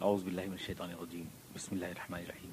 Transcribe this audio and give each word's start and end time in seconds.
اعوذ 0.00 0.24
باللہ 0.24 0.40
من 0.40 0.52
الشیطان 0.52 0.90
الرجیم، 0.90 1.24
بسم 1.54 1.74
اللہ 1.74 1.86
الرحمن 1.86 2.18
الرحیم. 2.18 2.50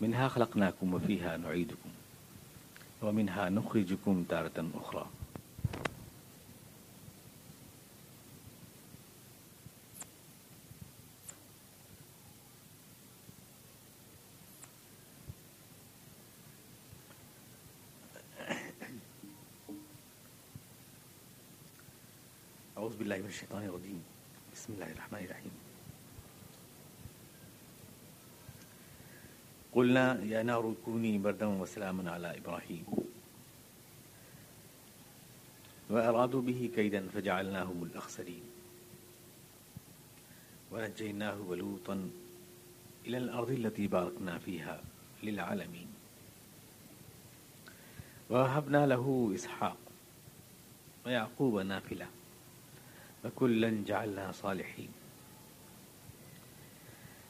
منها 0.00 0.28
خلقناکم 0.34 0.94
وفيها 0.94 1.36
نعیدکم 1.36 1.96
ومنها 3.02 3.48
نخرجکم 3.56 4.22
تارتا 4.28 4.62
اخرى 4.82 5.02
اعوذ 22.94 23.02
باللہ 23.02 23.18
من 23.18 23.26
الشیطان 23.26 23.62
الرجیم۔ 23.62 23.98
بسم 24.52 24.72
اللہ 24.72 24.84
الرحمن 24.84 25.18
الرحیم۔ 25.18 25.56
قلنا 29.70 30.16
یا 30.22 30.42
نار 30.42 30.60
کونی 30.82 31.18
بردا 31.18 31.48
وسلاما 31.48 32.16
علی 32.16 32.26
ابراہیم۔ 32.26 32.94
وارادوا 35.90 36.40
به 36.40 36.66
كيدا 36.74 36.98
فجعلناهم 37.12 37.82
الاخسرين 37.82 38.48
ونجيناه 40.72 41.38
ولوطا 41.38 41.92
الى 43.06 43.16
الارض 43.16 43.50
التي 43.50 43.86
باركنا 43.86 44.38
فيها 44.38 44.78
للعالمين 45.22 45.86
ووهبنا 48.30 48.86
له 48.86 49.34
اسحاق 49.34 49.76
ويعقوب 51.06 51.60
نافله 51.60 52.23
وكلا 53.24 53.82
جعلنا 53.86 54.32
صالحين. 54.32 54.88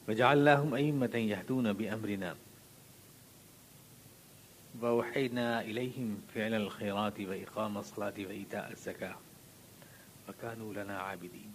وجعلناهم 0.09 0.73
أئمة 0.73 1.15
يهدون 1.15 1.73
بأمرنا. 1.73 2.35
وأوحينا 4.81 5.61
إليهم 5.61 6.21
فعل 6.35 6.53
الخيرات 6.53 7.21
وإقام 7.21 7.77
الصلاة 7.77 8.13
وإيتاء 8.19 8.71
الزكاة. 8.71 9.15
وكانوا 10.29 10.73
لنا 10.73 10.99
عابدين. 10.99 11.53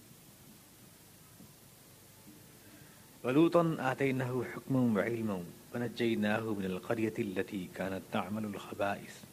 ولوطا 3.24 3.76
آتيناه 3.80 4.44
حكما 4.54 4.80
وعلما 4.80 5.44
ونجيناه 5.74 6.40
من 6.40 6.64
القرية 6.64 7.14
التي 7.18 7.68
كانت 7.74 8.02
تعمل 8.12 8.44
الخبائث. 8.44 9.24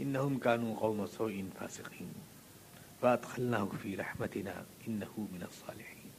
إنهم 0.00 0.38
كانوا 0.38 0.76
قوم 0.76 1.06
سوء 1.06 1.44
فاسقين. 1.60 2.25
فأدخلناه 3.02 3.68
في 3.82 3.94
رحمتنا 3.94 4.64
إنه 4.88 5.28
من 5.32 5.42
الصالحين. 5.48 6.10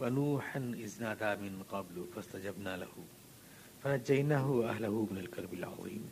ونوحا 0.00 0.58
إذ 0.58 1.02
نادى 1.02 1.42
من 1.42 1.62
قبل 1.70 2.06
فاستجبنا 2.14 2.76
له، 2.76 2.92
فنجيناه 3.82 4.50
وأهله 4.50 5.08
من 5.10 5.18
الكرب 5.18 5.54
العظيم. 5.54 6.04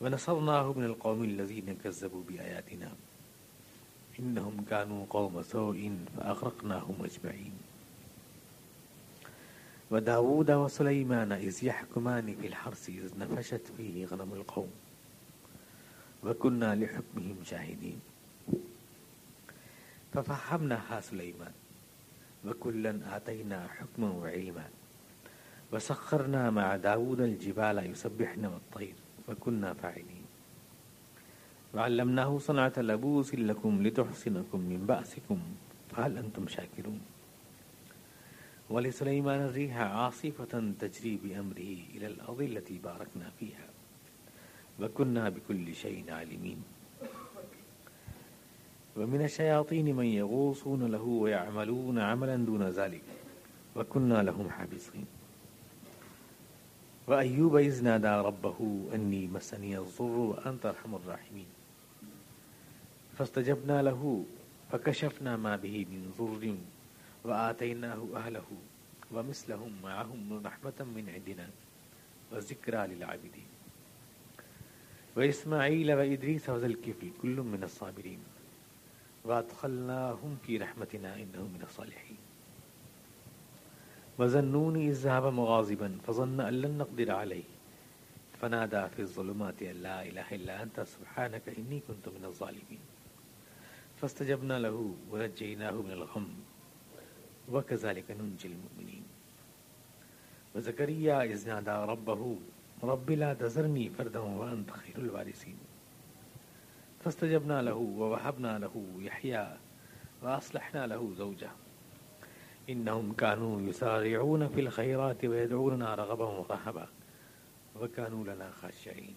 ونصرناه 0.00 0.72
من 0.72 0.84
القوم 0.84 1.24
الذين 1.24 1.76
كذبوا 1.84 2.22
بآياتنا، 2.28 2.92
إنهم 4.18 4.64
كانوا 4.70 5.06
قوم 5.10 5.42
سوء 5.42 5.98
فأغرقناهم 6.16 6.96
أجمعين. 7.04 7.52
وداود 9.90 10.50
وسليمان 10.50 11.32
إذ 11.32 11.64
يحكمان 11.64 12.36
في 12.40 12.46
الحرس 12.46 12.88
إذ 12.88 13.18
نفشت 13.18 13.62
فيه 13.76 14.06
غنم 14.06 14.32
القوم. 14.34 14.70
وكنا 16.24 16.74
لحكمهم 16.74 17.36
شاهدين. 17.44 18.00
ففهمناها 20.12 21.00
سليمان. 21.00 21.52
وكلا 22.46 23.16
آتينا 23.16 23.68
حكما 23.68 24.10
وعلما. 24.10 24.68
وسخرنا 25.72 26.50
مع 26.50 26.76
داود 26.76 27.20
الجبال 27.20 27.90
يسبحن 27.90 28.44
والطير. 28.44 28.94
وكنا 29.28 29.74
فاعلين. 29.74 30.24
وعلمناه 31.74 32.38
صنعة 32.38 32.72
لبوس 32.76 33.34
لكم 33.34 33.82
لتحسنكم 33.86 34.60
من 34.60 34.86
بأسكم 34.86 35.40
فهل 35.90 36.18
أنتم 36.18 36.48
شاكرون. 36.48 37.00
ولسليمان 38.70 39.40
الريح 39.40 39.76
عاصفة 39.76 40.72
تجري 40.80 41.16
بأمره 41.16 41.76
إلى 41.94 42.06
الأرض 42.06 42.40
التي 42.42 42.78
باركنا 42.78 43.30
فيها. 43.40 43.73
وكنا 44.80 45.28
بكل 45.28 45.74
شيء 45.74 46.12
عالمين. 46.12 46.62
ومن 48.96 49.24
الشياطين 49.24 49.96
من 49.96 50.06
يغوصون 50.06 50.86
له 50.86 51.02
ويعملون 51.02 51.98
عملا 51.98 52.36
دون 52.36 52.62
ذلك. 52.68 53.02
وكنا 53.76 54.22
لهم 54.22 54.50
حابسين 54.50 55.06
وأيوب 57.06 57.56
إذ 57.56 57.84
نادى 57.84 58.08
ربه 58.08 58.88
أني 58.94 59.26
مسني 59.26 59.78
الضر 59.78 60.04
وأنت 60.04 60.66
أرحم 60.66 60.94
الراحمين. 60.94 61.46
فاستجبنا 63.18 63.82
له، 63.82 64.24
فكشفنا 64.72 65.36
ما 65.36 65.56
به 65.56 65.86
من 65.90 66.14
ضر 66.18 66.54
وآتيناه 67.24 68.00
أهله 68.14 68.48
ومثلهم 69.12 69.72
معهم 69.82 70.40
رحمة 70.46 70.78
من 70.96 71.04
عندنا 71.14 71.50
وذكرى 72.32 72.86
للعابدين. 72.86 73.53
وإسماعيل 75.16 75.92
وإدريس 75.92 76.50
وذا 76.50 76.66
الكفل 76.66 77.10
كل 77.22 77.36
من 77.40 77.64
الصابرين. 77.64 78.18
وأدخلناهم 79.24 80.38
في 80.46 80.56
رحمتنا 80.56 81.14
إنهم 81.14 81.50
من 81.54 81.62
الصالحين. 81.62 82.16
وظنون 84.18 84.76
إذ 84.76 84.92
ذهب 84.92 85.32
مغاضبا 85.32 85.98
فظن 86.06 86.40
أن 86.40 86.60
لن 86.60 86.78
نقدر 86.78 87.10
عليه. 87.10 87.42
فنادى 88.40 88.88
في 88.88 89.02
الظلمات 89.02 89.62
أن 89.62 89.76
لا 89.82 90.02
إله 90.02 90.34
إلا 90.34 90.62
أنت، 90.62 90.80
سبحانك 90.80 91.48
إني 91.48 91.80
كنت 91.88 92.08
من 92.08 92.24
الظالمين. 92.24 92.82
فاستجبنا 94.00 94.58
له 94.58 94.94
ونجيناه 95.10 95.72
من 95.72 95.90
الغم، 95.90 96.28
وكذلك 97.52 98.10
ننجي 98.10 98.48
المؤمنين. 98.48 99.02
وزكريا 100.54 101.22
إذ 101.22 101.48
نادى 101.48 101.90
ربه 101.92 102.36
رب 102.82 103.10
لا 103.10 103.34
تذرني 103.34 103.90
فردا 103.90 104.18
وانت 104.20 104.70
خير 104.70 104.96
الوارثين 104.98 105.56
فاستجبنا 107.04 107.62
له 107.62 107.74
ووهبنا 107.74 108.58
له 108.58 108.84
يحيى 108.98 109.56
واصلحنا 110.22 110.86
له 110.86 111.12
زوجه 111.16 111.50
انهم 112.70 113.12
كانوا 113.12 113.60
يسارعون 113.60 114.48
في 114.48 114.60
الخيرات 114.60 115.24
ويدعوننا 115.24 115.94
رغبا 115.94 116.24
ورهبا 116.24 116.88
وكانوا 117.80 118.24
لنا 118.24 118.50
خاشعين 118.50 119.16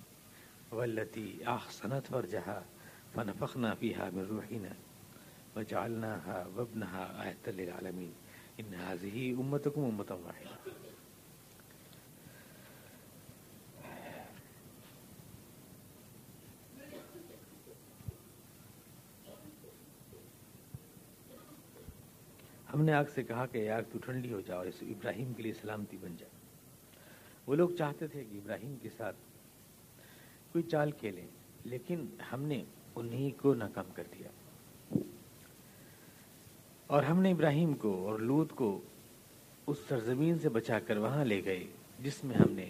والتي 0.72 1.48
احصنت 1.48 2.08
فرجها 2.08 2.66
فنفخنا 3.16 3.76
فيها 3.76 4.10
من 4.10 4.28
روحنا 4.32 4.74
وجعلناها 5.58 6.48
وابنها 6.58 7.24
آية 7.28 7.52
للعالمين 7.52 8.14
إن 8.60 8.74
هذه 8.74 9.32
أمتكم 9.32 9.84
أمة 9.84 10.18
واحدة 10.26 10.77
ہم 22.78 22.84
نے 22.84 22.94
آگ 22.94 23.04
سے 23.16 23.24
کہا 23.24 23.46
کہ 23.46 23.70
آگ 23.70 23.82
تو 23.92 24.00
ٹھنڈی 24.00 24.34
ہو 24.34 24.42
جائے 24.42 24.58
اور 24.58 24.66
اس 24.66 24.76
ابراہیم 24.82 25.34
کے 25.34 25.44
لیے 25.44 25.54
سلامتی 25.54 25.98
بن 25.98 26.16
جائے۔ 26.18 26.32
وہ 27.48 27.56
لوگ 27.56 27.70
چاہتے 27.70 28.08
تھے 28.08 28.24
کہ 28.24 28.38
ابراہیم 28.38 28.76
کے 28.82 28.90
ساتھ 28.98 29.16
کوئی 30.52 30.64
چال 30.64 30.92
کھیلیں 30.92 31.28
لیکن 31.64 32.06
ہم 32.32 32.44
نے 32.44 32.64
انہیں 32.96 33.42
کو 33.42 33.54
ناکام 33.54 33.86
کر 33.96 34.04
دیا۔ 34.20 34.28
اور 36.88 37.04
ہم 37.04 37.22
نے 37.22 37.32
ابراہیم 37.32 37.74
کو 37.74 38.10
اور 38.10 38.20
لوت 38.20 38.52
کو 38.52 38.82
اس 39.68 39.78
سرزمین 39.88 40.40
سے 40.40 40.50
بچا 40.50 40.80
کر 40.80 40.98
وہاں 40.98 41.26
لے 41.26 41.44
گئے، 41.46 41.64
جس 42.00 42.24
میں 42.24 42.36
ہم 42.36 42.52
نے 42.52 42.70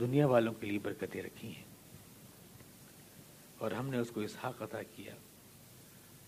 دنیا 0.00 0.26
والوں 0.26 0.52
کے 0.52 0.66
لیے 0.66 0.78
برکتیں 0.78 1.22
رکھی 1.22 1.48
ہیں۔ 1.48 1.64
اور 3.58 3.70
ہم 3.70 3.88
نے 3.88 3.98
اس 3.98 4.10
کو 4.10 4.20
اسحاق 4.20 4.62
عطا 4.62 4.82
کیا 4.82 5.14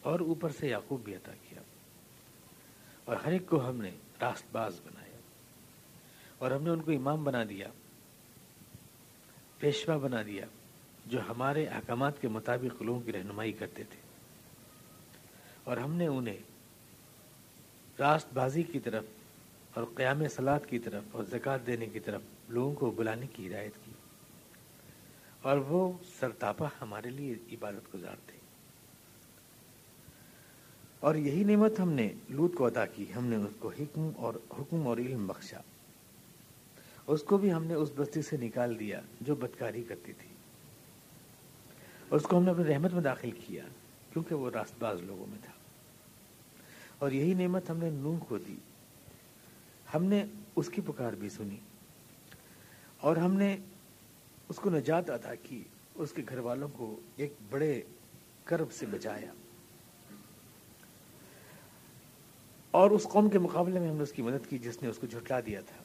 اور 0.03 0.21
اوپر 0.21 0.49
سے 0.49 0.69
یعقوب 0.69 1.05
بھی 1.05 1.15
عطا 1.15 1.33
کیا۔ 1.49 1.63
اور 3.09 3.17
ہر 3.17 3.33
ایک 3.33 3.47
کو 3.47 3.69
ہم 3.69 3.81
نے 3.81 3.91
راست 4.23 4.45
باز 4.53 4.81
بنایا 4.85 5.17
اور 6.39 6.51
ہم 6.51 6.63
نے 6.63 6.71
ان 6.71 6.81
کو 6.81 6.93
امام 6.93 7.25
بنا 7.25 7.45
دیا، 7.45 7.69
پیشوا 9.59 9.97
بنا 9.97 10.23
دیا 10.27 10.47
جو 11.07 11.21
ہمارے 11.29 11.67
احکامات 11.67 12.21
کے 12.21 12.29
مطابق 12.29 12.83
لوگوں 12.83 13.01
کی 13.01 13.13
رہنمائی 13.13 13.53
کرتے 13.53 13.85
تھے۔ 13.85 14.01
اور 15.65 15.77
ہم 15.77 15.95
نے 15.95 16.07
انہیں 16.07 16.37
راست 17.99 18.35
بازی 18.35 18.63
کی 18.63 18.81
طرف 18.81 19.05
اور 19.75 19.85
قیام 19.95 20.29
سلاد 20.29 20.61
کی 20.67 20.79
طرف 20.79 21.03
اور 21.13 21.25
زکوٰۃ 21.25 21.67
دینے 21.67 21.87
کی 21.87 22.01
طرف 22.01 22.23
لوگوں 22.49 22.75
کو 22.75 22.91
بلانے 22.91 23.27
کی 23.27 23.49
ہدایت 23.49 23.73
کی۔ 23.85 23.93
اور 25.43 25.59
وہ 25.59 25.93
سرتاپا 26.21 26.69
ہمارے 26.81 27.11
لیے 27.11 27.35
عبادت 27.53 27.95
گزار 27.95 28.17
تھے۔ 28.27 28.38
اور 31.01 31.15
یہی 31.15 31.45
نعمت 31.45 31.81
ہم 31.81 31.91
نے 31.91 32.13
لوت 32.29 32.55
کو 32.55 32.67
ادا 32.67 32.87
کی، 32.87 33.05
ہم 33.17 33.27
نے 33.27 33.37
اس 33.37 33.57
کو 33.59 33.69
حکم 33.69 34.11
اور 34.17 34.35
حکم 34.35 34.87
اور 34.87 34.99
علم 34.99 35.27
بخشا۔ 35.27 35.61
اس 37.07 37.23
کو 37.23 37.39
بھی 37.39 37.53
ہم 37.53 37.65
نے 37.65 37.75
اس 37.75 37.93
بستی 37.97 38.23
سے 38.23 38.37
نکال 38.37 38.81
دیا 38.81 39.01
جو 39.21 39.35
بدکاری 39.35 39.83
کرتی 39.83 40.13
تھی۔ 40.13 40.29
اور 42.09 42.17
اس 42.17 42.23
کو 42.23 42.39
ہم 42.39 42.45
نے 42.45 42.51
اپنی 42.51 42.65
رحمت 42.65 42.93
میں 42.93 43.03
داخل 43.03 43.31
کیا 43.31 43.65
کیونکہ 44.13 44.35
وہ 44.35 44.51
راست 44.51 44.75
باز 44.79 45.03
لوگوں 45.03 45.27
میں 45.27 45.39
تھا۔ 45.43 45.53
اور 46.99 47.13
یہی 47.13 47.35
نعمت 47.35 47.71
ہم 47.71 47.77
نے 47.77 47.91
نوح 47.91 48.19
کو 48.19 48.39
دی۔ 48.39 48.57
ہم 49.95 50.05
نے 50.05 50.25
اس 50.57 50.69
کی 50.69 50.81
پکار 50.87 51.13
بھی 51.13 51.29
سنی۔ 51.29 51.57
اور 53.01 53.17
ہم 53.17 53.33
نے 53.33 53.57
اس 54.49 54.57
کو 54.57 54.71
نجات 54.71 55.11
ادا 55.11 55.35
کی، 55.35 55.63
اس 55.95 56.13
کے 56.13 56.23
گھر 56.29 56.39
والوں 56.39 56.69
کو 56.73 57.01
ایک 57.17 57.33
بڑے 57.51 57.83
کرب 58.45 58.73
سے 58.73 58.87
بچایا۔ 58.87 59.33
اور 62.71 62.91
اس 62.91 63.03
قوم 63.03 63.29
کے 63.29 63.39
مقابلے 63.39 63.81
میں 63.81 63.89
ہم 63.89 63.97
نے 63.97 64.03
اس 64.03 64.13
کی 64.13 64.23
مدد 64.23 64.51
کی 64.51 64.59
جس 64.59 64.83
نے 64.83 64.89
اس 64.89 64.99
کو 64.99 65.07
جھٹلا 65.07 65.41
دیا 65.41 65.61
تھا۔ 65.61 65.85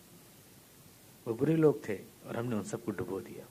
وہ 1.25 1.33
برے 1.33 1.56
لوگ 1.56 1.74
تھے 1.83 1.97
اور 2.24 2.35
ہم 2.35 2.45
نے 2.45 2.56
ان 2.56 2.63
سب 2.63 2.85
کو 2.85 2.91
ڈبو 2.91 3.19
دیا۔ 3.19 3.44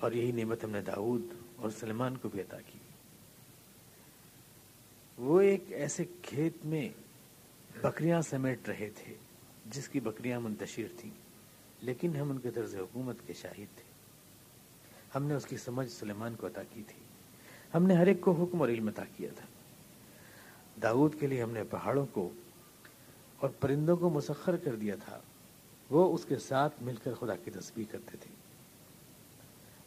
اور 0.00 0.12
یہی 0.12 0.32
نعمت 0.32 0.64
ہم 0.64 0.70
نے 0.70 0.80
داود 0.80 1.22
اور 1.56 1.70
سلمان 1.70 2.16
کو 2.16 2.28
بھی 2.28 2.40
عطا 2.40 2.60
کی۔ 2.60 2.78
وہ 5.18 5.40
ایک 5.40 5.64
ایسے 5.68 6.04
کھیت 6.22 6.66
میں 6.66 6.88
بکریاں 7.82 8.20
سمیٹ 8.20 8.68
رہے 8.68 8.90
تھے 8.96 9.14
جس 9.66 9.88
کی 9.88 10.00
بکریاں 10.00 10.40
منتشر 10.40 10.86
تھیں، 10.96 11.10
لیکن 11.80 12.16
ہم 12.16 12.30
ان 12.30 12.38
کے 12.38 12.50
طرز 12.50 12.76
حکومت 12.76 13.16
کے 13.26 13.32
شاہد 13.32 13.54
تھے۔ 13.54 13.92
ہم 15.14 15.24
نے 15.24 15.34
اس 15.34 15.46
کی 15.46 15.56
سمجھ 15.56 15.90
سلیمان 15.90 16.34
کو 16.34 16.46
عطا 16.46 16.62
کی 16.62 16.82
تھی۔ 16.86 17.02
ہم 17.74 17.86
نے 17.86 17.94
ہر 17.94 18.06
ایک 18.06 18.20
کو 18.20 18.32
حکم 18.32 18.60
اور 18.60 18.68
علم 18.68 18.88
عطا 18.88 19.02
کیا 19.16 19.28
تھا۔ 19.36 19.46
داود 20.82 21.20
کے 21.20 21.26
لیے 21.26 21.42
ہم 21.42 21.50
نے 21.50 21.64
پہاڑوں 21.64 22.06
کو 22.12 22.30
اور 23.36 23.50
پرندوں 23.60 23.96
کو 23.96 24.10
مسخر 24.10 24.56
کر 24.56 24.76
دیا 24.76 24.94
تھا، 25.04 25.20
وہ 25.90 26.14
اس 26.14 26.24
کے 26.24 26.36
ساتھ 26.36 26.82
مل 26.82 26.94
کر 27.02 27.14
خدا 27.14 27.36
کی 27.36 27.50
تسبیح 27.50 27.84
کرتے 27.90 28.16
تھے۔ 28.20 28.34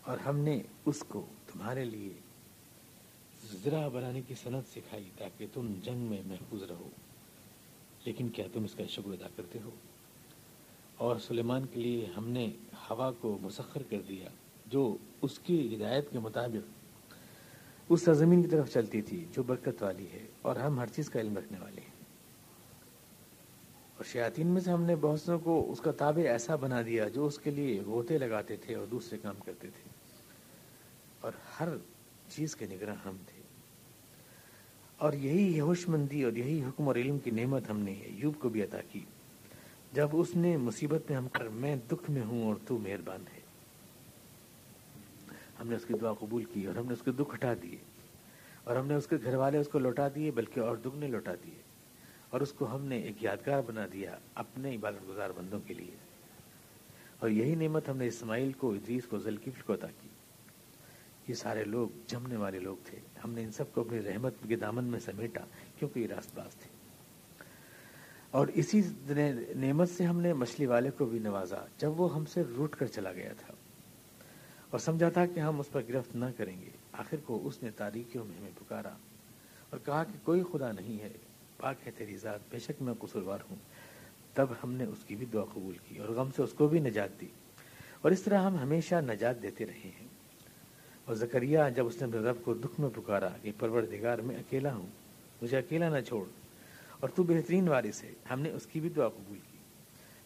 اور 0.02 0.18
ہم 0.18 0.38
نے 0.38 0.62
اس 0.86 1.04
کو 1.08 1.26
تمہارے 1.48 1.86
لیے 1.86 2.14
زرا 3.44 3.88
بنانے 3.88 4.22
کی 4.22 4.34
صنعت 4.44 4.64
سکھائی 4.74 5.10
تاکہ 5.18 5.48
تم 5.54 5.74
جنگ 5.84 5.98
میں 5.98 6.22
محفوظ 6.26 6.64
رہو۔ 6.64 6.90
لیکن 8.06 8.30
کیا 8.30 8.46
تم 8.54 8.64
اس 8.64 8.74
کا 8.74 8.84
شکر 8.90 9.14
ادا 9.14 9.28
کرتے 9.36 9.60
ہو؟ 9.66 9.70
اور 10.98 11.16
سلیمان 11.18 11.66
کے 11.66 11.82
لیے 11.82 12.06
ہم 12.18 12.30
نے 12.30 12.48
ہوا 12.90 13.12
کو 13.12 13.38
مسخر 13.42 13.84
کر 13.84 14.02
دیا، 14.10 14.28
جو 14.66 14.98
اس 15.22 15.40
کی 15.40 15.76
ہدایت 15.76 16.12
کے 16.12 16.20
مطابق 16.20 16.77
اس 17.90 18.02
سرزمین 18.02 18.42
کی 18.42 18.48
طرف 18.48 18.74
چلتی 18.74 19.02
تھی 19.02 19.26
جو 19.32 19.44
برکت 19.44 19.84
والی 19.84 20.08
ہے 20.14 20.26
اور 20.42 20.56
ہم 20.56 20.80
ہر 20.80 20.88
چیز 20.88 21.10
کا 21.10 21.20
علم 21.20 21.38
رکھنے 21.38 21.60
والے 21.60 21.82
ہیں۔ 21.82 21.98
اور 23.98 24.04
شیاطین 24.04 24.48
میں 24.48 24.62
سے 24.62 24.72
ہم 24.72 24.84
نے 24.84 24.96
بہت 24.96 25.22
سو 25.22 25.40
کو 25.40 25.72
اس 25.72 25.82
کا 25.82 25.92
تابع 25.92 26.30
ایسا 26.30 26.56
بنا 26.56 26.82
دیا 26.82 27.08
جو 27.08 27.26
اس 27.26 27.40
کے 27.40 27.52
لیے 27.52 27.82
غوطے 27.82 28.18
لگاتے 28.18 28.56
تھے 28.56 28.76
اور 28.76 28.86
دوسرے 28.86 29.18
کام 29.18 29.36
کرتے 29.46 29.68
تھے۔ 29.68 29.90
اور 31.22 31.32
ہر 31.60 31.70
چیز 32.30 32.56
کے 32.56 32.66
نگراں 32.66 32.96
ہم 33.06 33.18
تھے۔ 33.28 33.42
اور 34.98 35.14
یہی 35.14 35.60
ہوش 35.60 35.88
مندی 35.88 36.24
اور 36.24 36.34
یہی 36.34 36.64
حکم 36.64 36.88
اور 36.88 36.96
علم 36.96 37.20
کی 37.20 37.32
نعمت 37.32 37.70
ہم 37.70 37.80
نے 37.80 37.92
ایوب 37.92 38.34
کو 38.40 38.50
بھی 38.50 38.64
عطا 38.64 38.82
کی۔ 38.92 39.02
جب 39.94 40.08
اس 40.12 40.36
نے 40.36 40.58
مصیبت 40.58 41.04
میں 41.10 41.18
ہم 41.18 41.28
کر 41.28 41.48
میں 41.48 41.76
دکھ 41.92 42.12
میں 42.12 42.22
ہوں 42.22 42.46
اور 42.46 42.56
تو 42.68 42.78
مہربان 42.78 43.22
ہے۔ 43.34 43.37
ہم 45.60 45.68
نے 45.68 45.76
اس 45.76 45.86
کی 45.86 45.94
دعا 46.02 46.14
قبول 46.14 46.44
کی 46.44 46.68
اور 46.68 46.76
ہم 46.76 46.86
نے 46.86 46.94
اس 46.94 47.02
کے 47.02 47.12
دکھ 47.12 47.36
ہٹا 47.36 47.54
دیے 47.62 47.78
اور 48.64 48.76
ہم 48.76 48.88
نے 48.88 48.96
اس 48.96 49.08
کے 49.08 49.16
گھر 49.24 49.36
والے 49.36 49.58
اس 49.58 49.68
کو 49.68 49.80
لوٹا 49.80 50.08
دیے 50.16 50.32
بلکہ 50.32 50.60
اور 50.60 50.78
دکھ 50.78 50.96
نے 50.96 51.08
لوٹا 51.08 51.34
دیے 51.34 51.62
اور 52.30 52.42
اس 52.42 52.54
کو 52.54 52.76
ہم 52.76 52.86
نے 52.86 52.98
ایک 52.98 53.24
یادگار 53.24 53.62
بنا 53.62 53.86
دیا 53.94 54.18
اپنے 54.36 54.76
عبادت 54.76 55.10
گزار 55.10 55.30
بندوں 55.30 55.60
کے 55.60 55.74
لیے 55.74 55.92
اور 57.20 57.30
یہی 57.30 57.56
نعمت 57.56 57.90
ہم 57.90 57.98
نے 57.98 58.08
اسماعیل 58.08 58.52
کو، 58.52 58.72
ادریس 58.72 59.06
کو 59.06 59.18
ذلکفل 59.18 59.62
کو 59.66 59.74
عطا 59.74 59.88
کی۔ 59.88 60.08
یہ 61.28 61.34
سارے 61.34 61.64
لوگ 61.64 61.90
جمنے 62.08 62.36
والے 62.36 62.60
لوگ 62.60 62.76
تھے۔ 62.84 63.00
ہم 63.24 63.32
نے 63.32 63.44
ان 63.44 63.52
سب 63.52 63.74
کو 63.74 63.82
اپنی 63.82 64.02
رحمت 64.02 64.34
کے 64.48 64.56
دامن 64.56 64.84
میں 64.84 65.00
سمیٹا 65.00 65.42
کیونکہ 65.80 66.00
یہ 66.00 66.08
راست 66.08 66.36
باز 66.36 66.56
تھے۔ 66.56 66.70
اور 68.32 68.48
اسی 68.48 68.82
نعمت 69.56 69.90
سے 69.90 70.04
ہم 70.04 70.22
نے 70.22 70.34
مچھلی 70.34 70.66
والے 70.66 70.90
کو 70.92 71.06
بھی 71.06 71.20
نوازا 71.20 71.66
جب 71.78 72.02
وہ 72.02 72.16
ہم 72.16 72.26
سے 72.26 72.42
روٹ 72.58 72.76
کر 72.76 72.86
چلا 72.86 73.12
گیا 73.12 73.34
تھا۔ 73.38 73.54
اور 74.70 74.80
سمجھا 74.80 75.10
تھا 75.10 75.26
کہ 75.26 75.40
ہم 75.40 75.60
اس 75.60 75.72
پر 75.72 75.82
گرفت 75.90 76.16
نہ 76.16 76.26
کریں 76.38 76.62
گے۔ 76.62 76.70
آخر 76.92 77.18
کو 77.26 77.48
اس 77.48 77.64
نے 77.64 77.70
تاریخیوں 77.72 78.26
میں 78.26 78.38
ہمیں 78.40 78.52
پکارا 78.60 78.94
اور 79.70 79.80
کہا 79.86 80.04
کہ 80.04 80.26
کوئی 80.26 80.44
خدا 80.52 80.72
نہیں 80.72 81.04
ہے۔ 81.04 81.10
پاک 81.58 81.76
ہے 81.86 81.92
تیری 81.98 82.18
ذات، 82.18 82.40
بے 82.50 82.60
شک 82.60 82.82
میں 82.82 82.94
قصوروار 83.00 83.40
ہوں۔ 83.50 83.56
تب 84.34 84.46
ہم 84.64 84.74
نے 84.74 84.84
اس 84.84 84.98
کی 85.08 85.16
بھی 85.16 85.26
دعا 85.34 85.44
قبول 85.54 85.76
کی 85.88 85.98
اور 85.98 86.10
غم 86.10 86.30
سے 86.36 86.42
اس 86.42 86.54
کو 86.54 86.68
بھی 86.68 86.80
نجات 86.80 87.22
دی۔ 87.22 87.28
اور 88.02 88.12
اس 88.12 88.22
طرح 88.22 88.42
ہم 88.42 88.58
ہمیشہ 88.58 88.96
نجات 88.96 89.42
دیتے 89.42 89.66
رہے 89.66 89.92
ہیں۔ 90.00 90.08
اور 91.06 91.16
زکریہ 91.16 91.60
جب 91.76 91.86
اس 91.86 92.02
نے 92.02 92.08
اپنے 92.08 92.30
رب 92.30 92.36
کو 92.44 92.54
دکھ 92.54 92.80
میں 92.80 92.90
پکارا 92.96 93.30
کہ 93.42 93.52
پروردگار 93.60 94.18
میں 94.20 94.36
اکیلا 94.36 94.76
ہوں، 94.76 94.88
مجھے 95.42 95.58
اکیلا 95.58 95.90
نہ 95.90 96.02
چھوڑ، 96.02 96.26
اور 97.00 97.10
تو 97.10 97.24
بہترین 97.24 97.68
وارث 97.68 98.04
ہے، 98.04 98.12
ہم 98.30 98.42
نے 98.42 98.52
اس 98.52 98.66
کی 98.66 98.80
بھی 98.80 98.90
دعا 98.90 99.08
قبول 99.08 99.38
کی۔ 99.52 99.58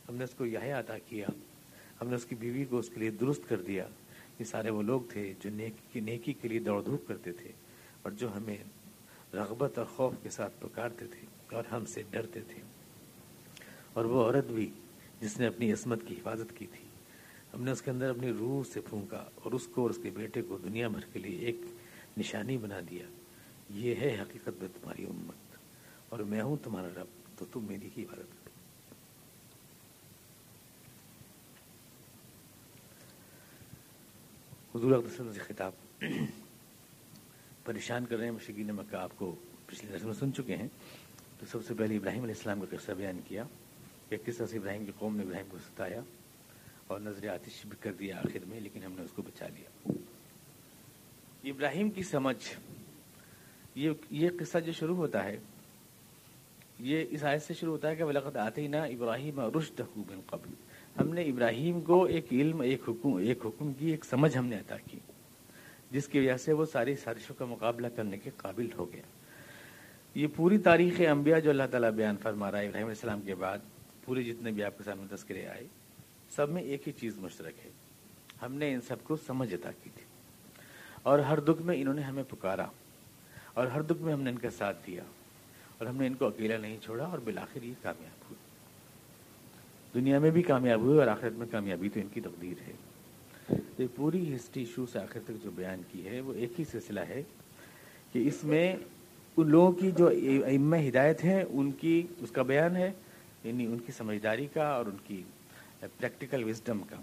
ہم 0.10 0.16
نے 0.16 0.24
اس 0.24 0.34
کو 0.38 0.46
یہ 0.46 0.58
عطا 0.58 0.98
کیا۔ 0.98 1.28
ہم 2.02 2.08
نے 2.08 2.16
اس 2.16 2.26
کی 2.26 2.36
بیوی 2.36 2.66
کو 2.66 2.78
اس 2.78 2.90
کے 2.90 3.00
لیے 3.00 3.10
درست 3.10 3.50
کر 3.50 3.62
دیا۔ 3.62 3.88
یہ 4.42 4.46
سارے 4.46 4.70
وہ 4.70 4.82
لوگ 4.82 5.02
تھے 5.10 5.34
جو 5.40 5.50
نیکی 5.50 6.00
نیکی 6.00 6.34
کے 6.34 6.48
لیے 6.48 6.60
دوڑ 6.60 6.84
دھوپ 6.84 7.08
کرتے 7.08 7.32
تھے 7.32 7.52
اور 8.02 8.12
جو 8.12 8.36
ہمیں 8.36 8.58
رغبت 9.34 9.78
اور 9.78 9.86
خوف 9.86 10.14
کے 10.24 10.30
ساتھ 10.30 10.54
پکارتے 10.60 11.06
تھے 11.08 11.56
اور 11.56 11.64
ہم 11.72 11.86
سے 11.86 12.04
ڈرتے 12.10 12.40
تھے۔ 12.40 12.62
اور 13.94 14.06
وہ 14.06 14.24
عورت 14.24 14.46
بھی 14.46 14.72
جس 15.20 15.40
نے 15.40 15.48
اپنی 15.48 15.74
عصمت 15.74 16.00
کی 16.08 16.14
حفاظت 16.14 16.58
کی 16.58 16.66
تھی۔ 16.66 16.86
ہم 17.54 17.64
نے 17.64 17.72
اس 17.72 17.82
کے 17.82 17.92
اندر 17.92 18.10
اپنی 18.10 18.32
روح 18.32 18.64
سے 18.74 18.82
پھونکا 18.82 19.30
اور 19.36 19.52
اس 19.52 19.68
کو 19.68 19.82
اور 19.82 19.90
اس 19.90 20.00
کے 20.04 20.10
بیٹے 20.10 20.42
کو 20.42 20.58
دنیا 20.58 20.88
بھر 20.88 21.02
کے 21.14 21.20
لیے 21.20 21.40
ایک 21.40 21.56
نشانی 22.18 22.58
بنا 22.58 22.80
دیا۔ 22.90 23.06
یہ 23.70 23.96
ہے 23.96 24.18
حقیقت 24.22 24.50
میں 24.60 24.68
تمہاری 24.82 25.06
امت۔ 25.06 25.58
اور 26.10 26.20
میں 26.20 26.42
ہوں 26.42 26.58
تمہارا 26.64 26.88
رب، 26.88 27.40
تو 27.40 27.46
تم 27.46 27.66
میری 27.66 27.90
ہی 27.98 28.04
عبادت 28.04 28.41
کرو 34.74 35.00
حضور 35.00 35.32
سے 35.34 35.40
خطاب 35.40 36.04
پریشان 37.64 38.06
کر 38.06 38.18
رہے 38.18 38.26
ہیں 38.26 38.32
مشکین 38.32 38.68
مکہ 38.68 38.96
آپ 38.96 39.12
کو 39.16 39.36
پچھلے 39.66 39.96
رسم 39.96 40.06
میں 40.06 40.14
سن 40.14 40.34
چکے 40.34 40.56
ہیں۔ 40.56 40.68
تو 41.40 41.46
سب 41.46 41.66
سے 41.66 41.74
پہلے 41.74 41.98
ابراہیم 41.98 42.24
علیہ 42.24 42.36
السلام 42.38 42.62
کا 42.62 42.78
قصہ 42.78 42.92
بیان 42.92 43.20
کیا۔ 43.28 43.44
کہ 44.10 44.18
کس 44.26 44.38
طرح 44.38 44.48
سے 44.48 44.58
ابراہیم 44.58 44.86
کی 44.86 44.92
قوم 45.00 45.16
نے 45.16 45.24
ابراہیم 45.24 45.46
کو 45.50 45.58
ستایا 45.58 46.02
اور 46.88 47.00
نظر 47.00 47.28
آتش 47.28 47.66
بھی 47.66 47.78
کر 47.80 47.94
دیا 47.94 48.18
آخر 48.18 48.40
میں، 48.48 48.60
لیکن 48.60 48.84
ہم 48.84 48.92
نے 48.92 49.02
اس 49.02 49.12
کو 49.12 49.22
بچا 49.22 49.48
لیا۔ 49.48 49.92
ابراہیم 51.44 51.90
کی 51.90 52.04
سمجھ، 52.04 52.58
یہ 53.76 53.92
یہ 54.10 54.30
قصہ 54.40 54.58
جو 54.58 54.72
شروع 54.72 54.96
ہوتا 54.96 55.24
ہے، 55.24 55.38
یہ 56.80 57.06
اس 57.10 57.24
آیت 57.24 57.42
سے 57.44 57.54
شروع 57.54 57.72
ہوتا 57.72 57.90
ہے 57.90 57.96
کہ 57.96 58.04
ولقد 58.04 58.36
آتے 58.36 58.68
نا 58.68 58.84
ابراہیم 58.84 59.40
رشد 59.40 59.82
بن 59.96 60.20
قبل۔ 60.26 60.54
ہم 61.00 61.14
نے 61.14 61.22
ابراہیم 61.22 61.82
کو 61.82 62.04
ایک 62.04 62.26
علم، 62.32 62.62
ایک 62.62 62.82
حکم 62.88 63.16
ایک 63.16 63.46
حکم 63.46 63.72
کی، 63.74 63.92
ایک 63.92 64.06
سمجھ 64.06 64.38
ہم 64.38 64.46
نے 64.46 64.56
عطا 64.56 64.78
کی، 64.92 65.00
جس 65.92 66.08
کی 66.08 66.20
وجہ 66.20 66.38
سے 66.38 66.54
وہ 66.54 66.66
ساری 66.66 66.96
سازشوں 66.96 67.36
کا 67.36 67.46
مقابلہ 67.46 67.88
کرنے 67.96 68.18
کے 68.18 68.30
قابل 68.38 68.68
ہو 68.78 68.92
گیا۔ 68.94 69.02
یہ 70.16 70.28
پوری 70.36 70.58
تاریخ 70.58 71.02
انبیاء 71.12 71.40
جو 71.40 71.50
اللہ 71.50 71.68
تعالیٰ 71.72 71.92
بیان 71.92 72.16
فرما 72.22 72.52
رہا 72.52 72.60
ہے، 72.60 72.68
ابراہیم 72.68 72.88
علیہ 72.88 72.98
السلام 72.98 73.22
کے 73.22 73.36
بعد 73.36 73.58
پورے 74.06 74.24
جتنے 74.24 74.52
بھی 74.52 74.64
آپ 74.64 74.78
کے 74.78 74.84
سامنے 74.84 75.16
تذکرے 75.16 75.48
آئے، 75.48 75.68
سب 76.36 76.50
میں 76.50 76.64
ایک 76.64 76.88
ہی 76.88 76.92
چیز 76.92 77.18
مشترک 77.18 77.66
ہے۔ 77.66 77.72
ہم 78.42 78.54
نے 78.54 78.74
ان 78.74 78.82
سب 78.82 79.04
کو 79.04 79.16
سمجھ 79.16 79.54
عطا 79.54 79.72
کی 79.84 79.90
تھی۔ 79.96 80.06
اور 81.04 81.20
ہر 81.20 81.40
دکھ 81.40 81.62
میں 81.62 81.76
انہوں 81.82 81.94
نے 81.94 82.02
ہمیں 82.02 82.24
پکارا، 82.30 82.66
اور 83.54 83.68
ہر 83.68 83.82
دکھ 83.82 84.02
میں 84.02 84.14
ہم 84.14 84.22
نے 84.22 84.30
ان 84.30 84.38
کا 84.38 84.50
ساتھ 84.50 84.88
دیا، 84.88 85.04
اور 85.78 85.88
ہم 85.88 85.98
نے 85.98 86.08
ان 86.08 86.14
کو 86.14 86.28
اکیلا 86.28 86.58
نہیں 86.58 86.78
چھوڑا، 86.84 87.06
اور 87.06 87.20
بالآخر 87.20 87.64
یہ 87.64 87.74
کامیاب 87.82 88.24
ہوئے۔ 88.30 88.41
دنیا 89.94 90.20
میں 90.20 90.30
بھی 90.30 90.42
کامیاب 90.42 90.80
ہوئے 90.80 91.00
اور 91.00 91.08
آخرت 91.08 91.34
میں 91.34 91.48
کامیابی 91.52 91.90
تو 91.90 92.00
ان 92.00 92.08
کی 92.14 92.22
تقدیر 92.22 92.54
ہے۔ 92.68 92.74
یہ 93.78 93.88
پوری 93.96 94.36
ہسٹری 94.36 94.66
شو 94.66 94.86
سے 94.86 95.00
آخر 95.00 95.20
تک 95.26 95.44
جو 95.44 95.50
بیان 95.56 95.82
کی 95.92 96.08
ہے، 96.08 96.22
وہ 96.22 96.34
ایک 96.34 96.60
ہی 96.60 96.66
سلسلہ 96.66 97.00
ہے 97.00 97.24
کہ 98.12 98.28
اس 98.28 98.44
میں 98.44 98.76
ان 99.38 99.50
لوگوں 99.50 99.72
کی 99.72 99.92
جو 99.92 100.10
ام 100.46 100.74
ہدایت 100.74 101.24
ہیں، 101.24 101.44
ان 101.50 101.72
کی 101.72 102.08
اس 102.18 102.32
کا 102.32 102.42
بیان 102.42 102.76
ہے 102.76 102.92
یعنی 103.44 103.66
ان 103.66 103.78
کی 103.80 103.92
سمجھداری 103.92 104.48
کا 104.54 104.68
اور 104.68 104.86
ان 104.86 104.96
کی 105.08 105.24
پریکٹیکل 105.80 106.44
وزڈم 106.44 106.82
کا۔ 106.90 106.96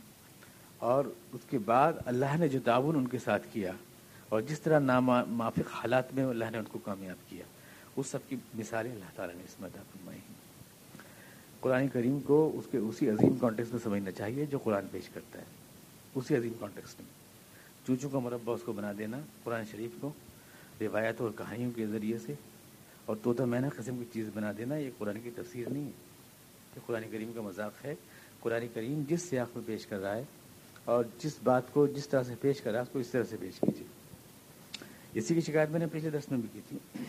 اور 0.79 1.05
اس 1.33 1.41
کے 1.51 1.59
بعد 1.59 1.93
اللہ 2.07 2.37
نے 2.39 2.49
جو 2.49 2.59
تعاون 2.65 2.97
ان 2.97 3.07
کے 3.07 3.19
ساتھ 3.19 3.47
کیا 3.53 3.73
اور 4.29 4.41
جس 4.41 4.61
طرح 4.61 4.79
نامافق 4.79 5.73
حالات 5.73 6.15
میں 6.15 6.25
اللہ 6.25 6.45
نے 6.53 6.59
ان 6.59 6.65
کو 6.65 6.79
کامیاب 6.79 7.31
کیا، 7.31 7.45
اس 7.97 8.07
سب 8.07 8.19
کی 8.29 8.37
مثالیں 8.55 8.93
اللہ 8.93 9.17
تعالیٰ 9.17 9.35
نے 9.35 9.43
اس 9.45 9.61
میں 9.61 9.69
ادا 9.75 9.83
فرمائی 9.93 10.19
ہیں۔ 10.19 10.38
قرآن 11.61 11.89
کریم 11.89 12.21
کو 12.21 12.51
اس 12.55 12.65
کے 12.71 12.79
اسی 12.79 13.11
عظیم 13.11 13.37
کانٹیکس 13.37 13.71
میں 13.71 13.81
سمجھنا 13.83 14.11
چاہیے 14.11 14.47
جو 14.47 14.59
قرآن 14.59 14.85
پیش 14.91 15.09
کرتا 15.09 15.39
ہے۔ 15.39 15.45
اسی 16.15 16.37
عظیم 16.37 16.53
کانٹیکسٹ 16.61 17.01
میں۔ 17.01 17.09
چوچوں 17.87 18.11
کا 18.11 18.19
مربع 18.19 18.55
اس 18.55 18.63
کو 18.63 18.73
بنا 18.73 18.93
دینا، 18.99 19.21
قرآن 19.45 19.65
شریف 19.71 19.91
کو 20.01 20.13
روایت 20.81 21.21
اور 21.21 21.31
کہانیوں 21.39 21.71
کے 21.77 21.87
ذریعے 21.87 22.19
سے۔ 22.19 22.35
اور 23.05 23.17
طوطا 23.23 23.45
مینا 23.45 23.69
قسم 23.77 23.99
کی 23.99 24.05
چیز 24.13 24.31
بنا 24.35 24.53
دینا، 24.59 24.77
یہ 24.77 24.91
قرآن 24.99 25.21
کی 25.21 25.31
تفسیر 25.37 25.69
نہیں 25.69 25.85
ہے۔ 25.85 25.91
کہ 26.75 26.81
قرآن 26.87 27.03
کریم 27.13 27.33
کا 27.35 27.41
مذاق 27.41 27.85
ہے۔ 27.85 27.95
قرآن 28.41 28.67
کریم 28.75 29.03
جس 29.09 29.23
سیاق 29.23 29.57
میں 29.57 29.65
پیش 29.67 29.87
کر 29.87 29.99
رہا 29.99 30.17
ہے 30.17 30.25
اور 30.85 31.05
جس 31.19 31.33
بات 31.45 31.73
کو 31.73 31.87
جس 31.87 32.09
طرح 32.09 32.23
سے 32.23 32.35
پیش 32.41 32.61
کر 32.61 32.71
رہا 32.71 32.79
ہے، 32.79 32.83
اس 32.83 32.89
کو 32.93 32.99
اس 32.99 33.09
طرح 33.09 33.25
سے 33.31 33.37
پیش 33.41 33.61
کیجیے۔ 33.61 33.87
اسی 35.15 35.35
کی 35.35 35.41
شکایت 35.41 35.71
میں 35.71 35.79
نے 35.79 35.87
پچھلے 35.87 36.11
دس 36.11 36.31
میں 36.31 36.39
بھی 36.39 36.49
کی 36.53 36.61
تھی 36.69 37.05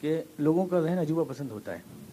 کہ 0.00 0.22
لوگوں 0.38 0.66
کا 0.66 0.80
ذہن 0.80 0.98
عجوبہ 0.98 1.24
پسند 1.24 1.50
ہوتا 1.50 1.72
ہے۔ 1.72 2.07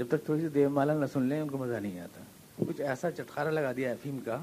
جب 0.00 0.06
تک 0.08 0.24
تھوڑی 0.24 0.40
سی 0.40 0.48
دیو 0.48 0.70
مالا 0.70 0.94
نہ 0.94 1.06
سن 1.12 1.22
لیں، 1.22 1.40
ان 1.40 1.48
کو 1.48 1.58
مزہ 1.58 1.74
نہیں 1.74 2.00
آتا۔ 2.00 2.20
کچھ 2.56 2.80
ایسا 2.80 3.10
چٹخارا 3.10 3.50
لگا 3.50 3.72
دیا 3.76 3.92
افیم 3.92 4.18
کا 4.24 4.42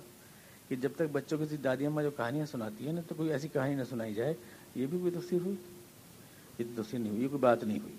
کہ 0.67 0.75
جب 0.75 0.89
تک 0.95 1.01
بچوں 1.11 1.37
کی 1.37 1.57
دادی 1.57 1.85
اماں 1.85 2.03
جو 2.03 2.11
کہانیاں 2.11 2.45
سناتی 2.45 2.85
ہیں 2.85 2.93
نا 2.93 3.01
تو 3.07 3.15
کوئی 3.15 3.31
ایسی 3.31 3.47
کہانی 3.47 3.75
نہ 3.75 3.83
سنائی 3.89 4.13
جائے۔ 4.13 4.33
یہ 4.75 4.85
بھی 4.85 4.99
کوئی 4.99 5.11
تفسیر 5.11 5.39
ہوئی؟ 5.45 5.55
یہ 6.59 6.65
تفسیر 6.77 6.99
نہیں 6.99 7.11
ہوئی، 7.11 7.23
یہ 7.23 7.27
کوئی 7.27 7.39
بات 7.39 7.63
نہیں 7.63 7.79
ہوئی۔ 7.79 7.93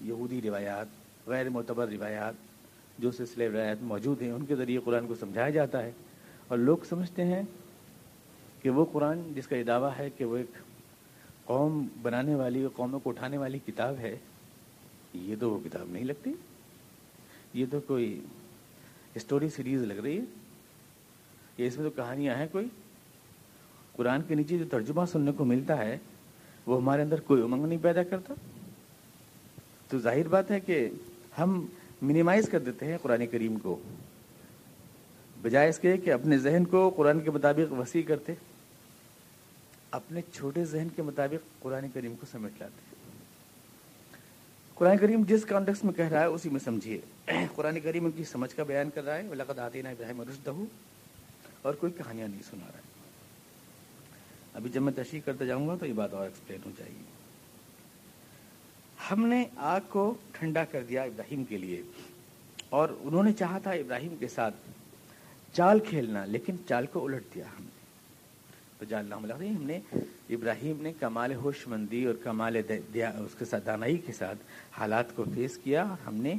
یہودی 0.00 0.42
روایات، 0.42 0.86
غیر 1.26 1.48
معتبر 1.48 1.88
روایات 1.88 2.34
جو 2.98 3.10
سلسلے 3.10 3.48
روایات 3.48 3.76
موجود 3.82 4.22
ہیں، 4.22 4.30
ان 4.30 4.44
کے 4.44 4.56
ذریعے 4.56 4.78
قرآن 4.84 5.06
کو 5.06 5.14
سمجھایا 5.14 5.50
جاتا 5.50 5.82
ہے۔ 5.82 5.90
اور 6.48 6.58
لوگ 6.58 6.78
سمجھتے 6.88 7.24
ہیں 7.24 7.42
کہ 8.62 8.70
وہ 8.70 8.84
قرآن 8.92 9.20
جس 9.34 9.46
کا 9.46 9.56
یہ 9.56 9.64
دعویٰ 9.64 9.90
ہے 9.98 10.10
کہ 10.10 10.24
وہ 10.24 10.36
ایک 10.36 10.50
قوم 11.44 11.86
بنانے 12.02 12.34
والی، 12.34 12.66
قوموں 12.74 13.00
کو 13.00 13.10
اٹھانے 13.10 13.38
والی 13.38 13.58
کتاب 13.58 13.94
ہے 13.98 14.18
یہ 15.14 15.36
تو 15.40 15.50
وہ 15.50 15.58
کتاب 15.64 15.90
نہیں 15.90 16.04
لگتی؟ 16.04 16.32
یہ 17.54 17.66
تو 17.70 17.80
کوئی 17.80 18.20
اسٹوری 19.14 19.48
سیریز 19.48 19.82
لگ 19.82 19.92
رہی 19.92 20.18
ہے؟ 20.18 20.24
یہ 21.58 21.66
اس 21.66 21.76
میں 21.76 21.84
تو 21.84 21.90
کہانیاں 21.90 22.36
ہیں 22.36 22.46
کوئی؟ 22.52 22.68
قرآن 23.92 24.22
کے 24.22 24.34
نیچے 24.34 24.58
جو 24.58 24.64
ترجمہ 24.70 25.04
سننے 25.04 25.32
کو 25.32 25.44
ملتا 25.44 25.78
ہے، 25.78 25.98
وہ 26.66 26.80
ہمارے 26.80 27.02
اندر 27.02 27.20
کوئی 27.20 27.42
امنگ 27.42 27.66
نہیں 27.66 27.78
پیدا 27.82 28.02
کرتا؟ 28.02 28.34
تو 29.88 29.98
ظاہر 29.98 30.28
بات 30.28 30.50
ہے 30.50 30.60
کہ 30.60 30.88
ہم 31.38 31.66
منیمائز 32.02 32.48
کر 32.48 32.58
دیتے 32.58 32.86
ہیں 32.86 32.98
قرآن 33.02 33.26
کریم 33.26 33.58
کو، 33.58 33.80
بجائے 35.42 35.68
اس 35.68 35.78
کے 35.78 35.96
کہ 35.96 36.12
اپنے 36.12 36.38
ذہن 36.38 36.64
کو 36.64 36.90
قرآن 36.90 37.20
کے 37.20 37.30
مطابق 37.30 37.72
وسیع 37.72 38.02
کرتے، 38.02 38.34
اپنے 39.90 40.20
چھوٹے 40.32 40.64
ذہن 40.64 40.88
کے 40.96 41.02
مطابق 41.02 41.62
قرآن 41.62 41.86
کریم 41.94 42.14
کو 42.20 42.26
سمیٹ 42.32 42.52
لاتے۔ 42.60 42.93
قرآن 44.74 44.98
کریم 44.98 45.22
جس 45.28 45.44
کانٹیکس 45.44 45.84
میں 45.84 45.92
کہہ 45.92 46.08
رہا 46.08 46.20
ہے 46.20 46.24
اسی 46.24 46.50
میں 46.50 46.60
سمجھیے۔ 46.60 47.00
قرآن 47.54 47.80
کریم 47.80 48.04
ان 48.04 48.10
کی 48.10 48.24
سمجھ 48.24 48.54
کا 48.54 48.62
بیان 48.62 48.90
کر 48.90 49.04
رہا 49.04 49.16
ہے۔ 49.16 49.22
لقد 49.22 49.58
آتے 49.58 49.82
نا 49.82 49.90
ابراہیم 49.90 50.22
رشدہ 50.22 50.52
اور 51.62 51.74
کوئی 51.74 51.92
کہانیاں 51.92 52.28
نہیں 52.28 52.42
سنا 52.50 52.66
رہا 52.66 52.78
ہے۔ 52.78 52.84
ابھی 54.54 54.70
جب 54.70 54.82
میں 54.82 54.92
تشریح 54.96 55.20
کرتے 55.24 55.46
جاؤں 55.46 55.68
گا 55.68 55.76
تو 55.80 55.86
یہ 55.86 55.92
بات 55.92 56.14
اور 56.14 56.24
ایکسپلین 56.24 56.60
ہو 56.66 56.70
جائے 56.78 56.90
گی۔ 56.90 57.04
ہم 59.10 59.26
نے 59.26 59.44
آگ 59.56 59.80
کو 59.88 60.14
ٹھنڈا 60.32 60.64
کر 60.64 60.84
دیا 60.84 61.02
ابراہیم 61.02 61.44
کے 61.44 61.58
لیے۔ 61.58 61.82
اور 62.68 62.88
انہوں 63.00 63.22
نے 63.22 63.32
چاہا 63.32 63.58
تھا 63.58 63.70
ابراہیم 63.70 64.16
کے 64.16 64.28
ساتھ 64.28 64.54
چال 65.52 65.80
کھیلنا، 65.80 66.24
لیکن 66.24 66.56
چال 66.68 66.86
کو 66.86 67.04
الٹ 67.04 67.24
دیا 67.34 67.44
ہم 67.46 67.64
نے۔ 67.64 67.70
تو 68.78 68.84
جان 68.84 69.12
ہم 69.12 69.62
نے 69.62 69.80
ابراہیم 70.30 70.82
نے 70.82 70.92
کمال 71.00 71.32
ہوش 71.32 71.66
مندی 71.66 72.04
اور 72.04 72.14
کمال 72.14 72.56
اس 72.56 73.34
کے 73.38 73.44
ساتھ 73.44 73.66
دانائی 73.66 73.96
کے 73.96 74.12
ساتھ 74.12 74.38
حالات 74.78 75.16
کو 75.16 75.24
فیس 75.34 75.58
کیا 75.64 75.82
اور 75.82 76.08
ہم 76.08 76.14
نے 76.14 76.34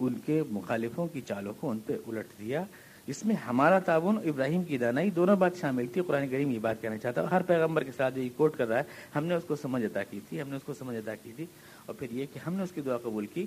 ان 0.00 0.14
کے 0.26 0.42
مخالفوں 0.50 1.06
کی 1.06 1.20
چالوں 1.20 1.52
کو 1.60 1.70
ان 1.70 1.78
پہ 1.78 1.92
الٹ 2.06 2.26
دیا۔ 2.38 2.64
اس 3.06 3.24
میں 3.24 3.34
ہمارا 3.34 3.78
تعاون 3.78 4.16
ابراہیم 4.16 4.64
کی 4.64 4.78
دانائی 4.78 5.10
دونوں 5.10 5.36
بات 5.36 5.56
شامل 5.56 5.86
تھی۔ 5.86 6.00
قرآن 6.06 6.28
کریم 6.28 6.50
یہ 6.50 6.58
بات 6.58 6.82
کہنا 6.82 6.96
چاہتا 6.96 7.30
ہر 7.30 7.42
پیغمبر 7.42 7.84
کے 7.84 7.90
ساتھ 7.96 8.14
جو 8.14 8.22
یہ 8.22 8.28
کوٹ 8.36 8.56
کر 8.56 8.68
رہا 8.68 8.78
ہے، 8.78 8.82
ہم 9.14 9.24
نے 9.26 9.34
اس 9.34 9.44
کو 9.46 9.56
سمجھ 9.56 9.84
ادا 9.84 10.02
کی 10.02 10.20
تھی، 10.28 10.42
ہم 10.42 10.48
نے 10.48 10.56
اس 10.56 10.62
کو 10.62 10.74
سمجھ 10.74 10.96
ادا 10.96 11.14
کی 11.14 11.32
تھی۔ 11.36 11.46
اور 11.86 11.94
پھر 11.94 12.06
یہ 12.10 12.26
کہ 12.32 12.38
ہم 12.38 12.54
نے 12.54 12.62
اس 12.62 12.72
کی 12.72 12.80
دعا 12.80 12.96
قبول 12.96 13.26
کی 13.26 13.46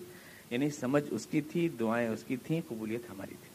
یعنی 0.49 0.69
سمجھ 0.69 1.03
اس 1.11 1.25
کی 1.25 1.41
تھی، 1.41 1.69
دعائیں 1.79 2.09
اس 2.09 2.23
کی 2.23 2.37
تھیں، 2.37 2.61
قبولیت 2.67 3.01
ہماری 3.09 3.35
تھی۔ 3.43 3.49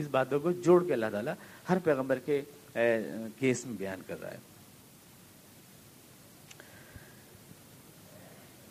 اس 0.00 0.08
باتوں 0.10 0.40
کو 0.40 0.52
جوڑ 0.52 0.86
کے 0.86 0.92
اللہ 0.92 1.06
تعالیٰ 1.12 1.34
ہر 1.68 1.78
پیغمبر 1.84 2.18
کے 2.18 2.42
کیس 3.38 3.66
میں 3.66 3.74
بیان 3.78 4.00
کر 4.06 4.20
رہا 4.20 4.30
ہے۔ 4.30 4.53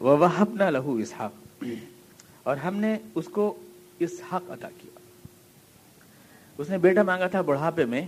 وہ 0.03 0.27
نہ 0.53 0.63
لہو 0.63 0.95
اسحاق 0.95 1.63
اور 2.43 2.57
ہم 2.57 2.75
نے 2.75 2.97
اس 3.15 3.25
کو 3.25 3.59
اسحاق 3.99 4.43
عطا 4.49 4.69
کیا۔ 4.77 4.99
اس 6.57 6.69
نے 6.69 6.77
بیٹا 6.77 7.03
مانگا 7.03 7.27
تھا 7.27 7.41
بڑھاپے 7.41 7.85
میں، 7.85 8.07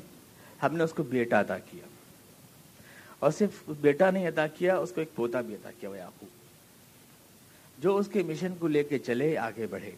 ہم 0.63 0.75
نے 0.75 0.83
اس 0.83 0.93
کو 0.93 1.03
بیٹا 1.03 1.41
عطا 1.41 1.57
کیا۔ 1.57 1.87
اور 3.19 3.31
صرف 3.31 3.69
بیٹا 3.81 4.11
نہیں 4.11 4.27
عطا 4.27 4.47
کیا، 4.47 4.77
اس 4.77 4.91
کو 4.91 5.01
ایک 5.01 5.15
پوتا 5.15 5.41
بھی 5.41 5.55
عطا 5.55 5.69
کیا، 5.79 5.89
وہ 5.89 5.97
یعقوب۔ 5.97 6.29
جو 7.83 7.97
اس 7.97 8.09
کے 8.13 8.23
مشن 8.23 8.53
کو 8.59 8.67
لے 8.67 8.83
کے 8.83 8.99
چلے، 8.99 9.37
آگے 9.37 9.67
بڑھے۔ 9.67 9.91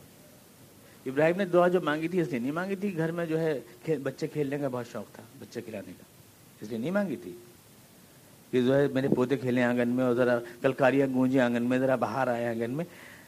ابراہیم 1.06 1.36
نے 1.38 1.46
دعا 1.46 1.68
جو 1.68 1.82
مانگی 1.82 2.08
تھی، 2.08 2.22
اس 2.22 2.28
لیے 2.28 2.40
نہیں 2.40 2.52
مانگی 2.52 2.76
تھی۔ 2.76 2.98
گھر 2.98 3.12
میں 3.12 3.26
جو 3.26 3.40
ہے 3.40 3.60
بچے 4.04 4.28
کھیلنے 4.28 4.58
کا 4.58 4.68
بہت 4.68 4.86
شوق 4.92 5.16
تھا، 5.16 5.24
بچے 5.40 5.62
کھلانے 5.62 5.94
کا۔ 5.98 6.04
اس 6.62 6.70
لیے 6.70 6.78
نہیں 6.78 6.92
مانگی 6.92 7.16
تھی۔ 7.16 7.32
کہ 8.58 8.62
جو 8.62 8.76
ہے 8.76 8.88
میرے 8.88 9.08
پوتے 9.16 9.38
کھیلے 9.38 9.64
آنگن 9.64 9.90
میں 9.90 10.04
اور 10.04 10.14
ذرا 10.14 10.40
کلکاریاں 10.62 11.08
گونجے 11.14 11.42
آنگن 11.42 11.64
میں، 11.64 11.80
ذرا 11.80 11.96
باہر 11.96 12.28
آئے 12.28 12.48
آنگن 12.48 12.72
میں، 12.72 12.86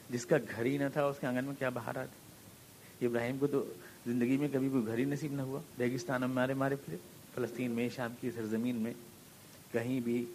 جس 0.09 0.25
کا 0.25 0.37
گھر 0.55 0.65
ہی 0.65 0.77
نہ 0.77 0.83
تھا، 0.93 1.05
اس 1.05 1.15
کے 1.19 1.27
آنگن 1.27 1.45
میں 1.45 1.53
کیا 1.59 1.69
باہر 1.69 1.97
آتے؟ 1.97 3.05
ابراہیم 3.05 3.37
کو 3.37 3.47
تو 3.47 3.65
زندگی 4.05 4.37
میں 4.37 4.47
کبھی 4.53 4.69
کوئی 4.69 4.85
گھر 4.85 4.97
ہی 4.97 5.03
نصیب 5.03 5.33
نہ 5.33 5.41
ہوا۔ 5.41 5.59
ریگستان 5.79 6.21
میں 6.21 6.27
مارے 6.27 6.53
مارے 6.53 6.75
پھرے، 6.75 6.97
فلسطین 7.35 7.71
میں، 7.71 7.89
شام 7.95 8.13
کی 8.21 8.31
سرزمین 8.31 8.75
میں، 8.75 8.93
کہیں 9.71 9.99
بھی 9.99 10.25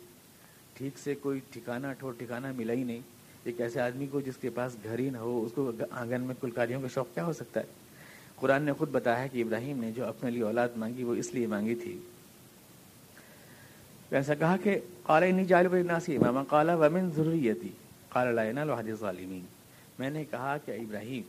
ٹھیک 0.74 0.98
سے 0.98 1.14
کوئی 1.14 1.40
ٹھکانا 1.50 1.92
ٹھوڑ 1.92 2.14
ٹھکانا 2.18 2.52
ملا 2.56 2.72
ہی 2.72 2.84
نہیں۔ 2.84 3.00
ایک 3.44 3.60
ایسے 3.60 3.80
آدمی 3.80 4.06
کو 4.06 4.20
جس 4.20 4.36
کے 4.36 4.50
پاس 4.50 4.76
گھر 4.84 4.98
ہی 4.98 5.10
نہ 5.10 5.18
ہو، 5.18 5.44
اس 5.44 5.52
کو 5.54 5.70
آنگن 5.90 6.20
میں 6.20 6.34
کلکاریوں 6.40 6.80
کا 6.80 6.88
شوق 6.88 7.14
کیا 7.14 7.24
ہو 7.24 7.32
سکتا 7.32 7.60
ہے؟ 7.60 7.66
قرآن 8.36 8.62
نے 8.62 8.72
خود 8.72 8.90
بتایا 8.90 9.26
کہ 9.26 9.42
ابراہیم 9.42 9.78
نے 9.78 9.92
جو 9.92 10.06
اپنے 10.06 10.30
لیے 10.30 10.42
اولاد 10.42 10.68
مانگی، 10.76 11.04
وہ 11.04 11.14
اس 11.14 11.34
لیے 11.34 11.46
مانگی 11.46 11.74
تھی۔ 11.74 11.98
ایسا 14.16 14.34
کہا 14.34 14.56
کہ 14.56 14.78
قال 15.02 15.22
انی 15.22 15.44
جال 15.44 15.66
ناسی 15.86 16.18
ماما 16.18 16.44
کالا 16.44 16.74
ومن 16.74 17.10
ضروریتی 17.10 17.68
قال 18.08 18.34
لائنا 18.34 18.64
لوحد 18.64 18.88
ظالمین 19.00 19.44
میں 19.98 20.10
نے 20.10 20.24
کہا 20.24 20.56
کہ 20.64 20.70
ابراہیم، 20.70 21.22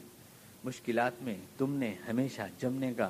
مشکلات 0.63 1.21
میں 1.21 1.35
تم 1.57 1.73
نے 1.73 1.93
ہمیشہ 2.09 2.41
جمنے 2.59 2.93
کا 2.93 3.09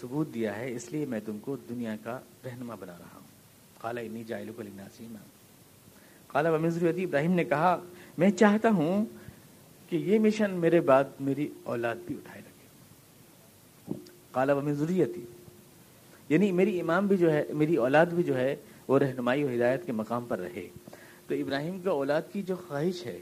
ثبوت 0.00 0.34
دیا 0.34 0.56
ہے، 0.56 0.74
اس 0.74 0.92
لیے 0.92 1.06
میں 1.06 1.20
تم 1.26 1.38
کو 1.38 1.56
دنیا 1.68 1.96
کا 2.02 2.18
رہنما 2.44 2.74
بنا 2.74 2.92
رہا 2.98 3.14
ہوں۔ 3.14 3.26
کالا 3.80 4.00
انی 4.00 4.24
جائل 4.24 4.50
کو 4.56 4.62
لناسی 4.62 5.06
کالا 6.26 6.50
ومن 6.50 6.70
ضروریتی 6.70 7.04
ابراہیم 7.04 7.32
نے 7.32 7.44
کہا، 7.44 7.76
میں 8.18 8.30
چاہتا 8.30 8.70
ہوں 8.70 9.04
کہ 9.88 9.96
یہ 9.96 10.18
مشن 10.18 10.50
میرے 10.50 10.80
بعد 10.80 11.04
میری 11.20 11.48
اولاد 11.64 11.96
بھی 12.06 12.14
اٹھائے 12.14 12.42
رکھے۔ 12.42 13.94
کالا 14.32 14.52
ومن 14.52 14.74
ضروریتی 14.74 15.24
یعنی 16.28 16.52
میری 16.52 16.80
امام 16.80 17.06
بھی 17.06 17.16
جو 17.16 17.32
ہے، 17.32 17.44
میری 17.52 17.76
اولاد 17.76 18.06
بھی 18.06 18.22
جو 18.22 18.36
ہے، 18.36 18.56
وہ 18.88 18.98
رہنمائی 18.98 19.44
و 19.44 19.48
ہدایت 19.54 19.86
کے 19.86 19.92
مقام 19.92 20.24
پر 20.28 20.38
رہے۔ 20.38 20.68
تو 21.26 21.34
ابراہیم 21.34 21.80
کا 21.80 21.90
اولاد 21.90 22.22
کی 22.32 22.42
جو 22.42 22.54
خواہش 22.68 23.06
ہے، 23.06 23.18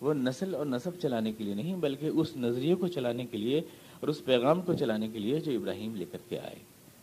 وہ 0.00 0.14
نسل 0.14 0.54
اور 0.54 0.66
نصب 0.66 0.90
چلانے 1.02 1.32
کے 1.32 1.44
لیے 1.44 1.54
نہیں، 1.54 1.76
بلکہ 1.76 2.06
اس 2.06 2.36
نظریے 2.36 2.74
کو 2.74 2.88
چلانے 2.88 3.26
کے 3.26 3.38
لیے 3.38 3.58
اور 4.00 4.08
اس 4.08 4.24
پیغام 4.24 4.62
کو 4.62 4.74
چلانے 4.74 5.08
کے 5.08 5.18
لیے 5.18 5.40
جو 5.40 5.52
ابراہیم 5.52 5.94
لے 5.94 6.04
کر 6.10 6.18
کے 6.28 6.38
آئے۔ 6.38 6.56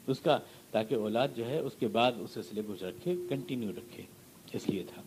اس 0.08 0.20
کا، 0.20 0.39
تاکہ 0.72 0.96
اولاد 0.96 1.27
جو 1.36 1.50
ہے، 1.50 1.58
اس 1.58 1.74
کے 1.79 1.88
بعد 1.88 2.12
اس 2.20 2.31
سلسلے 2.31 2.62
کو 2.67 2.74
رکھے 2.81 3.15
کنٹینیو 3.29 3.70
رکھے۔ 3.70 4.03
اس 4.53 4.70
لیے 4.70 4.84
تھا۔ 4.93 5.01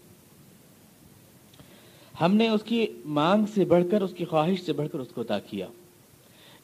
ہم 2.24 2.34
نے 2.34 2.48
اس 2.48 2.62
کی 2.64 2.86
مانگ 3.04 3.44
سے 3.54 3.64
بڑھ 3.64 3.84
کر، 3.90 4.02
اس 4.02 4.14
کی 4.16 4.24
خواہش 4.24 4.62
سے 4.62 4.72
بڑھ 4.72 4.88
کر 4.92 4.98
اس 4.98 5.08
کو 5.14 5.20
عطا 5.20 5.38
کیا۔ 5.38 5.66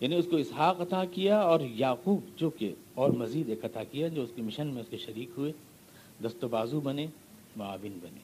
یعنی 0.01 0.15
اس 0.15 0.25
کو 0.31 0.37
اسحاق 0.37 0.81
عطا 0.81 1.05
کیا 1.05 1.41
اور 1.41 1.61
یعقوب، 1.61 2.21
جو 2.37 2.51
کہ 2.51 2.75
اور 3.01 3.11
مزید 3.11 3.49
ایک 3.49 3.65
عطا 3.65 3.85
کیا 3.85 4.09
جو 4.09 4.23
اس 4.23 4.31
کے 4.37 4.43
مشن 4.43 4.67
میں 4.67 4.81
اس 4.83 4.89
کے 4.91 4.97
شریک 4.97 5.29
ہوئے 5.37 5.53
دست 6.25 6.45
و 6.45 6.49
بازو 6.49 6.81
بنے، 6.81 7.07
معاون 7.57 7.99
بنے۔ 8.03 8.21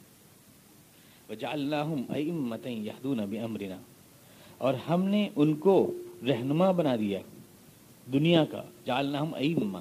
وجا 1.31 1.49
اللہ 1.51 1.85
متعین 2.33 2.87
یہدون 2.87 3.17
بامرنا 3.17 3.77
اور 4.59 4.75
ہم 4.75 5.05
نے 5.05 5.29
ان 5.37 5.55
کو 5.55 5.93
رہنما 6.29 6.71
بنا 6.71 6.97
دیا، 6.97 7.21
دنیا 8.13 8.45
کا۔ 8.45 8.63
جعلناہم 8.87 9.35
ایما 9.35 9.81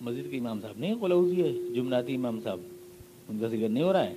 مسجد 0.00 0.30
کے 0.30 0.38
امام 0.38 0.60
صاحب 0.60 0.78
نہیں 0.78 0.94
قلوزی 1.00 1.42
ہے 1.42 1.74
جمناتی 1.74 2.14
امام 2.14 2.40
صاحب۔ 2.40 2.60
ان 3.28 3.38
کا 3.38 3.46
ذکر 3.46 3.68
نہیں 3.68 3.84
ہو 3.84 3.92
رہا 3.92 4.06
ہے۔ 4.06 4.14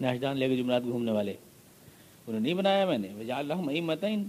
ناشدان 0.00 0.36
لے 0.36 0.48
کے 0.48 0.56
جمنات 0.56 0.82
گھومنے 0.84 1.12
والے۔ 1.12 1.30
انہوں 1.30 2.32
نے 2.32 2.38
نہیں 2.38 2.54
بنایا 2.54 2.86
میں 2.86 2.98
نے۔ 2.98 3.08
وجا 3.08 3.20
وجعلناہم 3.20 3.68
ایمتین 3.68 4.24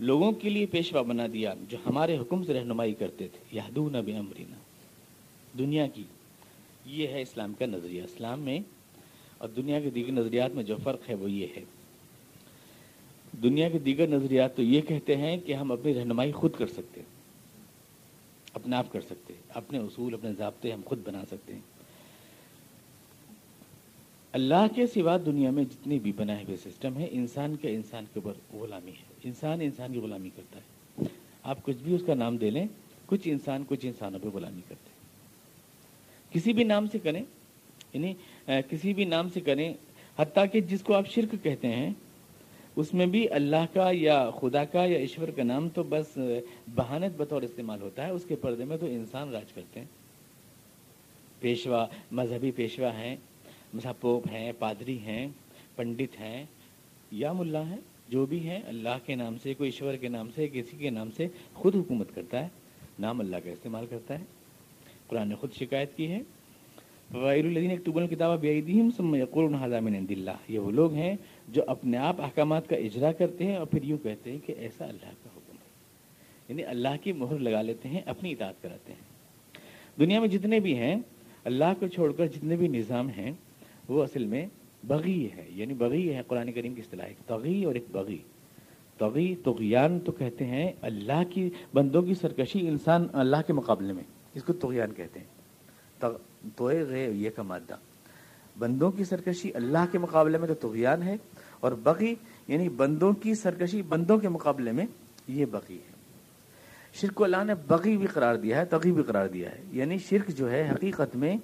لوگوں 0.00 0.32
کے 0.32 0.48
لیے 0.48 0.66
پیشوا 0.66 1.02
بنا 1.02 1.26
دیا 1.32 1.54
جو 1.68 1.78
ہمارے 1.86 2.18
حکم 2.18 2.44
سے 2.44 2.54
رہنمائی 2.54 2.94
کرتے 2.94 3.28
تھے۔ 3.28 3.44
یادون 3.52 3.94
امرینا 3.94 4.56
دنیا 5.58 5.86
کی، 5.86 6.02
یہ 6.86 7.08
ہے 7.08 7.22
اسلام 7.22 7.54
کا 7.54 7.66
نظریہ۔ 7.66 8.02
اسلام 8.02 8.40
میں 8.40 8.60
اور 9.38 9.48
دنیا 9.48 9.80
کے 9.80 9.90
دیگر 9.90 10.12
نظریات 10.12 10.50
میں 10.54 10.64
جو 10.64 10.76
فرق 10.82 11.08
ہے 11.08 11.14
وہ 11.14 11.30
یہ 11.30 11.46
ہے۔ 11.56 11.64
دنیا 13.42 13.68
کے 13.68 13.78
دیگر 13.78 14.06
نظریات 14.06 14.56
تو 14.56 14.62
یہ 14.62 14.80
کہتے 14.80 15.16
ہیں 15.16 15.36
کہ 15.36 15.52
ہم 15.52 15.72
اپنی 15.72 15.94
رہنمائی 15.94 16.32
خود 16.32 16.54
کر 16.54 16.66
سکتے 16.66 17.00
ہیں۔ 17.00 17.16
اپنے 18.54 18.76
آپ 18.76 18.92
کر 18.92 19.00
سکتے 19.00 19.34
اپنے 19.48 19.78
اصول، 19.78 20.14
اپنے 20.14 20.32
ضابطے 20.32 20.72
ہم 20.72 20.80
خود 20.84 20.98
بنا 21.04 21.24
سکتے 21.24 21.54
ہیں۔ 21.54 21.60
اللہ 24.32 24.66
کے 24.74 24.86
سوا 24.86 25.16
دنیا 25.26 25.50
میں 25.50 25.64
جتنے 25.64 25.98
بھی 25.98 26.12
بنائے 26.12 26.44
ہوئے 26.44 26.56
سسٹم 26.56 26.96
ہے، 26.96 27.08
انسان 27.10 27.56
کے 27.56 27.74
انسان 27.74 28.04
کے 28.14 28.20
اوپر 28.24 28.56
غلامی 28.56 28.90
ہے۔ 28.90 29.15
انسان 29.26 29.60
انسان 29.60 29.92
کی 29.92 29.98
غلامی 29.98 30.30
کرتا 30.36 30.58
ہے۔ 30.58 31.04
آپ 31.42 31.62
کچھ 31.62 31.76
بھی 31.76 31.94
اس 31.94 32.02
کا 32.06 32.14
نام 32.14 32.36
دے 32.36 32.50
لیں، 32.50 32.66
کچھ 33.06 33.20
انسان 33.24 33.64
کچھ 33.68 33.86
انسانوں 33.86 34.20
پہ 34.22 34.28
غلامی 34.28 34.60
کرتے 34.68 34.90
ہیں۔ 34.90 34.96
کسی 36.34 36.52
بھی 36.52 36.64
نام 36.64 36.86
سے 36.86 36.98
کریں 36.98 37.22
یعنی 37.92 38.14
کسی 38.46 38.94
بھی 38.94 39.04
نام 39.04 39.28
سے 39.28 39.40
کریں، 39.40 39.74
حتیٰ 40.18 40.44
کہ 40.52 40.60
جس 40.60 40.82
کو 40.82 40.94
آپ 40.94 41.08
شرک 41.08 41.34
کہتے 41.42 41.68
ہیں، 41.68 41.90
اس 42.76 42.94
میں 42.94 43.06
بھی 43.06 43.30
اللہ 43.30 43.64
کا 43.72 43.88
یا 43.92 44.30
خدا 44.40 44.64
کا 44.64 44.84
یا 44.84 44.98
ایشور 44.98 45.28
کا 45.28 45.42
نام 45.42 45.68
تو 45.68 45.82
بس 45.82 46.18
بہانت 46.74 47.12
بطور 47.16 47.42
استعمال 47.42 47.82
ہوتا 47.82 48.06
ہے۔ 48.06 48.10
اس 48.10 48.24
کے 48.28 48.36
پردے 48.36 48.64
میں 48.64 48.76
تو 48.76 48.86
انسان 48.86 49.30
راج 49.30 49.52
کرتے 49.52 49.80
ہیں۔ 49.80 49.86
پیشوا، 51.40 51.86
مذہبی 52.12 52.50
پیشوا 52.50 52.98
ہیں 52.98 53.16
پوپ 54.00 54.26
ہیں، 54.32 54.52
پادری 54.58 54.98
ہیں، 54.98 55.26
پنڈت 55.76 56.20
ہیں، 56.20 56.44
یا 57.10 57.32
ملا 57.32 57.68
ہیں۔ 57.68 57.76
جو 58.08 58.26
بھی 58.26 58.48
ہیں، 58.48 58.60
اللہ 58.66 58.98
کے 59.06 59.14
نام 59.14 59.36
سے، 59.42 59.54
کوئی 59.54 59.70
ایشور 59.74 59.94
کے 59.94 60.08
نام 60.08 60.30
سے، 60.34 60.48
کسی 60.48 60.76
کے 60.76 60.90
نام 60.90 61.10
سے 61.10 61.28
خود 61.54 61.76
حکومت 61.76 62.14
کرتا 62.14 62.42
ہے، 62.42 62.48
نام 62.98 63.20
اللہ 63.20 63.36
کا 63.44 63.50
استعمال 63.50 63.86
کرتا 63.86 64.18
ہے۔ 64.18 64.24
قرآن 65.06 65.28
نے 65.28 65.34
خود 65.34 65.52
شکایت 65.52 65.96
کی 65.96 66.10
ہے۔ 66.10 66.20
کتاب 68.10 68.44
یہ 70.48 70.58
وہ 70.58 70.70
لوگ 70.70 70.92
ہیں 70.92 71.16
جو 71.48 71.62
اپنے 71.66 71.96
آپ 71.96 72.20
احکامات 72.20 72.68
کا 72.68 72.76
اجرا 72.76 73.12
کرتے 73.12 73.44
ہیں 73.44 73.56
اور 73.56 73.66
پھر 73.66 73.82
یوں 73.82 73.98
کہتے 73.98 74.32
ہیں 74.32 74.38
کہ 74.46 74.54
ایسا 74.58 74.84
اللہ 74.84 75.10
کا 75.24 75.30
حکم 75.36 75.52
ہے۔ 75.52 75.68
یعنی 76.48 76.64
اللہ 76.64 76.88
کی 77.02 77.12
مہر 77.12 77.38
لگا 77.38 77.62
لیتے 77.62 77.88
ہیں، 77.88 78.00
اپنی 78.06 78.32
اطاعت 78.32 78.62
کراتے 78.62 78.92
ہیں۔ 78.92 79.00
دنیا 80.00 80.20
میں 80.20 80.28
جتنے 80.28 80.60
بھی 80.60 80.78
ہیں، 80.78 80.96
اللہ 81.44 81.64
کو 81.80 81.86
چھوڑ 81.86 82.12
کر 82.12 82.26
جتنے 82.26 82.56
بھی 82.56 82.68
نظام 82.68 83.08
ہیں، 83.08 83.32
وہ 83.88 84.02
اصل 84.02 84.24
میں 84.24 84.46
بغی 84.82 85.28
ہے 85.36 85.44
یعنی 85.50 85.74
بغی 85.74 86.14
ہے 86.14 86.22
قرآن 86.26 86.52
کریم 86.52 86.74
کی 86.74 86.80
اصطلاح، 86.80 87.06
ایک 87.06 87.26
توغی 87.26 87.64
اور 87.64 87.74
ایک 87.74 87.84
بغی. 87.92 88.18
توغی 88.98 89.34
تغیان 89.44 89.98
تو 90.00 90.12
کہتے 90.12 90.44
ہیں 90.46 90.70
اللہ 90.82 91.22
کی، 91.30 91.48
بندوں 91.74 92.02
کی 92.02 92.14
سرکشی 92.14 92.66
انسان 92.68 93.06
اللہ 93.12 93.42
کے 93.46 93.52
مقابلے 93.52 93.92
میں، 93.92 94.02
اس 94.34 94.42
کو 94.42 94.52
تغیان 94.52 94.92
کہتے 94.94 95.20
ہیں. 95.20 95.26
تو 96.56 96.70
یہ 96.70 97.30
کا 97.30 97.42
مادہ. 97.42 97.76
بندوں 98.58 98.90
کی 98.90 99.04
سرکشی 99.04 99.50
اللہ 99.54 99.84
کے 99.92 99.98
مقابلے 99.98 100.38
میں 100.38 100.48
تو 100.48 100.54
تغیان 100.60 101.02
ہے، 101.02 101.16
اور 101.60 101.72
بغی 101.82 102.14
یعنی 102.48 102.68
بندوں 102.68 103.12
کی 103.12 103.34
سرکشی 103.34 103.82
بندوں 103.82 104.18
کے 104.18 104.28
مقابلے 104.28 104.72
میں 104.72 104.86
یہ 105.28 105.44
بغی 105.44 105.76
ہے. 105.76 105.94
شرک 106.94 107.22
اللہ 107.22 107.44
نے 107.44 107.54
بغی 107.66 107.96
بھی 107.96 108.06
قرار 108.06 108.34
دیا 108.36 108.60
ہے، 108.60 108.64
تغی 108.64 108.92
بھی 108.92 109.02
قرار 109.02 109.28
دیا 109.28 109.50
ہے. 109.50 109.62
یعنی 109.72 109.98
شرک 109.98 110.28
جو 110.28 110.50
ہے، 110.50 110.62
حقیقت 110.70 111.16
میں 111.16 111.36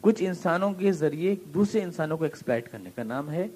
کچھ 0.00 0.22
انسانوں 0.22 0.72
کے 0.72 0.92
ذریعے 0.92 1.34
دوسرے 1.54 1.82
انسانوں 1.82 2.16
کو 2.16 2.24
ایکسپلائٹ 2.24 2.72
کرنے 2.72 2.90
کا 2.94 3.02
نام 3.02 3.30
ہے، 3.30 3.46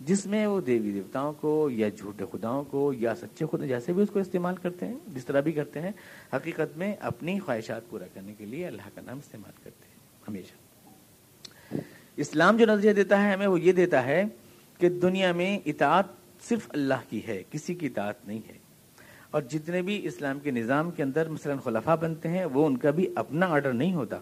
جس 0.00 0.26
میں 0.26 0.46
وہ 0.46 0.60
دیوی 0.60 0.92
دیوتاؤں 0.92 1.32
کو 1.32 1.70
یا 1.72 1.88
جھوٹے 1.88 2.24
خداؤں 2.32 2.64
کو 2.64 2.92
یا 2.92 3.14
سچے 3.14 3.44
خدا 3.52 3.66
جیسے 3.66 3.92
بھی 3.92 4.02
اس 4.02 4.08
کو 4.12 4.18
استعمال 4.18 4.54
کرتے 4.56 4.86
ہیں، 4.86 4.94
جس 5.06 5.24
طرح 5.24 5.40
بھی 5.40 5.52
کرتے 5.52 5.80
ہیں، 5.80 5.90
حقیقت 6.34 6.78
میں 6.78 6.94
اپنی 7.00 7.38
خواہشات 7.38 7.90
پورا 7.90 8.04
کرنے 8.14 8.34
کے 8.38 8.46
لیے 8.46 8.66
اللہ 8.66 8.88
کا 8.94 9.00
نام 9.06 9.18
استعمال 9.18 9.52
کرتے 9.64 9.86
ہیں، 9.88 9.98
ہمیشہ۔ 10.28 10.52
اسلام 12.16 12.56
جو 12.56 12.66
نظریہ 12.66 12.92
دیتا 12.92 13.22
ہے، 13.22 13.32
ہمیں 13.32 13.46
وہ 13.46 13.60
یہ 13.60 13.72
دیتا 13.72 14.04
ہے 14.04 14.24
کہ 14.78 14.88
دنیا 14.88 15.32
میں 15.32 15.58
اطاعت 15.66 16.04
صرف 16.48 16.60
اللہ 16.68 17.10
کی 17.10 17.20
ہے، 17.28 17.42
کسی 17.50 17.74
کی 17.74 17.86
اطاعت 17.86 18.28
نہیں 18.28 18.40
ہے۔ 18.48 18.58
اور 19.30 19.42
جتنے 19.42 19.82
بھی 19.82 20.06
اسلام 20.06 20.40
کے 20.40 20.50
نظام 20.50 20.90
کے 20.90 21.02
اندر 21.02 21.28
مثلا 21.28 21.54
خلفاء 21.64 21.94
بنتے 21.94 22.28
ہیں، 22.28 22.44
وہ 22.44 22.66
ان 22.66 22.76
کا 22.76 22.90
بھی 22.90 23.08
اپنا 23.14 23.46
آرڈر 23.46 23.72
نہیں 23.72 23.94
ہوتا۔ 23.94 24.18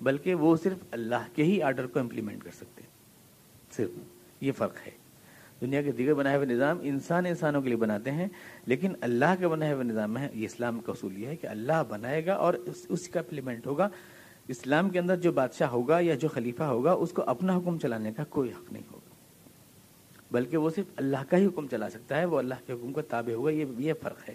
بلکہ 0.00 0.34
وہ 0.34 0.56
صرف 0.56 0.78
اللہ 0.90 1.26
کے 1.34 1.44
ہی 1.44 1.62
آرڈر 1.62 1.86
کو 1.86 1.98
امپلیمنٹ 2.00 2.44
کر 2.44 2.50
سکتے 2.50 2.82
ہیں۔ 2.82 2.90
صرف 3.76 3.90
یہ 4.40 4.52
فرق 4.52 4.74
ہے۔ 4.86 4.90
دنیا 5.60 5.82
کے 5.82 5.92
دیگر 5.92 6.14
بنائے 6.14 6.36
ہوئے 6.36 6.46
نظام 6.46 6.78
انسان 6.82 7.26
انسانوں 7.26 7.62
کے 7.62 7.68
لیے 7.68 7.76
بناتے 7.76 8.10
ہیں، 8.10 8.26
لیکن 8.66 8.92
اللہ 9.00 9.34
کے 9.38 9.48
بنائے 9.48 9.72
ہوئے 9.72 9.84
نظام 9.84 10.10
میں 10.10 10.28
یہ 10.34 10.44
اسلام 10.44 10.80
کا 10.80 10.92
اصول 10.92 11.18
یہ 11.18 11.26
ہے 11.26 11.36
کہ 11.36 11.46
اللہ 11.46 11.82
بنائے 11.88 12.26
گا 12.26 12.34
اور 12.34 12.54
اس 12.54 12.86
اس 12.88 13.08
کا 13.08 13.20
امپلیمنٹ 13.20 13.66
ہوگا۔ 13.66 13.88
اسلام 14.48 14.90
کے 14.90 14.98
اندر 14.98 15.16
جو 15.16 15.32
بادشاہ 15.32 15.68
ہوگا 15.68 16.00
یا 16.00 16.14
جو 16.14 16.28
خلیفہ 16.28 16.62
ہوگا، 16.62 16.92
اس 16.92 17.10
کو 17.10 17.22
اپنا 17.22 17.56
حکم 17.56 17.78
چلانے 17.78 18.12
کا 18.12 18.24
کوئی 18.24 18.50
حق 18.50 18.72
نہیں 18.72 18.82
ہوگا۔ 18.92 19.14
بلکہ 20.30 20.56
وہ 20.56 20.70
صرف 20.70 20.86
اللہ 20.96 21.16
کا 21.28 21.36
ہی 21.36 21.46
حکم 21.46 21.66
چلا 21.66 21.90
سکتا 21.90 22.16
ہے، 22.16 22.24
وہ 22.24 22.38
اللہ 22.38 22.54
کے 22.66 22.72
حکم 22.72 22.92
کا 22.92 23.02
تابع 23.02 23.34
ہوگا، 23.34 23.50
یہ 23.50 23.64
یہ 23.78 23.92
فرق 24.02 24.28
ہے۔ 24.28 24.34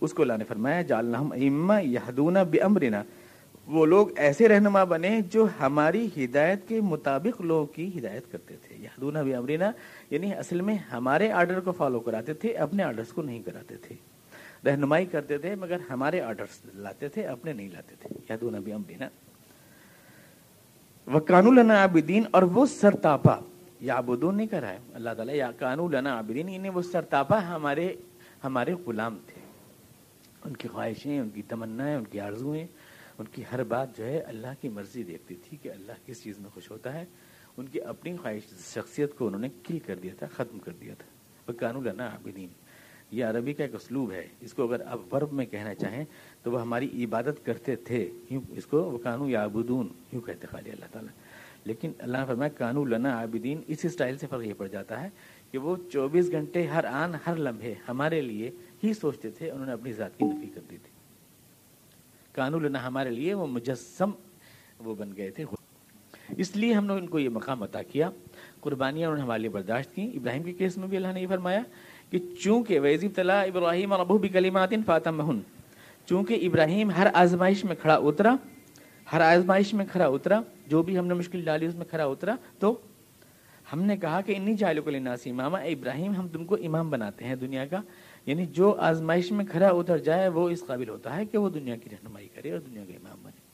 اس 0.00 0.12
کو 0.12 0.22
اللہ 0.22 0.32
نے 0.38 0.44
فرمایا 0.44 0.82
جالنا 0.82 1.78
یہدون 1.78 2.36
بمرنا 2.50 3.02
وہ 3.68 3.86
لوگ 3.86 4.06
ایسے 4.16 4.48
رہنما 4.48 4.84
بنے 4.84 5.20
جو 5.30 5.46
ہماری 5.60 6.08
ہدایت 6.16 6.68
کے 6.68 6.80
مطابق 6.80 7.40
لوگوں 7.40 7.66
کی 7.66 7.98
ہدایت 7.98 8.32
کرتے 8.32 8.56
تھے۔ 8.56 8.76
یہدون 8.76 9.14
بمرنا 9.14 9.70
یعنی 10.10 10.34
اصل 10.34 10.60
میں 10.60 10.74
ہمارے 10.74 11.32
آرڈر 11.32 11.60
کو 11.60 11.72
فالو 11.72 12.00
کراتے 12.00 12.34
تھے، 12.34 12.56
اپنے 12.56 12.82
آرڈرز 12.82 13.08
کو 13.08 13.22
نہیں 13.22 13.42
کراتے 13.42 13.76
تھے۔ 13.76 13.96
رہنمائی 14.66 15.06
کرتے 15.06 15.38
تھے، 15.38 15.54
مگر 15.54 15.76
ہمارے 15.90 16.20
آرڈرز 16.20 16.74
لاتے 16.74 17.08
تھے، 17.08 17.26
اپنے 17.26 17.52
نہیں 17.52 17.68
لاتے 17.68 17.94
تھے۔ 18.00 18.16
یہدون 18.30 18.52
بمرنا 18.52 19.08
وہ 21.06 21.20
کانو 21.20 21.52
لنا 21.52 21.74
عابدین 21.74 22.22
اور 22.30 22.42
وہ 22.42 22.66
سرتاپا۔ 22.66 23.40
یا 23.80 24.00
نہیں 24.22 24.46
کرا 24.46 24.68
ہے، 24.68 24.78
اللہ 24.94 25.10
تعالیٰ، 25.16 25.34
یا 25.34 25.50
کانو 25.58 25.88
لنا 25.88 26.16
عابدین 26.16 26.48
یعنی 26.48 26.68
وہ 26.68 26.82
سرتاپا 26.82 27.46
ہمارے 27.48 27.94
ہمارے 28.44 28.74
غلام 28.86 29.18
تھے۔ 29.26 29.40
ان 30.44 30.56
کی 30.56 30.68
خواہشیں، 30.68 31.20
ان 31.20 31.28
کی 31.28 31.42
تمنائیں، 31.42 31.96
ان 31.96 32.04
کی 32.04 32.20
آرزویں 32.20 32.66
ان 33.18 33.24
کی 33.32 33.42
ہر 33.52 33.64
بات 33.64 33.98
جو 33.98 34.04
ہے 34.04 34.18
اللہ 34.18 34.46
کی 34.60 34.68
مرضی 34.68 35.02
دیکھتی 35.02 35.34
تھی 35.34 35.56
کہ 35.62 35.68
اللہ 35.68 35.92
کس 36.06 36.22
چیز 36.22 36.38
میں 36.38 36.50
خوش 36.50 36.70
ہوتا 36.70 36.92
ہے۔ 36.92 37.04
ان 37.56 37.66
کی 37.66 37.80
اپنی 37.80 38.16
خواہش 38.16 38.42
شخصیت 38.74 39.18
کو 39.18 39.26
انہوں 39.26 39.40
نے 39.40 39.48
کل 39.62 39.78
کر 39.78 39.96
دیا 39.96 40.14
تھا، 40.18 40.26
ختم 40.26 40.58
کر 40.58 40.72
دیا 40.80 40.94
تھا۔ 40.94 41.06
وہ 41.48 41.58
کانو 41.58 41.80
لنا 41.80 42.06
عابدین۔ 42.06 42.48
یہ 43.10 43.24
عربی 43.24 43.52
کا 43.52 43.64
ایک 43.64 43.74
اسلوب 43.74 44.12
ہے۔ 44.12 44.26
اس 44.40 44.54
کو 44.54 44.64
اگر 44.64 44.86
آپ 44.86 45.14
ورب 45.14 45.32
میں 45.32 45.46
کہنا 45.46 45.74
چاہیں 45.74 46.04
تو 46.42 46.52
وہ 46.52 46.60
ہماری 46.60 47.04
عبادت 47.04 47.46
کرتے 47.46 47.76
تھے۔ 47.76 48.10
یوں 48.30 48.42
اس 48.50 48.66
کو 48.66 48.82
وہ 48.82 48.98
کانو 48.98 49.28
یا 49.28 49.42
ابودون 49.42 49.88
یوں 50.12 50.20
کہتے 50.20 50.46
خالی 50.46 50.70
اللہ 50.70 50.84
تعالیٰ۔ 50.92 51.12
لیکن 51.64 51.92
اللہ 51.98 52.18
نے 52.18 52.24
فرمایا 52.26 52.48
کانو 52.48 52.84
لنا 52.84 53.18
عابدین 53.18 53.60
اس 53.66 53.78
اسٹائل 53.84 54.18
سے 54.18 54.26
فرق 54.30 54.44
یہ 54.44 54.54
پڑ 54.56 54.66
جاتا 54.66 55.02
ہے 55.02 55.08
کہ 55.50 55.58
وہ 55.58 55.76
چوبیس 55.92 56.30
گھنٹے 56.30 56.66
ہر 56.66 56.84
آن، 56.84 57.12
ہر 57.26 57.36
لمحے 57.36 57.74
ہمارے 57.88 58.20
لیے 58.20 58.50
ہی 58.84 58.94
سوچتے 58.94 59.30
تھے، 59.30 59.50
انہوں 59.50 59.66
نے 59.66 59.72
اپنی 59.72 59.92
ذات 59.92 60.18
کی 60.18 60.24
نفی 60.24 60.46
کر 60.54 60.60
دی 60.70 60.76
تھی۔ 60.76 60.97
کانو 62.38 62.58
لنا 62.58 62.86
ہمارے 62.86 63.10
لیے 63.10 63.34
وہ 63.34 63.46
مجسم 63.46 64.10
وہ 64.78 64.94
بن 64.94 65.10
گئے 65.16 65.30
تھے۔ 65.30 65.44
اس 66.36 66.56
لیے 66.56 66.72
ہم 66.72 66.86
نے 66.86 66.92
ان 66.92 67.06
کو 67.06 67.18
یہ 67.18 67.28
مقام 67.28 67.62
عطا 67.62 67.82
کیا۔ 67.82 68.10
قربانیاں 68.60 69.08
انہوں 69.08 69.16
نے 69.16 69.22
ہمارے 69.22 69.40
لیے 69.40 69.50
برداشت 69.50 69.94
کی۔ 69.94 70.10
ابراہیم 70.14 70.42
کے 70.42 70.52
کیس 70.52 70.76
میں 70.76 70.88
بھی 70.88 70.96
اللہ 70.96 71.12
نے 71.14 71.20
یہ 71.22 71.26
فرمایا 71.26 71.60
کہ 72.10 72.18
چونکہ 72.42 72.80
ویزی 72.80 73.08
طلع 73.08 73.42
ابراہیم 73.42 73.92
اور 73.92 74.00
ابو 74.00 74.18
بھی 74.18 74.28
کلیمات 74.28 74.70
فاطم 74.86 75.16
مہن 75.16 75.38
چونکہ 76.06 76.46
ابراہیم 76.46 76.90
ہر 76.90 77.06
آزمائش 77.14 77.64
میں 77.64 77.76
کھڑا 77.76 77.94
اترا، 77.94 78.34
ہر 79.12 79.20
آزمائش 79.20 79.74
میں 79.74 79.84
کھڑا 79.92 80.06
اترا، 80.06 80.40
جو 80.66 80.82
بھی 80.82 80.98
ہم 80.98 81.06
نے 81.06 81.14
مشکل 81.14 81.42
ڈالی 81.44 81.66
اس 81.66 81.74
میں 81.74 81.86
کھڑا 81.86 82.04
اترا، 82.04 82.34
تو 82.58 82.78
ہم 83.72 83.82
نے 83.82 83.96
کہا 83.96 84.20
کہ 84.20 84.34
انی 84.36 84.54
جالو 84.54 84.82
کو 84.82 84.90
لناسی 84.90 85.32
ماما 85.32 85.58
ابراہیم، 85.58 86.12
ہم 86.12 86.28
تم 86.28 86.44
کو 86.44 86.56
امام 86.64 86.90
بناتے 86.90 87.24
ہیں 87.24 87.36
دنیا 87.36 87.66
کا۔ 87.66 87.80
یعنی 88.26 88.46
جو 88.46 88.74
آزمائش 88.78 89.32
میں 89.32 89.44
کھڑا 89.44 89.68
اتر 89.68 89.98
جائے، 89.98 90.28
وہ 90.28 90.50
اس 90.50 90.62
قابل 90.66 90.88
ہوتا 90.88 91.16
ہے 91.16 91.26
کہ 91.26 91.38
وہ 91.38 91.48
دنیا 91.48 91.76
کی 91.76 91.90
رہنمائی 91.90 92.28
کرے 92.34 92.52
اور 92.52 92.60
دنیا 92.60 92.84
کا 92.84 92.92
امام 92.94 93.18
بنے۔ 93.22 93.48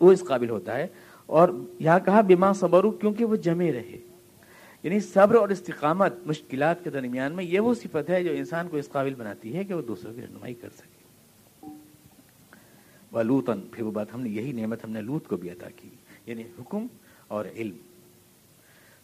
وہ 0.00 0.12
اس 0.12 0.24
قابل 0.28 0.50
ہوتا 0.50 0.76
ہے۔ 0.76 0.86
اور 1.26 1.48
یہاں 1.78 1.98
کہا 1.98 2.20
بیما 2.20 2.52
صبرو 2.52 2.90
کیونکہ 2.90 3.24
وہ 3.24 3.36
جمے 3.36 3.72
رہے۔ 3.72 3.98
یعنی 4.82 5.00
صبر 5.00 5.34
اور 5.34 5.48
استقامت 5.48 6.12
مشکلات 6.26 6.84
کے 6.84 6.90
درمیان 6.90 7.32
میں 7.32 7.44
یہ 7.44 7.60
وہ 7.60 7.74
صفت 7.74 8.10
ہے 8.10 8.24
جو 8.24 8.32
انسان 8.32 8.68
کو 8.68 8.76
اس 8.76 8.88
قابل 8.88 9.14
بناتی 9.14 9.56
ہے 9.56 9.64
کہ 9.64 9.74
وہ 9.74 9.82
دوسروں 9.82 10.14
کی 10.14 10.20
رہنمائی 10.20 10.54
کر 10.54 10.68
سکے۔ 10.70 10.90
ولوتن 13.12 13.60
پھر 13.72 13.84
وہ 13.84 13.90
بات 13.90 14.14
ہم 14.14 14.20
نے، 14.20 14.30
یہی 14.30 14.52
نعمت 14.52 14.84
ہم 14.84 14.90
نے 14.90 15.00
لوت 15.00 15.26
کو 15.26 15.36
بھی 15.36 15.50
عطا 15.50 15.68
کی 15.76 15.88
یعنی 16.26 16.42
حکم 16.42 16.86
اور 17.28 17.44
علم۔ 17.56 17.76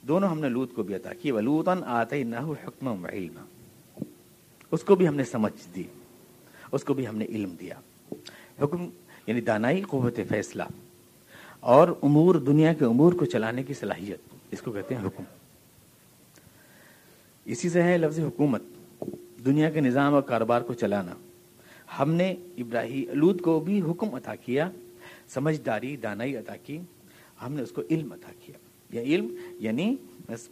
دونوں 0.03 0.29
ہم 0.29 0.41
نے 0.41 0.49
لوت 0.49 0.75
کو 0.75 0.83
بھی 0.83 0.95
عطا 0.95 1.15
کی۔ 1.15 1.31
ولوتن 1.33 1.85
آتے 1.85 2.23
نہ 2.23 2.37
حکم 2.67 3.05
و 3.05 3.07
علم 3.13 3.39
اس 4.71 4.83
کو 4.83 4.95
بھی 4.95 5.09
ہم 5.09 5.15
نے 5.15 5.25
سمجھ 5.25 5.75
دی۔ 5.75 5.83
اس 6.73 6.85
کو 6.85 6.95
بھی 6.95 7.09
ہم 7.09 7.17
نے 7.17 7.25
علم 7.25 7.55
دیا۔ 7.61 7.75
حکم 8.63 8.89
یعنی 9.27 9.41
دانائی 9.41 9.83
قوت 9.83 10.21
فیصلہ 10.29 10.63
اور 11.61 11.89
امور، 12.03 12.35
دنیا 12.35 12.73
کے 12.73 12.85
امور 12.85 13.13
کو 13.13 13.25
چلانے 13.25 13.63
کی 13.63 13.75
صلاحیت۔ 13.75 14.19
اس 14.51 14.63
کو 14.63 14.73
کہتے 14.73 14.95
ہیں 14.95 15.07
حکم۔ 15.07 15.23
اسی 17.45 17.69
سے 17.69 17.83
ہے 17.83 17.99
لفظ 17.99 18.21
حکومت۔ 18.21 18.63
دنیا 19.45 19.71
کے 19.71 19.81
نظام 19.81 20.15
اور 20.15 20.23
کاروبار 20.23 20.61
کو 20.61 20.75
چلانا۔ 20.75 21.13
ہم 21.99 22.13
نے 22.13 22.35
ابراہیم 22.57 23.13
لود 23.13 23.41
کو 23.41 23.61
بھی 23.61 23.81
حکم 23.81 24.15
عطا 24.15 24.35
کیا، 24.35 24.71
سمجھداری، 25.29 25.97
دانائی 25.97 26.37
عطا 26.37 26.57
کی۔ 26.57 26.79
ہم 27.43 27.53
نے 27.53 27.63
اس 27.63 27.71
کو 27.71 27.83
علم 27.91 28.13
عطا 28.13 28.33
کیا۔ 28.41 28.59
یا 28.91 29.03
علم 29.03 29.37
یعنی 29.61 29.97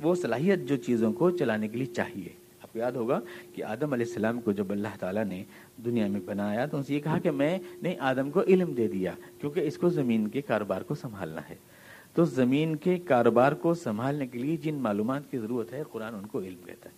وہ 0.02 0.14
صلاحیت 0.14 0.58
جو 0.64 0.76
چیزوں 0.76 1.12
کو 1.12 1.30
چلانے 1.30 1.68
کے 1.68 1.76
لیے 1.76 1.94
چاہیے۔ 1.94 2.43
کو 2.74 2.78
یاد 2.78 2.92
ہوگا 2.92 3.20
کہ 3.54 3.64
آدم 3.64 3.92
علیہ 3.92 4.06
السلام 4.06 4.40
کو 4.40 4.52
جب 4.52 4.72
اللہ 4.72 4.96
تعالیٰ 5.00 5.24
نے 5.24 5.44
دنیا 5.84 6.06
میں 6.06 6.20
بنایا 6.24 6.66
تو 6.66 6.76
ان 6.76 6.82
سے 6.82 6.94
یہ 6.94 7.00
کہا 7.00 7.18
کہ 7.18 7.30
میں 7.30 7.58
نے 7.82 7.94
آدم 7.98 8.30
کو 8.30 8.42
علم 8.42 8.72
دے 8.72 8.88
دیا 8.88 9.12
کیونکہ 9.40 9.60
اس 9.60 9.78
کو 9.78 9.88
زمین 9.88 10.28
کے 10.28 10.40
کاروبار 10.42 10.82
کو 10.82 10.94
سنبھالنا 10.94 11.40
ہے۔ 11.50 11.54
تو 12.14 12.24
زمین 12.24 12.76
کے 12.76 12.98
کاروبار 12.98 13.52
کو 13.52 13.74
سنبھالنے 13.74 14.26
کے 14.26 14.38
لیے 14.38 14.56
جن 14.56 14.74
معلومات 14.74 15.30
کی 15.30 15.38
ضرورت 15.38 15.72
ہے، 15.72 15.82
قرآن 15.92 16.14
ان 16.14 16.26
کو 16.26 16.40
علم 16.40 16.66
کہتا 16.66 16.90
ہے۔ 16.90 16.94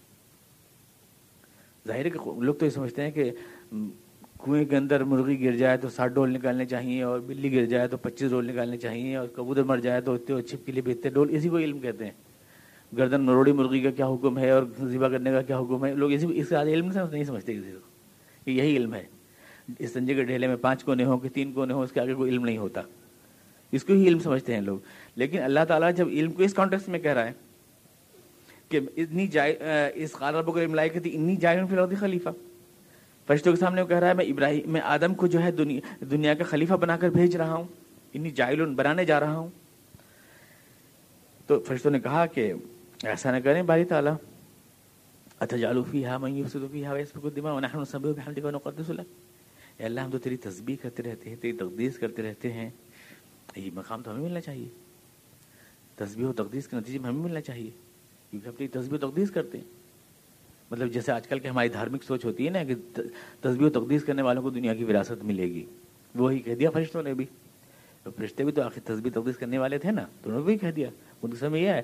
ظاہر 1.87 2.05
ہے 2.05 2.11
کہ 2.11 2.19
لوگ 2.41 2.55
تو 2.55 2.65
یہ 2.65 2.71
سمجھتے 2.71 3.03
ہیں 3.03 3.11
کہ 3.11 3.31
کنویں 4.45 4.65
کے 4.65 4.77
اندر 4.77 5.05
مرغی 5.05 5.45
گر 5.45 5.57
جائے 5.57 5.77
تو 5.77 5.89
ساٹھ 5.89 6.13
ڈول 6.13 6.33
نکالنے 6.33 6.65
چاہیے 6.65 7.03
اور 7.03 7.21
بلی 7.21 7.55
گر 7.55 7.65
جائے 7.65 7.89
تو 7.89 7.97
پچیس 7.97 8.31
ڈول 8.31 8.47
نکالنے 8.47 8.77
چاہیے 8.77 9.17
اور 9.17 9.29
کبوتر 9.29 9.63
مر 9.63 9.79
جائے 9.79 10.01
تو 10.01 10.15
اتنے 10.15 10.43
چھپ 10.43 10.67
کے 10.67 10.73
لیے 10.73 10.93
اتنے 10.93 11.11
ڈول 11.11 11.29
اسی 11.31 11.49
کو 11.49 11.59
علم 11.59 11.79
کہتے 11.79 12.05
ہیں۔ 12.05 12.26
گردن 12.99 13.21
مروڑی 13.21 13.53
مرغی 13.53 13.81
کا 13.81 13.91
کیا 13.91 14.07
حکم 14.07 14.39
ہے 14.39 14.51
اور 14.51 14.63
ذبح 14.85 15.09
کرنے 15.09 15.31
کا 15.31 15.43
کیا 15.43 15.59
حکم 15.59 15.87
ہے؟ 15.87 15.95
لوگ 15.95 16.13
اسی 16.13 16.27
اس 16.41 16.49
سے 16.49 16.57
علم 16.57 16.93
سے 16.93 16.99
نہیں 17.13 17.25
سمجھتے 17.25 17.55
کسی 17.55 17.73
کو۔ 17.73 17.79
کہ 18.45 18.51
یہی 18.51 18.77
علم 18.77 18.95
ہے۔ 18.95 19.05
اس 19.79 19.93
سنجے 19.93 20.15
کے 20.15 20.25
ڈھیلے 20.25 20.47
میں 20.47 20.57
پانچ 20.57 20.85
کونے 20.85 21.05
ہوں 21.05 21.19
کہ 21.19 21.29
تین 21.29 21.53
کونے 21.53 21.75
ہوں، 21.75 21.83
اس 21.83 21.93
کے 21.93 22.01
آگے 22.01 22.15
کوئی 22.15 22.31
علم 22.31 22.45
نہیں 22.45 22.59
ہوتا۔ 22.59 22.81
اس 23.73 23.85
کو 23.85 23.93
ہی 23.93 24.09
علم 24.09 24.19
سمجھتے 24.19 24.55
ہیں 24.55 24.61
لوگ۔ 24.61 24.79
لیکن 25.17 25.43
اللہ 25.43 25.61
تعالیٰ 25.69 25.95
جب 25.95 26.09
علم 26.09 26.33
کو 26.33 26.43
اس 26.43 26.55
کانٹیکس 26.55 26.89
میں 26.89 26.99
کہہ 26.99 27.11
رہا 27.11 27.27
ہے 27.27 27.33
کہ 28.69 28.81
اتنی 28.97 29.27
جائے 29.27 29.59
اس 29.95 30.23
رب 30.23 30.47
کو 30.47 30.59
ملائی 30.71 30.89
کہ 30.91 30.99
اتنی 30.99 31.37
جائے 31.37 31.61
فی 31.71 31.73
الحال 31.73 31.95
خلیفہ۔ 32.01 32.29
فرشتوں 33.27 33.53
کے 33.53 33.61
سامنے 33.61 33.83
وہ 33.83 33.87
کہہ 33.87 33.97
رہا 33.97 34.09
ہے، 34.09 34.15
میں 34.15 34.25
ابراہیم 34.25 34.73
میں 34.73 34.81
آدم 34.81 35.15
کو 35.15 35.27
جو 35.27 35.43
ہے 35.43 35.51
دنیا 35.51 36.05
دنیا 36.11 36.35
کا 36.35 36.45
خلیفہ 36.45 36.75
بنا 36.75 36.97
کر 36.97 37.09
بھیج 37.09 37.37
رہا 37.37 37.53
ہوں۔ 37.53 37.65
اتنی 38.15 38.31
جائل 38.31 38.65
بنانے 38.65 39.05
جا 39.05 39.21
رہا 39.21 39.37
ہوں۔ 39.37 39.49
تو 41.47 41.61
فرشتوں 41.61 41.91
نے 41.91 42.01
کہا 42.01 42.27
کہ 42.27 42.53
ایسا 43.05 43.31
نہ 43.31 43.37
کریں، 43.37 43.63
باری 43.63 43.85
تعالیٰ. 43.85 44.15
اتجالو 45.41 45.85
فیہا 45.85 46.19
من 46.19 46.37
یفسدو 46.37 46.69
فیہا 46.73 46.93
ویسفکو 46.93 47.31
دماء 47.31 47.53
ونحن 47.53 47.81
نصبیو 47.81 48.15
بحمدک 48.15 48.45
ونقدس 48.45 48.91
لک. 48.91 49.07
اے 49.77 49.87
اللہ، 49.87 50.01
ہم 50.01 50.11
تو 50.11 50.19
تیری 50.19 50.37
تسبیح 50.37 50.77
کرتے 50.83 51.03
رہتے 51.03 51.31
ہیں، 51.31 51.37
تیری 51.41 51.57
تقدیس 51.57 51.99
کرتے 51.99 52.23
رہتے 52.23 52.53
ہیں. 52.53 52.71
یہ 53.57 53.71
مقام 53.75 54.03
تو 54.03 54.11
ہمیں 54.11 54.23
ملنا 54.23 54.41
چاہیے۔ 54.41 54.69
تسبیح 55.97 56.27
و 56.27 56.33
تقدیس 56.33 56.69
کے 56.69 56.77
نتیجے 56.77 56.99
میں 56.99 57.09
ہمیں 57.09 57.23
ملنا 57.23 57.41
چاہیے، 57.41 57.71
کیونکہ 58.31 58.49
اپنی 58.49 58.69
تسبیح 58.69 58.99
و 59.03 59.11
تقدیس 59.11 59.31
کرتے 59.31 59.59
ہیں۔ 59.59 59.65
مطلب 60.71 60.93
جیسے 60.93 61.13
آج 61.13 61.29
کل 61.29 61.39
کی 61.39 61.49
ہماری 61.49 61.69
دھارمک 61.69 62.05
سوچ 62.05 62.25
ہوتی 62.25 62.45
ہے 62.45 62.51
نا 62.51 62.65
کہ 62.65 62.75
تسبیح 63.41 63.67
و 63.67 63.71
تقدیس 63.71 64.05
کرنے 64.05 64.23
والوں 64.23 64.43
کو 64.43 64.51
دنیا 64.51 64.75
کی 64.75 64.85
وراثت 64.85 65.25
ملے 65.25 65.45
گی۔ 65.45 65.65
وہی 66.15 66.39
کہہ 66.39 66.55
دیا 66.55 66.71
فرشتوں 66.71 67.03
نے 67.03 67.15
بھی۔ 67.15 67.25
فرشتے 68.17 68.45
بھی 68.45 68.53
تو 68.53 68.63
آخر 68.63 68.81
تسبیح 68.85 69.11
تقدیس 69.15 69.37
کرنے 69.37 69.59
والے 69.59 69.79
تھے 69.79 69.91
نا، 69.91 70.03
تو 70.03 70.31
انہوں 70.31 70.41
نے 70.41 70.47
بھی 70.47 70.59
کہہ 70.59 70.71
دیا۔ 70.71 70.91
ان 71.23 71.31
کے 71.31 71.37
سمے 71.37 71.61
یہ 71.61 71.69
ہے 71.69 71.83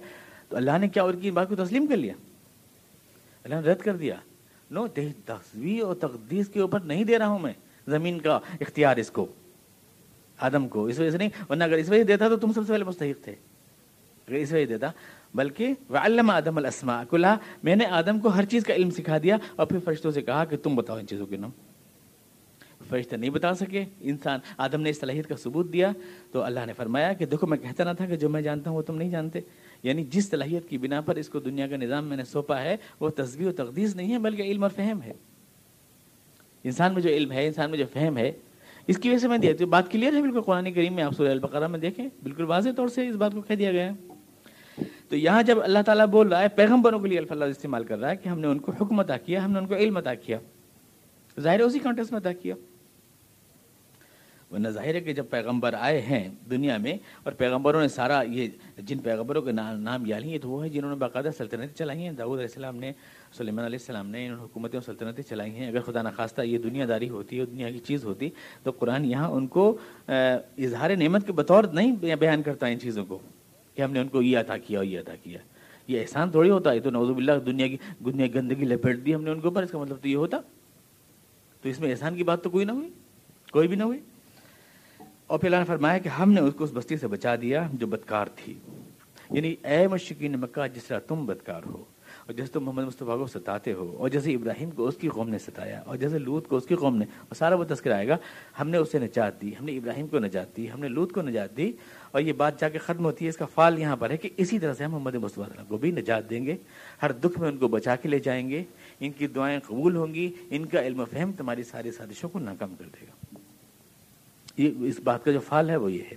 تو 0.52 0.56
اللہ 0.56 0.78
نے 0.78 0.88
کیا 0.88 1.02
اور 1.02 1.14
کی 1.14 1.30
بات 1.30 1.48
کو 1.48 1.56
تسلیم 1.56 1.86
کر 1.86 1.96
لیا؟ 1.96 2.14
اللہ 3.44 3.54
نے 3.54 3.60
رد 3.60 3.80
کر 3.80 3.96
دیا، 3.96 4.14
نو 4.70 4.86
تصویر 4.88 5.82
اور 5.82 5.94
تقدیس 5.94 6.48
کے 6.48 6.60
اوپر 6.60 6.80
نہیں 6.80 7.04
دے 7.04 7.18
رہا 7.18 7.26
ہوں 7.26 7.38
میں، 7.38 7.52
زمین 7.86 8.18
کا 8.18 8.38
اختیار 8.60 8.96
اس 8.96 9.10
کو، 9.10 9.26
آدم 10.38 10.68
کو، 10.68 10.84
اس 10.84 10.98
وجہ 10.98 11.10
سے 11.10 11.18
نہیں، 11.18 11.28
ورنہ 11.48 11.64
اگر 11.64 11.76
اس 11.76 11.88
وجہ 11.88 12.04
دیتا 12.04 12.28
تو 12.28 12.36
تم 12.36 12.52
سب 12.52 12.66
سے 12.66 12.72
پہلے 12.72 12.84
مستحق 12.84 13.24
تھے۔ 13.24 13.32
اگر 13.32 14.34
اس 14.34 14.52
وجہ 14.52 14.66
دیتا، 14.66 14.90
بلکہ 15.34 15.74
وعلم 15.90 16.30
آدم 16.30 16.56
الاسماء 16.56 17.02
کلا، 17.10 17.34
میں 17.62 17.76
نے 17.76 17.86
آدم 17.86 18.20
کو 18.20 18.28
ہر 18.28 18.44
چیز 18.44 18.64
کا 18.64 18.74
علم 18.74 18.90
سکھا 18.90 19.18
دیا 19.22 19.36
اور 19.56 19.66
پھر 19.66 19.78
فرشتوں 19.84 20.10
سے 20.10 20.22
کہا 20.22 20.44
کہ 20.44 20.56
تم 20.56 20.76
بتاؤ 20.76 20.98
ان 20.98 21.06
چیزوں 21.06 21.26
کے 21.26 21.36
نام۔ 21.36 21.50
فرشتے 22.88 23.16
نہیں 23.16 23.30
بتا 23.30 23.54
سکے، 23.54 23.84
انسان، 24.00 24.40
آدم 24.58 24.80
نے 24.80 24.90
اس 24.90 25.00
صلاحیت 25.00 25.28
کا 25.28 25.36
ثبوت 25.36 25.72
دیا 25.72 25.90
تو 26.32 26.42
اللہ 26.42 26.66
نے 26.66 26.72
فرمایا 26.72 27.12
کہ 27.12 27.26
دیکھو، 27.26 27.46
میں 27.46 27.58
کہتا 27.58 27.84
نہ 27.84 27.90
تھا 27.96 28.06
کہ 28.06 28.16
جو 28.16 28.28
میں 28.28 28.42
جانتا 28.42 28.70
ہوں 28.70 28.76
وہ 28.76 28.82
تم 28.82 28.96
نہیں 28.96 29.10
جانتے۔ 29.10 29.40
یعنی 29.82 30.04
جس 30.04 30.30
صلاحیت 30.30 30.68
کی 30.68 30.78
بنا 30.78 31.00
پر 31.00 31.16
اس 31.16 31.28
کو 31.28 31.40
دنیا 31.40 31.66
کا 31.66 31.76
نظام 31.76 32.06
میں 32.06 32.16
نے 32.16 32.24
سونپا 32.24 32.60
ہے، 32.60 32.76
وہ 33.00 33.08
تصویر 33.08 33.48
و 33.48 33.52
تقدیس 33.52 33.96
نہیں 33.96 34.12
ہے، 34.12 34.18
بلکہ 34.18 34.42
علم 34.42 34.62
اور 34.62 34.70
فہم 34.76 35.02
ہے۔ 35.02 35.12
انسان 36.64 36.94
میں 36.94 37.02
جو 37.02 37.10
علم 37.10 37.32
ہے، 37.32 37.46
انسان 37.46 37.70
میں 37.70 37.78
جو 37.78 37.84
فہم 37.92 38.16
ہے، 38.16 38.32
اس 38.86 38.98
کی 38.98 39.08
وجہ 39.08 39.18
سے 39.18 39.28
میں 39.28 39.38
دیا۔ 39.38 39.52
تو 39.58 39.66
بات 39.66 39.90
کلیئر 39.90 40.12
ہے 40.12 40.20
بالکل 40.20 40.40
قرآن 40.40 40.72
کریم 40.72 40.94
میں، 40.94 41.02
آپ 41.02 41.12
سورہ 41.12 41.30
البقرہ 41.30 41.66
میں 41.66 41.78
دیکھیں، 41.78 42.08
بالکل 42.22 42.44
واضح 42.44 42.68
طور 42.76 42.88
سے 42.88 43.08
اس 43.08 43.14
بات 43.14 43.32
کو 43.32 43.40
کہہ 43.40 43.54
دیا 43.54 43.72
گیا 43.72 43.92
ہے۔ 43.92 44.12
تو 45.08 45.16
یہاں 45.16 45.42
جب 45.42 45.62
اللہ 45.62 45.78
تعالیٰ 45.86 46.06
بول 46.06 46.28
رہا 46.28 46.42
ہے، 46.42 46.48
پیغمبروں 46.48 46.98
کے 46.98 47.08
لیے 47.08 47.18
الف 47.18 47.32
اللہ 47.32 47.44
استعمال 47.44 47.84
کر 47.84 47.98
رہا 47.98 48.10
ہے 48.10 48.16
کہ 48.16 48.28
ہم 48.28 48.40
نے 48.40 48.46
ان 48.46 48.58
کو 48.58 48.72
حکم 48.72 49.00
عطا 49.00 49.16
کیا، 49.16 49.44
ہم 49.44 49.52
نے 49.52 49.58
ان 49.58 49.66
کو 49.66 49.74
علم 49.74 49.96
عطا 49.96 50.14
کیا۔ 50.14 50.38
ظاہر 51.40 51.60
اسی 51.60 51.78
کانٹیکس 51.78 52.12
میں 52.12 52.20
عطا 52.20 52.32
کیا۔ 52.32 52.54
ورنہ 54.52 54.68
ظاہر 54.68 54.94
ہے 54.94 55.00
کہ 55.00 55.12
جب 55.12 55.24
پیغمبر 55.30 55.74
آئے 55.78 56.00
ہیں 56.00 56.28
دنیا 56.50 56.76
میں 56.76 56.92
اور 57.22 57.32
پیغمبروں 57.32 57.80
نے 57.80 57.88
سارا 57.88 58.20
یہ 58.22 58.48
جن 58.78 58.98
پیغمبروں 58.98 59.42
کے 59.42 59.52
نام 59.52 60.06
یا 60.06 60.18
لیے 60.18 60.38
تو 60.38 60.48
وہ 60.48 60.62
ہیں 60.64 60.72
جنہوں 60.72 60.90
نے 60.90 60.96
باقاعدہ 60.96 61.28
سلطنتیں 61.38 61.76
چلائی 61.78 62.02
ہیں۔ 62.02 62.12
داود 62.12 62.38
علیہ 62.38 62.48
السلام 62.48 62.76
نے، 62.76 62.92
سلیمان 63.36 63.64
علیہ 63.64 63.78
السلام 63.80 64.10
نے 64.10 64.24
انہوں 64.26 64.38
نے 64.38 64.44
حکومتیں 64.44 64.78
اور 64.78 64.84
سلطنتیں 64.86 65.22
چلائی 65.28 65.50
ہیں۔ 65.50 65.68
اگر 65.68 65.80
خدا 65.80 66.02
نخواستہ 66.02 66.42
یہ 66.42 66.58
دنیا 66.58 66.84
داری 66.88 67.08
ہوتی 67.08 67.38
ہے 67.40 67.44
دنیا 67.46 67.70
کی 67.70 67.78
چیز 67.78 68.04
ہوتی، 68.04 68.28
تو 68.62 68.70
قرآن 68.70 69.04
یہاں 69.04 69.28
ان 69.28 69.46
کو 69.46 69.76
اظہار 70.08 70.96
نعمت 70.96 71.26
کے 71.26 71.32
بطور 71.32 71.64
نہیں 71.64 72.14
بیان 72.16 72.42
کرتا 72.42 72.66
ان 72.66 72.80
چیزوں 72.80 73.04
کو 73.04 73.18
کہ 73.74 73.82
ہم 73.82 73.92
نے 73.92 74.00
ان 74.00 74.08
کو 74.08 74.22
یہ 74.22 74.38
عطا 74.38 74.56
کیا 74.56 74.78
اور 74.78 74.86
یہ 74.86 75.00
عطا 75.00 75.14
کیا۔ 75.22 75.38
یہ 75.88 76.00
احسان 76.00 76.30
تھوڑی 76.30 76.50
ہوتا 76.50 76.72
ہے 76.72 76.80
تو 76.80 76.90
نوزب 76.90 77.16
اللہ 77.16 77.38
دنیا 77.46 77.68
کی 77.68 77.76
دنیا 78.04 78.26
کی 78.26 78.34
گندگی 78.34 78.64
لپیٹ 78.64 79.04
دی 79.06 79.14
ہم 79.14 79.24
نے 79.24 79.30
ان 79.30 79.40
کے 79.40 79.48
اوپر، 79.48 79.62
اس 79.62 79.70
کا 79.70 79.78
مطلب 79.78 79.96
تو 80.02 80.08
یہ 80.08 80.16
ہوتا۔ 80.16 80.38
تو 81.62 81.68
اس 81.68 81.80
میں 81.80 81.90
احسان 81.90 82.16
کی 82.16 82.24
بات 82.24 82.42
تو 82.42 82.50
کوئی 82.50 82.64
نہ 82.64 82.72
ہوئی، 82.72 82.88
کوئی 83.52 83.68
بھی 83.68 83.76
نہ 83.76 83.82
ہوئی۔ 83.82 83.98
اور 85.32 85.40
پھر 85.40 85.48
اللہ 85.48 85.58
نے 85.58 85.64
فرمایا 85.64 85.98
کہ 85.98 86.08
ہم 86.08 86.32
نے 86.32 86.40
اس 86.40 86.54
کو 86.54 86.64
اس 86.64 86.70
بستی 86.74 86.96
سے 86.96 87.06
بچا 87.08 87.36
دیا 87.36 87.68
جو 87.72 87.86
بدکار 87.86 88.26
تھی۔ 88.36 88.54
یعنی 89.30 89.54
اے 89.64 89.88
مشکین 89.88 90.32
مکہ، 90.32 90.66
جس 90.74 90.84
طرح 90.84 90.98
تم 90.98 91.26
بدکار 91.26 91.60
ہو 91.66 91.84
اور 92.26 92.32
جیسے 92.32 92.52
تم 92.52 92.64
محمد 92.64 92.82
مصطفیٰ 92.82 93.18
کو 93.18 93.26
ستاتے 93.26 93.72
ہو 93.72 93.96
اور 93.98 94.08
جیسے 94.08 94.32
ابراہیم 94.32 94.70
کو 94.70 94.86
اس 94.86 94.96
کی 94.96 95.08
قوم 95.08 95.28
نے 95.28 95.38
ستایا 95.38 95.82
اور 95.86 95.96
جیسے 95.96 96.18
لوت 96.18 96.48
کو 96.48 96.56
اس 96.56 96.66
کی 96.66 96.74
قوم 96.74 96.96
نے، 96.96 97.04
اور 97.04 97.34
سارا 97.34 97.54
وہ 97.54 97.64
تذکر 97.64 97.90
آئے 97.90 98.08
گا، 98.08 98.16
ہم 98.60 98.70
نے 98.70 98.78
اسے 98.78 98.98
نجات 98.98 99.42
دی، 99.42 99.50
ہم 99.60 99.64
نے 99.64 99.76
ابراہیم 99.76 100.06
کو 100.06 100.18
نجات 100.18 100.56
دی، 100.56 100.70
ہم 100.70 100.80
نے 100.80 100.88
لوت 100.88 101.12
کو 101.12 101.22
نجات 101.22 101.56
دی 101.56 101.72
اور 102.10 102.20
یہ 102.20 102.32
بات 102.32 102.60
جا 102.60 102.68
کے 102.68 102.78
ختم 102.78 103.04
ہوتی 103.04 103.24
ہے۔ 103.24 103.28
اس 103.28 103.36
کا 103.36 103.44
فال 103.44 103.78
یہاں 103.78 103.96
پر 103.96 104.10
ہے 104.10 104.16
کہ 104.16 104.30
اسی 104.36 104.58
طرح 104.58 104.74
سے 104.74 104.84
ہم 104.84 104.90
محمد 104.90 105.14
مصطفیٰ 105.14 105.64
کو 105.68 105.76
بھی 105.76 105.90
نجات 105.90 106.30
دیں 106.30 106.46
گے۔ 106.46 106.56
ہر 107.02 107.12
دکھ 107.12 107.40
میں 107.40 107.48
ان 107.48 107.56
کو 107.56 107.68
بچا 107.68 107.96
کے 107.96 108.08
لے 108.08 108.18
جائیں 108.18 108.50
گے۔ 108.50 108.64
ان 109.00 109.12
کی 109.12 109.26
دعائیں 109.26 109.60
قبول 109.66 109.96
ہوں 109.96 110.14
گی۔ 110.14 110.34
ان 110.50 110.66
کا 110.66 110.82
علم 110.82 111.00
و 111.00 111.04
فہم 111.04 111.32
تمہاری 111.32 111.62
ساری 111.62 111.90
سازشوں 111.90 112.28
کو 112.28 112.38
ناکام 112.38 112.74
کر 112.74 112.84
دے 112.84 113.06
گا۔ 113.06 113.31
یہ 114.56 114.70
اس 114.78 115.00
بات 115.00 115.24
کا 115.24 115.30
جو 115.30 115.40
فال 115.40 115.70
ہے 115.70 115.76
وہ 115.76 115.92
یہ 115.92 116.02
ہے۔ 116.02 116.16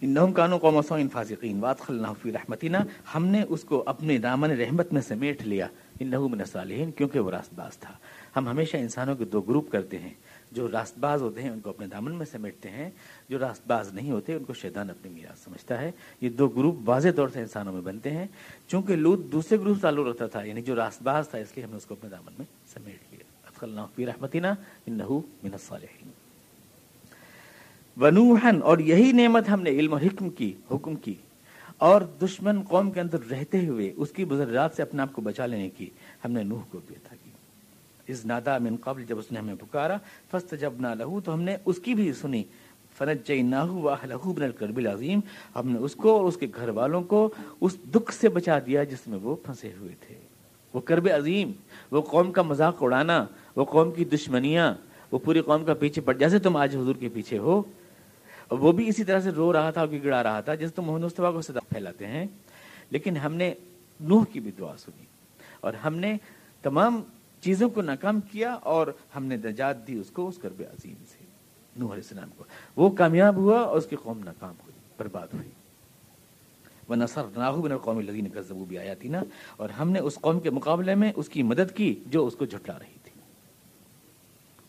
انہم 0.00 0.32
کانو 0.32 0.58
قوم 0.58 0.82
سو 0.82 0.94
فاسقین 1.12 1.60
وادخلناہ 1.60 2.12
فی 2.22 2.32
رحمتنا، 2.32 2.78
ہم 3.14 3.26
نے 3.26 3.42
اس 3.48 3.64
کو 3.64 3.82
اپنے 3.86 4.18
دامن 4.18 4.50
رحمت 4.50 4.92
میں 4.92 5.00
سمیٹ 5.00 5.42
لیا۔ 5.42 5.68
انہو 6.00 6.28
من 6.28 6.40
الصالحین، 6.40 6.90
کیونکہ 6.90 7.20
وہ 7.20 7.30
راست 7.30 7.54
باز 7.54 7.78
تھا۔ 7.78 7.94
ہم 8.36 8.48
ہمیشہ 8.48 8.76
انسانوں 8.76 9.16
کے 9.16 9.24
دو 9.24 9.40
گروپ 9.40 9.72
کرتے 9.72 9.98
ہیں۔ 9.98 10.14
جو 10.52 10.70
راست 10.70 10.98
باز 10.98 11.22
ہوتے 11.22 11.42
ہیں، 11.42 11.50
ان 11.50 11.60
کو 11.60 11.70
اپنے 11.70 11.86
دامن 11.86 12.14
میں 12.14 12.26
سمیٹتے 12.26 12.70
ہیں۔ 12.70 12.90
جو 13.28 13.38
راست 13.38 13.62
باز 13.66 13.92
نہیں 13.92 14.10
ہوتے، 14.10 14.34
ان 14.34 14.44
کو 14.44 14.54
شیطان 14.54 14.90
اپنی 14.90 15.12
میراث 15.14 15.44
سمجھتا 15.44 15.80
ہے۔ 15.80 15.90
یہ 16.20 16.28
دو 16.28 16.48
گروپ 16.48 16.76
واضح 16.84 17.08
طور 17.16 17.28
سے 17.28 17.40
انسانوں 17.40 17.72
میں 17.72 17.80
بنتے 17.80 18.10
ہیں۔ 18.10 18.26
چونکہ 18.68 18.96
لوت 18.96 19.20
دوسرے 19.32 19.58
گروپ 19.58 19.76
تعلق 19.80 20.06
رکھتا 20.06 20.26
تھا 20.26 20.42
یعنی 20.42 20.62
جو 20.62 20.76
راست 20.76 21.02
باز 21.02 21.28
تھا، 21.28 21.38
اس 21.38 21.48
لیے 21.54 21.64
ہم 21.64 21.70
نے 21.70 21.76
اس 21.76 21.86
کو 21.86 21.94
اپنے 21.94 22.10
دامن 22.10 22.32
میں 22.38 22.46
سمیٹ 22.74 22.98
لیا۔ 23.10 23.24
ادخلناہ 23.46 23.86
فی 23.94 24.06
رحمتنا، 24.06 24.54
انہو 24.86 25.20
من 25.42 25.52
الصالحین۔ 25.52 26.19
ونوحن 28.00 28.62
اور 28.62 28.78
یہی 28.78 29.12
نعمت 29.12 29.48
ہم 29.48 29.62
نے 29.62 29.70
علم 29.70 29.92
و 29.92 29.96
حکم 29.96 30.30
کی 30.30 30.52
حکم 30.70 30.94
کی۔ 30.94 31.14
اور 31.78 32.00
دشمن 32.22 32.62
قوم 32.62 32.90
کے 32.90 33.00
اندر 33.00 33.18
رہتے 33.30 33.66
ہوئے 33.66 33.92
اس 33.96 34.10
کی 34.10 34.24
بزرگات 34.24 34.70
سے 34.76 34.82
اپنے 34.82 35.02
آپ 35.02 35.12
کو 35.12 35.22
بچا 35.22 35.46
لینے 35.46 35.68
کی 35.68 35.90
ہم 36.24 36.32
نے 36.32 36.42
نوح 36.42 36.60
کو 36.70 36.80
بھی 36.86 36.96
عطا 36.96 37.14
کی۔ 37.24 37.30
اس 38.12 38.26
نادا 38.26 38.58
من 38.58 38.76
قبل، 38.76 39.04
جب 39.04 39.18
اس 39.18 39.32
نے 39.32 39.38
ہمیں 39.38 39.54
پکارا 39.54 39.96
فست 40.30 40.54
جب 40.60 40.72
نہ 40.80 40.88
لہو 40.98 41.20
تو 41.20 41.34
ہم 41.34 41.42
نے 41.42 41.56
اس 41.64 41.78
کی 41.78 41.94
بھی 41.94 42.12
سنی۔ 42.12 42.44
فنت 42.98 43.26
جئی 43.26 43.42
نہ 43.42 43.56
بن 43.56 44.42
الکرب 44.42 44.76
العظیم۔ 44.76 45.20
ہم 45.54 45.68
نے 45.68 45.78
اس 45.78 45.94
کو 45.94 46.16
اور 46.16 46.24
اس 46.24 46.36
کے 46.36 46.46
گھر 46.56 46.68
والوں 46.68 47.02
کو 47.02 47.28
اس 47.60 47.76
دکھ 47.94 48.14
سے 48.14 48.28
بچا 48.28 48.58
دیا 48.58 48.84
جس 48.84 49.08
میں 49.08 49.18
وہ 49.22 49.36
پھنسے 49.36 49.72
ہوئے 49.80 49.94
تھے۔ 50.06 50.14
وہ 50.74 50.80
کرب 50.80 51.08
عظیم، 51.16 51.52
وہ 51.90 52.00
قوم 52.00 52.32
کا 52.32 52.42
مذاق 52.42 52.82
اڑانا، 52.82 53.26
وہ 53.56 53.64
قوم 53.64 53.90
کی 53.90 54.04
دشمنیاں، 54.04 54.74
وہ 55.12 55.18
پوری 55.18 55.40
قوم 55.40 55.64
کا 55.64 55.74
پیچھے 55.74 56.02
پڑ۔ 56.02 56.14
جیسے 56.14 56.38
تم 56.38 56.56
آج 56.56 56.76
حضور 56.76 56.94
کے 56.94 57.08
پیچھے 57.08 57.38
ہو 57.38 57.62
وہ 58.50 58.72
بھی 58.72 58.88
اسی 58.88 59.04
طرح 59.04 59.20
سے 59.20 59.30
رو 59.30 59.52
رہا 59.52 59.70
تھا 59.70 59.80
اور 59.80 59.88
گڑا 60.04 60.22
رہا 60.22 60.40
تھا 60.40 60.54
جس 60.54 60.74
تو 60.74 60.82
محمد 60.82 61.04
مصطفیٰ 61.04 61.32
کو 61.32 61.42
صدا 61.42 61.60
پھیلاتے 61.60 62.06
ہیں۔ 62.06 62.26
لیکن 62.90 63.16
ہم 63.16 63.34
نے 63.34 63.54
نوح 64.00 64.24
کی 64.32 64.40
بھی 64.40 64.50
دعا 64.58 64.76
سنی 64.76 65.04
اور 65.60 65.74
ہم 65.74 65.96
نے 65.96 66.16
تمام 66.62 67.02
چیزوں 67.40 67.68
کو 67.68 67.82
ناکام 67.82 68.20
کیا 68.20 68.52
اور 68.52 68.86
ہم 69.16 69.24
نے 69.24 69.36
نجات 69.36 69.86
دی 69.86 69.94
اس 69.94 70.10
کو 70.10 70.28
اس 70.28 70.38
کرب 70.38 70.62
عظیم 70.72 70.94
سے، 71.08 71.24
نوح 71.76 71.92
علیہ 71.92 72.02
السلام 72.02 72.28
کو۔ 72.36 72.44
وہ 72.76 72.90
کامیاب 72.90 73.36
ہوا 73.36 73.60
اور 73.60 73.78
اس 73.78 73.86
کی 73.86 73.96
قوم 73.96 74.20
ناکام 74.24 74.54
ہوئی، 74.62 74.72
برباد 74.98 75.28
ہوئی۔ 75.34 75.50
وہ 76.88 76.96
نثر 76.96 77.22
ناہو 77.36 77.62
بن 77.62 77.76
قومی 77.76 78.02
لذین 78.02 78.28
کذبوا 78.28 78.64
بھی 78.68 78.78
آیا 78.78 78.94
تھی 78.94 79.08
نا 79.08 79.22
اور 79.56 79.68
ہم 79.68 79.90
نے 79.90 79.98
اس 79.98 80.14
قوم 80.14 80.40
کے 80.40 80.50
مقابلے 80.50 80.94
میں 80.94 81.12
اس 81.16 81.28
کی 81.28 81.42
مدد 81.42 81.76
کی 81.76 82.00
جو 82.06 82.26
اس 82.26 82.36
کو 82.36 82.44
جھٹلا 82.44 82.78
رہی 82.78 82.86
تھی۔ 82.86 82.99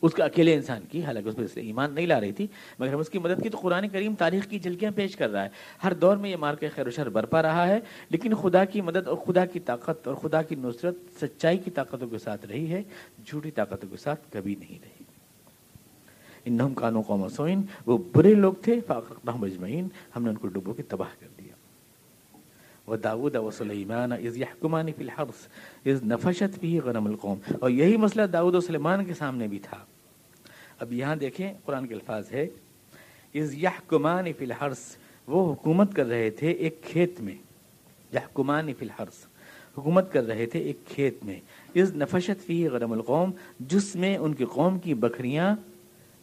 اس 0.02 0.14
کا 0.14 0.26
اکیلے 0.26 0.54
انسان 0.54 0.82
کی، 0.92 1.04
حالانکہ 1.04 1.30
اس 1.30 1.36
پر 1.36 1.44
ایمان 1.56 1.94
نہیں 1.94 2.06
لا 2.06 2.22
رہی 2.22 2.32
تھی، 2.32 2.48
مگر 2.80 2.94
ہم 2.94 3.00
اس 3.00 3.10
کی 3.10 3.20
مدد 3.20 3.44
کی 3.44 3.50
تو 3.50 3.58
قرآن 3.62 3.90
کریم 3.90 4.16
تاریخ 4.16 4.48
کی 4.48 4.60
جھلکیاں 4.60 4.92
پیش 4.96 5.16
کر 5.16 5.30
رہا 5.30 5.44
ہے۔ 5.44 5.50
ہر 5.84 5.94
دور 5.94 6.18
میں 6.18 6.30
یہ 6.30 6.36
مار 6.36 6.54
کے 6.54 6.70
خیر 6.70 6.88
و 6.88 6.90
شر 6.90 7.10
برپا 7.10 7.42
رہا 7.42 7.68
ہے، 7.68 7.80
لیکن 8.10 8.34
خدا 8.34 8.66
کی 8.66 8.82
مدد 8.82 9.08
اور 9.08 9.18
خدا 9.18 9.46
کی 9.46 9.60
طاقت 9.60 10.08
اور 10.08 10.16
خدا 10.16 10.42
کی 10.42 10.56
نصرت 10.56 10.96
سچائی 11.22 11.58
کی 11.58 11.72
طاقتوں 11.72 12.08
کے 12.08 12.18
ساتھ 12.18 12.46
رہی 12.46 12.72
ہے، 12.72 12.84
جھوٹی 13.26 13.52
طاقتوں 13.52 13.90
کے 13.90 13.98
ساتھ 13.98 14.20
کبھی 14.32 14.56
نہیں 14.56 14.80
رہی۔ 14.82 15.04
ان 16.46 16.54
انہم 16.54 16.74
کانوں 16.74 17.04
قوم 17.04 17.28
سوئن 17.28 17.62
وہ 17.86 17.98
برے 18.16 18.34
لوگ 18.34 18.54
تھے 18.54 18.80
مجمعین 19.36 19.88
ہم 20.16 20.24
نے 20.24 20.30
ان 20.30 20.36
کو 20.36 20.48
ڈبو 20.48 20.74
کے 20.74 20.84
تباہ 20.84 21.08
کر 21.20 21.28
دیا۔ 21.40 21.54
وہ 22.88 22.96
داود 22.96 23.36
و 23.36 23.52
سلیمان 23.52 24.12
از 24.12 24.38
یحکمان 24.38 24.86
فی 24.98 25.04
الحرس 25.04 25.48
از 25.86 26.04
نفشت 26.04 26.60
بھی 26.60 26.80
غنم 26.80 27.06
القوم۔ 27.06 27.40
اور 27.60 27.70
یہی 27.70 27.98
مسئلہ 27.98 28.26
داود 28.26 28.56
و 28.56 28.62
سلیمان 28.62 29.06
کے 29.06 29.14
سامنے 29.14 29.48
بھی 29.48 29.60
تھا۔ 29.60 29.78
اب 30.82 30.94
یہاں 30.94 31.15
دیکھیں 31.15 31.54
قرآن 31.65 31.88
کے 31.88 31.94
الفاظ 31.94 32.32
ہے 32.32 32.48
از 33.36 33.54
یحکمان 33.54 34.34
فی 34.34 34.46
الحرس 34.46 34.98
وہ 35.28 35.54
حکومت 35.54 35.96
کر 35.96 36.06
رہے 36.06 36.30
تھے 36.30 36.52
ایک 36.52 36.82
کھیت 36.84 37.22
میں۔ 37.22 37.36
یحکمان 38.13 38.74
فی 38.74 38.86
الحرس 38.86 39.26
حکومت 39.78 40.13
کر 40.13 40.24
رہے 40.24 40.46
تھے 40.46 40.60
ایک 40.60 40.78
کھیت 40.86 41.24
میں۔ 41.24 41.39
از 41.76 41.96
نفشت 41.96 42.46
فی 42.46 42.67
غنم 42.67 42.91
القوم، 42.91 43.32
جس 43.60 43.96
میں 43.96 44.17
ان 44.17 44.34
کی 44.34 44.46
قوم 44.46 44.80
کی 44.80 44.94
بکریاں 44.94 45.56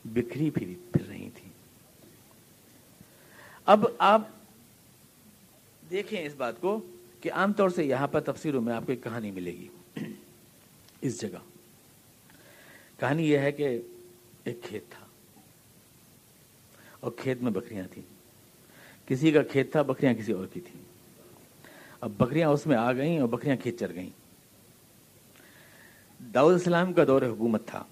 بکھری 0.04 0.50
پھر 0.50 0.68
پھر 0.92 1.08
رہی 1.08 1.30
تھیں۔ 1.34 1.52
اب 3.66 3.84
آپ 3.98 4.22
دیکھیں 5.90 6.26
اس 6.26 6.34
بات 6.36 6.60
کو 6.60 6.80
کہ 7.20 7.32
عام 7.32 7.52
طور 7.52 7.70
سے 7.70 7.84
یہاں 7.84 8.06
پر 8.06 8.20
تفسیروں 8.20 8.60
میں 8.60 8.74
آپ 8.74 8.86
کو 8.86 8.92
ایک 8.92 9.04
کہانی 9.04 9.30
ملے 9.30 9.52
گی۔ 9.52 9.68
اس 11.00 11.20
جگہ۔ 11.20 11.38
کہانی 13.00 13.30
یہ 13.30 13.38
ہے 13.38 13.52
کہ 13.52 13.80
ایک 14.48 14.62
کھیت 14.62 14.82
تھا۔ 14.90 15.06
اور 17.00 17.12
کھیت 17.16 17.42
میں 17.42 17.50
بکریاں 17.50 17.84
تھیں۔ 17.90 18.02
کسی 19.08 19.30
کا 19.30 19.42
کھیت 19.42 19.72
تھا، 19.72 19.82
بکریاں 19.82 20.14
کسی 20.14 20.32
اور 20.32 20.46
کی 20.46 20.60
تھیں۔ 20.60 20.82
اب 22.00 22.12
بکریاں 22.18 22.48
اس 22.48 22.66
میں 22.66 22.76
آ 22.76 22.92
گئیں 22.92 23.18
اور 23.18 23.28
بکریاں 23.28 23.56
کھیت 23.56 23.80
چر 23.80 23.94
گئیں۔ 23.94 24.10
داؤد 26.34 26.52
السلام 26.52 26.92
کا 26.92 27.04
دور 27.04 27.22
حکومت 27.22 27.66
تھا۔ 27.66 27.84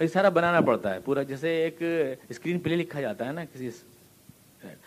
یہ 0.00 0.06
سارا 0.06 0.28
بنانا 0.28 0.60
پڑتا 0.60 0.94
ہے، 0.94 1.00
پورا 1.00 1.22
جیسے 1.22 1.50
ایک 1.50 1.82
اسکرین 2.28 2.58
پلے 2.58 2.76
لکھا 2.76 3.00
جاتا 3.00 3.26
ہے 3.26 3.32
نا 3.32 3.44
کسی 3.44 3.70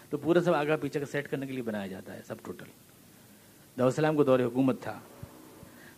تو 0.10 0.18
پورا 0.18 0.42
سب 0.42 0.54
آگا 0.54 0.76
پیچھے 0.76 1.00
کا 1.00 1.06
سیٹ 1.06 1.32
کرنے 1.32 1.46
کے 1.46 1.54
لیے 1.54 1.64
بنایا 1.64 1.88
جاتا 1.88 2.14
ہے، 2.14 2.22
سب 2.28 2.36
ٹوٹل 2.44 2.66
داؤد 3.80 3.92
السلام 3.92 4.16
کو 4.16 4.24
دور 4.24 4.40
حکومت 4.40 4.82
تھا۔ 4.82 5.00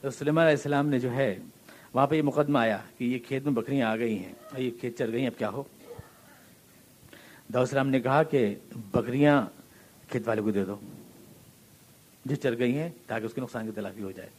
تو 0.02 0.10
سلیمان 0.10 0.45
علیہ 0.45 0.58
السلام 0.58 0.88
نے 0.89 1.00
جو 1.00 1.12
ہے 1.12 1.36
وہاں 1.93 2.08
پہ 2.08 2.15
یہ 2.15 2.21
مقدمہ 2.21 2.60
آیا 2.60 2.78
کہ 2.97 3.04
یہ 3.04 3.19
کھیت 3.28 3.43
میں 3.43 3.54
بکریاں 3.54 3.88
آ 3.88 3.95
گئی 3.97 4.17
ہیں 4.17 4.34
اور 4.52 4.60
یہ 4.60 4.71
کھیت 4.80 4.97
چل 4.97 5.12
گئی 5.12 5.21
ہیں، 5.21 5.28
اب 5.28 5.38
کیا 5.38 5.50
ہو؟ 5.50 5.63
داؤد 7.54 7.73
نے 7.73 8.00
کہا 8.00 8.23
کہ 8.23 8.56
بکریاں 8.91 9.41
کھیت 10.10 10.28
والے 10.28 10.41
کو 10.41 10.52
دے 10.52 10.65
دو، 10.65 10.76
جو 12.26 12.36
چل 12.36 12.56
گئی 12.60 12.78
ہیں، 12.78 12.89
تاکہ 13.08 13.26
اس 13.26 13.34
کے 13.34 13.41
نقصان 13.41 13.65
کی 13.65 13.71
تلافی 13.76 14.04
ہو 14.04 14.12
جائے۔ 14.12 14.30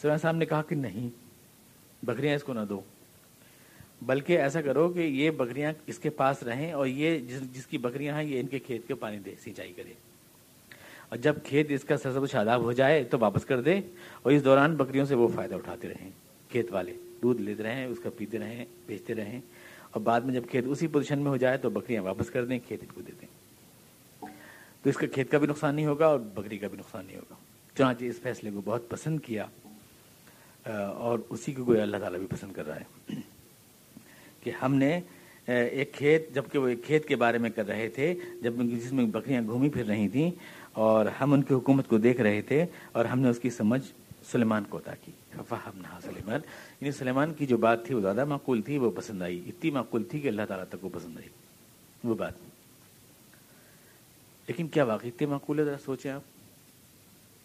سلیمان 0.00 0.18
صاحب 0.18 0.36
نے 0.36 0.46
کہا 0.46 0.62
کہ 0.62 0.74
نہیں، 0.74 1.08
بکریاں 2.02 2.36
اس 2.36 2.42
کو 2.42 2.52
نہ 2.52 2.64
دو، 2.68 2.80
بلکہ 4.02 4.38
ایسا 4.38 4.60
کرو 4.60 4.88
کہ 4.88 5.00
یہ 5.00 5.30
بکریاں 5.30 5.72
اس 5.86 5.98
کے 5.98 6.10
پاس 6.10 6.42
رہیں 6.42 6.72
اور 6.72 6.86
یہ 6.86 7.18
جس 7.18 7.42
جس 7.54 7.66
کی 7.66 7.78
بکریاں 7.78 8.16
ہیں، 8.16 8.24
یہ 8.24 8.40
ان 8.40 8.46
کے 8.46 8.58
کھیت 8.58 8.86
کے 8.88 8.94
پانی 8.94 9.18
دے، 9.18 9.34
سینچائی 9.44 9.72
کرے۔ 9.72 9.92
اور 11.12 11.18
جب 11.18 11.34
کھیت 11.44 11.66
اس 11.70 11.84
کا 11.84 11.96
سرسب 11.96 12.30
شاداب 12.30 12.60
ہو 12.60 12.72
جائے 12.72 13.04
تو 13.04 13.18
واپس 13.18 13.44
کر 13.44 13.60
دے 13.60 13.80
اور 14.22 14.32
اس 14.32 14.44
دوران 14.44 14.76
بکریوں 14.76 15.04
سے 15.04 15.14
وہ 15.14 15.28
فائدہ 15.28 15.54
اٹھاتے 15.54 15.88
رہیں۔ 15.88 16.10
کھیت 16.50 16.72
والے 16.72 16.92
دودھ 17.22 17.42
لیتے 17.42 17.62
رہیں، 17.62 17.84
اس 17.86 17.98
کا 18.02 18.10
پیتے 18.16 18.38
رہیں، 18.38 18.64
بیچتے 18.86 19.14
رہیں۔ 19.14 19.40
اور 19.90 20.00
بعد 20.00 20.20
میں 20.20 20.34
جب 20.34 20.42
کھیت 20.50 20.64
اسی 20.66 20.86
پوزیشن 20.86 21.18
میں 21.18 21.30
ہو 21.30 21.36
جائے 21.36 21.58
تو 21.58 21.70
بکریاں 21.70 22.02
واپس 22.02 22.30
کر 22.30 22.44
دیں، 22.44 22.58
کھیت 22.68 22.80
کو 22.94 23.00
دے 23.00 23.12
دیں 23.20 23.28
تو 24.82 24.90
اس 24.90 24.96
کا 24.96 25.06
کھیت 25.06 25.30
کا 25.30 25.38
بھی 25.38 25.46
نقصان 25.46 25.74
نہیں 25.74 25.86
ہوگا 25.86 26.06
اور 26.06 26.18
بکری 26.18 26.58
کا 26.58 26.68
بھی 26.68 26.78
نقصان 26.78 27.06
نہیں 27.06 27.16
ہوگا۔ 27.16 27.34
چنانچہ 27.76 28.04
اس 28.04 28.20
فیصلے 28.22 28.50
کو 28.50 28.60
بہت 28.64 28.88
پسند 28.88 29.20
کیا 29.20 29.46
اور 30.88 31.18
اسی 31.30 31.52
کو 31.52 31.72
اللہ 31.72 31.96
تعالیٰ 31.96 32.18
بھی 32.18 32.26
پسند 32.26 32.52
کر 32.52 32.66
رہا 32.66 32.76
ہے 32.76 33.14
کہ 34.42 34.50
ہم 34.62 34.74
نے 34.74 35.00
ایک 35.46 35.92
کھیت 35.92 36.34
جبکہ 36.34 36.58
وہ 36.58 36.68
ایک 36.68 36.84
کھیت 36.84 37.06
کے 37.08 37.16
بارے 37.16 37.38
میں 37.38 37.50
کر 37.50 37.66
رہے 37.66 37.88
تھے، 37.88 38.14
جب 38.42 38.52
جس 38.62 38.92
میں 38.92 39.04
بکریاں 39.04 39.42
گھومی 39.42 39.68
پھر 39.68 39.84
رہی 39.84 40.08
تھیں 40.08 40.30
اور 40.72 41.06
ہم 41.06 41.32
ان 41.32 41.42
کی 41.42 41.54
حکومت 41.54 41.88
کو 41.88 41.98
دیکھ 41.98 42.20
رہے 42.20 42.42
تھے 42.42 42.66
اور 42.92 43.04
ہم 43.04 43.18
نے 43.20 43.28
اس 43.28 43.38
کی 43.38 43.50
سمجھ 43.50 43.82
سلیمان 44.30 44.64
کو 44.64 44.78
عطا 44.78 44.94
کی۔ 44.94 45.12
فہم 45.48 45.78
نہ 45.78 46.00
سلیمان 46.04 46.40
یعنی 46.80 46.92
سلیمان 46.92 47.34
کی 47.34 47.46
جو 47.46 47.56
بات 47.56 47.86
تھی 47.86 47.94
وہ 47.94 48.00
زیادہ 48.00 48.24
معقول 48.24 48.62
تھی، 48.62 48.78
وہ 48.78 48.90
پسند 48.90 49.22
آئی۔ 49.22 49.42
اتنی 49.46 49.70
معقول 49.70 50.04
تھی 50.04 50.20
کہ 50.20 50.28
اللہ 50.28 50.42
تعالیٰ 50.48 50.66
تک 50.68 50.84
وہ 50.84 50.88
پسند 50.92 51.16
آئی۔ 51.16 51.28
وہ 52.04 52.14
بات۔ 52.14 52.32
لیکن 54.48 54.68
کیا 54.68 54.84
واقعی 54.84 55.08
اتنی 55.08 55.26
معقول 55.26 55.58
ہے؟ 55.58 55.64
ذرا 55.64 55.78
سوچیں 55.84 56.10
آپ۔ 56.10 56.20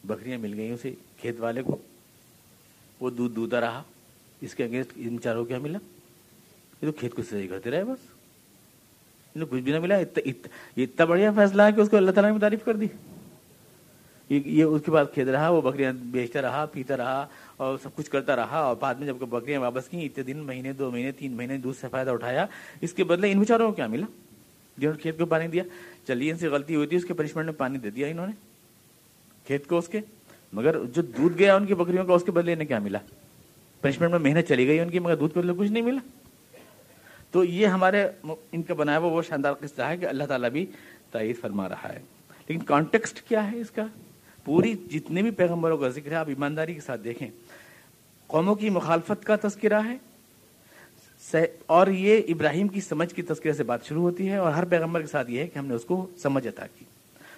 بکریاں 0.03 0.37
مل 0.37 0.53
گئی 0.53 0.71
اسے 0.71 0.95
کھیت 1.17 1.35
والے 1.39 1.63
کو۔ 1.63 1.77
وہ 2.99 3.09
دودھ 3.09 3.35
دوتا 3.35 3.61
رہا۔ 3.61 3.83
اس 4.41 4.55
کے 4.55 4.63
اگینسٹ 4.63 4.91
ان 4.95 5.17
چاروں 5.23 5.45
کیا 5.45 5.59
ملا؟ 5.59 5.79
یہ 6.81 6.91
تو 6.91 6.91
کھیت 6.91 7.15
کو 7.15 7.21
صحیح 7.29 7.47
کرتے 7.47 7.71
رہے 7.71 7.83
بس۔ 7.83 8.09
انہیں 9.35 9.51
کچھ 9.51 9.61
بھی 9.61 9.71
نہ 9.71 9.79
ملا۔ 9.79 9.95
اتنا 9.95 11.05
بڑھیا 11.05 11.31
فیصلہ 11.35 11.61
ہے 11.61 11.71
کہ 11.71 11.81
اس 11.81 11.89
کو 11.89 11.97
اللہ 11.97 12.11
تعالیٰ 12.11 12.33
نے 12.33 12.39
تعریف 12.39 12.65
کر 12.65 12.75
دی۔ 12.75 12.87
یہ 14.29 14.63
اس 14.63 14.81
کے 14.85 14.91
بعد 14.91 15.05
کھیت 15.13 15.27
رہا، 15.27 15.49
وہ 15.49 15.61
بکریاں 15.61 15.93
بیچتا 15.93 16.41
رہا، 16.41 16.65
پیتا 16.65 16.97
رہا 16.97 17.27
اور 17.57 17.77
سب 17.83 17.95
کچھ 17.95 18.09
کرتا 18.09 18.35
رہا 18.35 18.57
اور 18.57 18.75
بعد 18.75 18.95
میں 18.95 19.07
جب 19.07 19.15
بکریاں 19.15 19.59
واپس 19.59 19.89
کی 19.89 20.05
اتنے 20.05 20.23
دن، 20.23 20.37
مہینے، 20.37 20.73
دو 20.73 20.91
مہینے، 20.91 21.11
تین 21.11 21.31
مہینے 21.31 21.57
دودھ 21.57 21.77
سے 21.77 21.87
فائدہ 21.91 22.09
اٹھایا۔ 22.09 22.45
اس 22.81 22.93
کے 22.93 23.03
بدلے 23.03 23.31
ان 23.31 23.39
بیچاروں 23.39 23.69
کو 23.69 23.75
کیا 23.75 23.87
ملا؟ 23.87 24.05
جنہوں 24.77 24.93
نے 24.93 25.01
کھیت 25.01 25.19
کو 25.19 25.25
پانی 25.25 25.47
دیا۔ 25.47 25.63
چلیے، 26.07 26.31
ان 26.31 26.37
سے 26.37 26.47
غلطی 26.47 26.75
ہوئی 26.75 26.87
تھی، 26.87 26.97
اس 26.97 27.05
کے 27.05 27.13
پنشمنٹ 27.13 27.45
میں 27.45 27.53
پانی 27.53 27.77
دے 27.77 27.89
دیا 27.89 28.07
انہوں 28.07 28.27
نے 28.27 28.33
کھیت 29.47 29.67
کو 29.67 29.77
اس 29.77 29.87
کے۔ 29.87 29.99
مگر 30.53 30.83
جو 30.83 31.01
دودھ 31.01 31.37
گیا 31.37 31.55
ان 31.55 31.65
کی 31.65 31.73
بکریوں 31.73 32.05
کا، 32.05 32.13
اس 32.13 32.23
کے 32.23 32.31
بدلے 32.31 32.53
انہیں 32.53 32.67
کیا 32.67 32.79
ملا؟ 32.79 32.99
پنشمنٹ 33.81 34.11
میں 34.11 34.19
محنت 34.19 34.47
چلی 34.47 34.67
گئی 34.67 34.79
ان 34.79 34.89
کی، 34.89 34.99
مگر 34.99 35.15
دودھ 35.15 35.33
کے 35.33 35.39
بدلے 35.39 35.53
کچھ 35.57 35.71
نہیں 35.71 35.83
ملا۔ 35.83 36.09
تو 37.31 37.43
یہ 37.43 37.67
ہمارے 37.67 38.07
ان 38.51 38.63
کا 38.63 38.73
بنایا 38.73 38.97
ہوا 38.97 39.11
وہ 39.11 39.21
شاندار 39.21 39.53
قصہ 39.53 39.81
ہے 39.81 39.97
کہ 39.97 40.05
اللہ 40.05 40.23
تعالیٰ 40.23 40.49
بھی 40.49 40.65
تائید 41.11 41.39
فرما 41.41 41.69
رہا 41.69 41.89
ہے۔ 41.89 41.99
لیکن 42.47 42.65
کانٹیکسٹ 42.65 43.21
کیا 43.21 43.51
ہے 43.51 43.59
اس 43.59 43.71
کا؟ 43.71 43.85
پوری 44.47 44.73
جتنے 44.73 45.21
بھی 45.21 45.31
پیغمبروں 45.31 45.77
کا 45.77 45.89
ذکر 45.89 46.11
ہے، 46.11 46.15
آپ 46.15 46.29
ایمانداری 46.29 46.73
کے 46.73 46.81
ساتھ 46.81 47.01
دیکھیں۔ 47.03 47.27
قوموں 48.27 48.55
کی 48.55 48.69
مخالفت 48.69 49.25
کا 49.25 49.35
تذکرہ 49.35 49.81
ہے۔ 49.85 49.97
اور 51.65 51.87
یہ 51.87 52.21
ابراہیم 52.27 52.67
کی 52.67 52.81
سمجھ 52.81 53.15
کی 53.15 53.21
تذکرے 53.21 53.53
سے 53.53 53.63
بات 53.63 53.85
شروع 53.85 54.01
ہوتی 54.01 54.29
ہے 54.29 54.37
اور 54.37 54.51
ہر 54.51 54.65
پیغمبر 54.65 55.01
کے 55.01 55.07
ساتھ 55.07 55.31
یہ 55.31 55.39
ہے 55.39 55.47
کہ 55.47 55.59
ہم 55.59 55.65
نے 55.65 55.73
اس 55.73 55.85
کو 55.85 56.05
سمجھ 56.17 56.47
عطا 56.47 56.67
کی۔ 56.67 56.85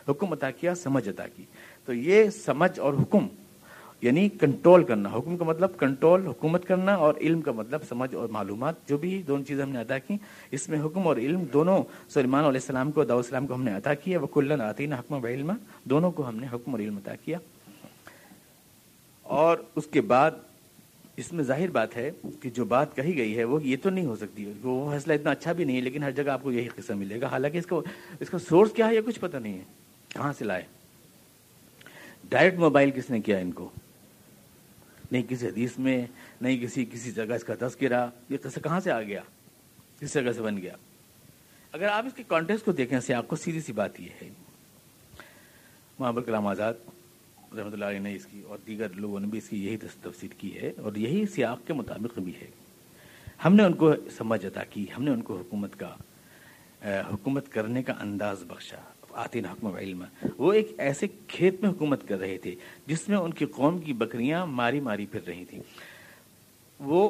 حکم 0.10 0.34
عطا 0.34 0.52
کیا، 0.52 0.76
سمجھ 0.76 1.10
عطا 1.10 1.28
کی۔ 1.28 1.44
تو 1.86 1.94
یہ 1.94 2.30
سمجھ 2.30 2.80
اور 2.80 2.94
حکم 2.94 3.28
یعنی 4.02 4.30
کنٹرول 4.30 4.84
کرنا۔ 4.84 5.10
حکم 5.10 5.38
کا 5.38 5.46
مطلب 5.46 5.78
کنٹرول 5.78 6.28
حکومت 6.28 6.66
کرنا 6.66 6.96
اور 6.96 7.14
علم 7.22 7.42
کا 7.42 7.52
مطلب 7.52 7.80
سمجھ 7.90 8.16
اور 8.16 8.30
معلومات، 8.30 8.90
جو 8.90 8.98
بھی 8.98 9.22
دونوں 9.28 9.46
چیزیں 9.46 9.64
ہم 9.64 9.70
نے 9.70 9.82
عطا 9.82 9.98
کی، 9.98 10.16
اس 10.52 10.70
میں 10.70 10.80
حکم 10.86 11.08
اور 11.08 11.18
علم 11.18 11.44
دونوں 11.54 11.84
سلیمان 12.10 12.44
علیہ 12.44 12.60
السلام 12.62 12.92
کو 12.92 13.04
داؤ 13.04 13.18
السلام 13.18 13.48
کو 13.48 13.54
ہم 13.54 13.64
نے 13.64 13.72
عطا 13.72 13.94
کیا 13.94 14.20
وہ 14.20 14.28
کلن 14.28 14.62
آتین 14.62 14.94
حکم 14.94 15.24
و 15.24 15.28
علم 15.28 15.52
دونوں 15.84 16.12
کو 16.12 16.28
ہم 16.28 16.36
نے 16.36 16.48
حکم 16.54 16.72
اور 16.72 16.80
علم 16.80 16.98
عطا 16.98 17.16
کیا۔ 17.16 17.38
اور 19.22 19.58
اس 19.76 19.88
کے 19.92 20.02
بعد 20.02 20.32
اس 21.18 21.34
میں 21.34 21.44
ظاہر 21.44 21.70
بات 21.70 21.98
ہے 21.98 22.12
کہ 22.42 22.50
جو 22.50 22.66
بات 22.66 22.96
کہی 22.96 23.18
گئی 23.18 23.38
ہے، 23.38 23.44
وہ 23.44 23.64
یہ 23.64 23.78
تو 23.84 23.90
نہیں 23.90 24.06
ہو 24.06 24.16
سکتی۔ 24.16 24.54
وہ 24.64 24.92
فیصلہ 24.92 25.14
اتنا 25.14 25.32
اچھا 25.32 25.52
بھی 25.52 25.64
نہیں 25.64 25.76
ہے، 25.76 25.82
لیکن 25.82 26.04
ہر 26.04 26.12
جگہ 26.12 26.30
آپ 26.30 26.44
کو 26.44 26.52
یہی 26.52 26.68
قصہ 26.68 26.94
ملے 26.94 27.22
گا۔ 27.22 27.28
حالانکہ 27.28 27.58
اس 27.58 27.66
کو، 27.66 27.84
اس 28.20 28.30
کا 28.30 28.40
سورس 28.40 28.72
کیا 28.72 28.88
ہے، 28.88 28.96
یہ 28.96 29.02
کچھ 29.06 29.20
پتہ 29.20 29.38
نہیں 29.38 29.54
ہے۔ 29.54 29.64
کہاں 30.10 30.34
سے 30.34 30.46
لائے؟ 30.46 30.62
ڈائریکٹ 32.30 32.58
موبائل 32.58 32.92
کس 32.92 33.10
نے 33.10 33.20
کیا 33.20 33.38
ان 33.38 33.52
کو؟ 33.52 33.70
نہیں 35.12 35.24
کسی 35.30 35.48
حدیث 35.48 35.78
میں، 35.80 36.06
نہیں 36.42 36.58
کسی 36.58 36.86
کسی 36.86 37.12
جگہ 37.12 37.34
اس 37.34 37.44
کا 37.44 37.54
تذکرہ، 37.60 38.08
یہ 38.30 38.38
قصہ 38.42 38.60
کہاں 38.60 38.80
سے 38.80 38.92
آ 38.92 39.02
گیا؟ 39.02 39.22
کس 40.00 40.14
جگہ 40.14 40.32
سے 40.32 40.42
بن 40.42 40.58
گیا؟ 40.58 40.74
اگر 41.72 41.88
آپ 41.88 42.06
اس 42.06 42.14
کے 42.14 42.24
کانٹیکس 42.28 42.64
کو 42.64 42.72
دیکھیں 42.72 43.00
سے 43.00 43.14
آپ 43.14 43.28
کو 43.28 43.36
سیدھی 43.36 43.62
سی 43.62 43.74
بات 43.74 44.00
یہ 44.00 44.10
ہے۔ 44.22 44.30
محبت 46.00 46.26
کلام 46.26 46.48
آزاد 46.48 46.74
رحمۃ 47.58 47.72
اللہ 47.72 47.86
علیہ 47.86 48.00
نے 48.00 48.16
اس 48.16 48.26
کی 48.26 48.42
اور 48.48 48.58
دیگر 48.68 48.90
لوگوں 48.90 49.20
نے 49.20 49.28
بھی 49.28 49.38
اس 49.38 49.50
کی 49.50 49.66
یہی 49.66 49.78
تفصیل 49.78 50.30
کی 50.38 50.62
ہے 50.62 50.72
اور 50.78 50.96
یہی 50.96 51.26
سیاق 51.26 51.68
کے 51.68 51.74
مطابق 51.74 52.20
بھی 52.20 52.34
ہے۔ 52.42 52.48
ہم 53.46 53.56
نے 53.56 53.64
ان 53.64 53.74
کو 53.74 53.94
سمجھ 54.18 54.46
عطا 54.46 54.64
کی، 54.64 54.86
ہم 54.98 55.04
نے 55.04 55.12
ان 55.12 55.22
کو 55.22 55.38
حکومت 55.38 55.80
کا 55.80 55.96
حکومت 56.86 57.52
کرنے 57.52 57.84
کا 57.84 57.94
انداز 58.00 58.44
بخشا۔ 58.44 58.89
آتین 59.20 59.46
حکم 59.46 59.68
علم 59.68 60.04
وہ 60.38 60.54
ایک 60.54 60.76
ایسے 60.78 61.08
کھیت 61.28 61.62
میں 61.62 61.70
حکومت 61.70 62.08
کر 62.08 62.20
رہے 62.20 62.38
تھے 62.38 62.56
جس 62.88 63.10
میں 63.10 63.18
ان 63.18 63.34
کی 63.34 63.46
قوم 63.46 63.80
کی 63.80 63.94
بکریاں 63.94 64.46
ماری 64.46 64.80
ماری 64.80 65.06
پھر 65.06 65.20
رہی 65.28 65.46
تھیں۔ 65.46 65.60
وہ 66.80 67.10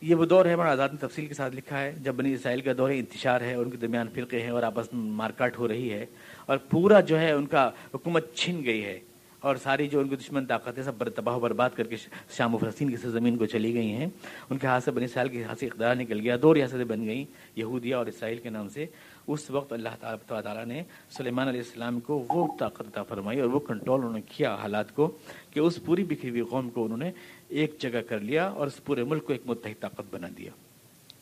یہ 0.00 0.14
وہ 0.14 0.24
دور 0.24 0.46
ہے 0.46 0.52
ہمارا 0.52 0.70
آزاد 0.70 0.88
نے 0.88 1.06
تفصیل 1.06 1.26
کے 1.26 1.34
ساتھ 1.34 1.56
لکھا 1.56 1.80
ہے۔ 1.80 1.92
جب 2.02 2.14
بنی 2.14 2.32
اسرائیل 2.32 2.60
کا 2.60 2.72
دور 2.78 2.90
انتشار 2.90 3.40
ہے 3.40 3.54
ان 3.54 3.70
کے 3.70 3.76
درمیان 3.76 4.08
فرقے 4.14 4.42
ہیں 4.42 4.50
اور 4.50 4.62
آپس 4.62 4.92
میں 4.92 5.10
مارکاٹ 5.10 5.58
ہو 5.58 5.68
رہی 5.68 5.92
ہے 5.92 6.06
اور 6.46 6.58
پورا 6.70 7.00
جو 7.00 7.20
ہے 7.20 7.32
ان 7.32 7.46
کا 7.46 7.70
حکومت 7.94 8.34
چھن 8.34 8.64
گئی 8.64 8.84
ہے 8.84 9.00
اور 9.40 9.56
ساری 9.56 9.88
جو 9.88 10.00
ان 10.00 10.08
کی 10.08 10.16
دشمن 10.16 10.46
طاقتیں 10.46 10.82
سب 10.82 11.08
تباہ 11.08 11.36
و 11.36 11.40
برباد 11.40 11.70
کر 11.74 11.86
کے 11.86 11.96
شام 12.30 12.54
و 12.54 12.58
فلسطین 12.58 12.90
کی 12.90 12.96
زمین 12.96 13.36
کو 13.36 13.46
چلی 13.46 13.74
گئی 13.74 13.92
ہیں۔ 13.92 14.06
ان 14.50 14.58
کے 14.58 14.66
ہاتھ 14.66 14.84
سے 14.84 14.90
بنی 14.90 15.06
سال 15.06 15.28
کے 15.28 15.44
ہاتھ 15.44 15.58
سے 15.58 15.66
اقدار 15.66 15.96
نکل 15.96 16.20
گیا، 16.20 16.36
دو 16.42 16.54
ریاستیں 16.54 16.84
بن 16.84 17.06
گئیں، 17.06 17.24
یہودیہ 17.56 17.94
اور 17.94 18.06
اسرائیل 18.06 18.38
کے 18.38 18.50
نام 18.50 18.68
سے۔ 18.68 18.86
اس 19.26 19.50
وقت 19.50 19.72
اللہ 19.72 19.88
تعالیٰ 20.00 20.40
تعالیٰ 20.40 20.64
نے 20.64 20.82
سلیمان 21.10 21.48
علیہ 21.48 21.60
السلام 21.60 22.00
کو 22.00 22.24
وہ 22.28 22.46
طاقت 22.58 22.80
عطا 22.80 23.02
فرمائی 23.02 23.40
اور 23.40 23.48
وہ 23.48 23.58
کنٹرول 23.58 24.00
انہوں 24.00 24.12
نے 24.12 24.20
کیا 24.20 24.54
حالات 24.54 24.94
کو 24.94 25.18
کہ 25.50 25.60
اس 25.60 25.84
پوری 25.84 26.04
بکھری 26.04 26.30
ہوئی 26.30 26.42
قوم 26.42 26.70
کو 26.70 26.84
انہوں 26.84 26.98
نے 26.98 27.10
ایک 27.48 27.78
جگہ 27.78 28.00
کر 28.08 28.20
لیا 28.20 28.48
اور 28.48 28.66
اس 28.66 28.84
پورے 28.84 29.04
ملک 29.04 29.26
کو 29.26 29.32
ایک 29.32 29.42
متحد 29.46 29.80
طاقت 29.80 30.14
بنا 30.14 30.28
دیا۔ 30.36 30.50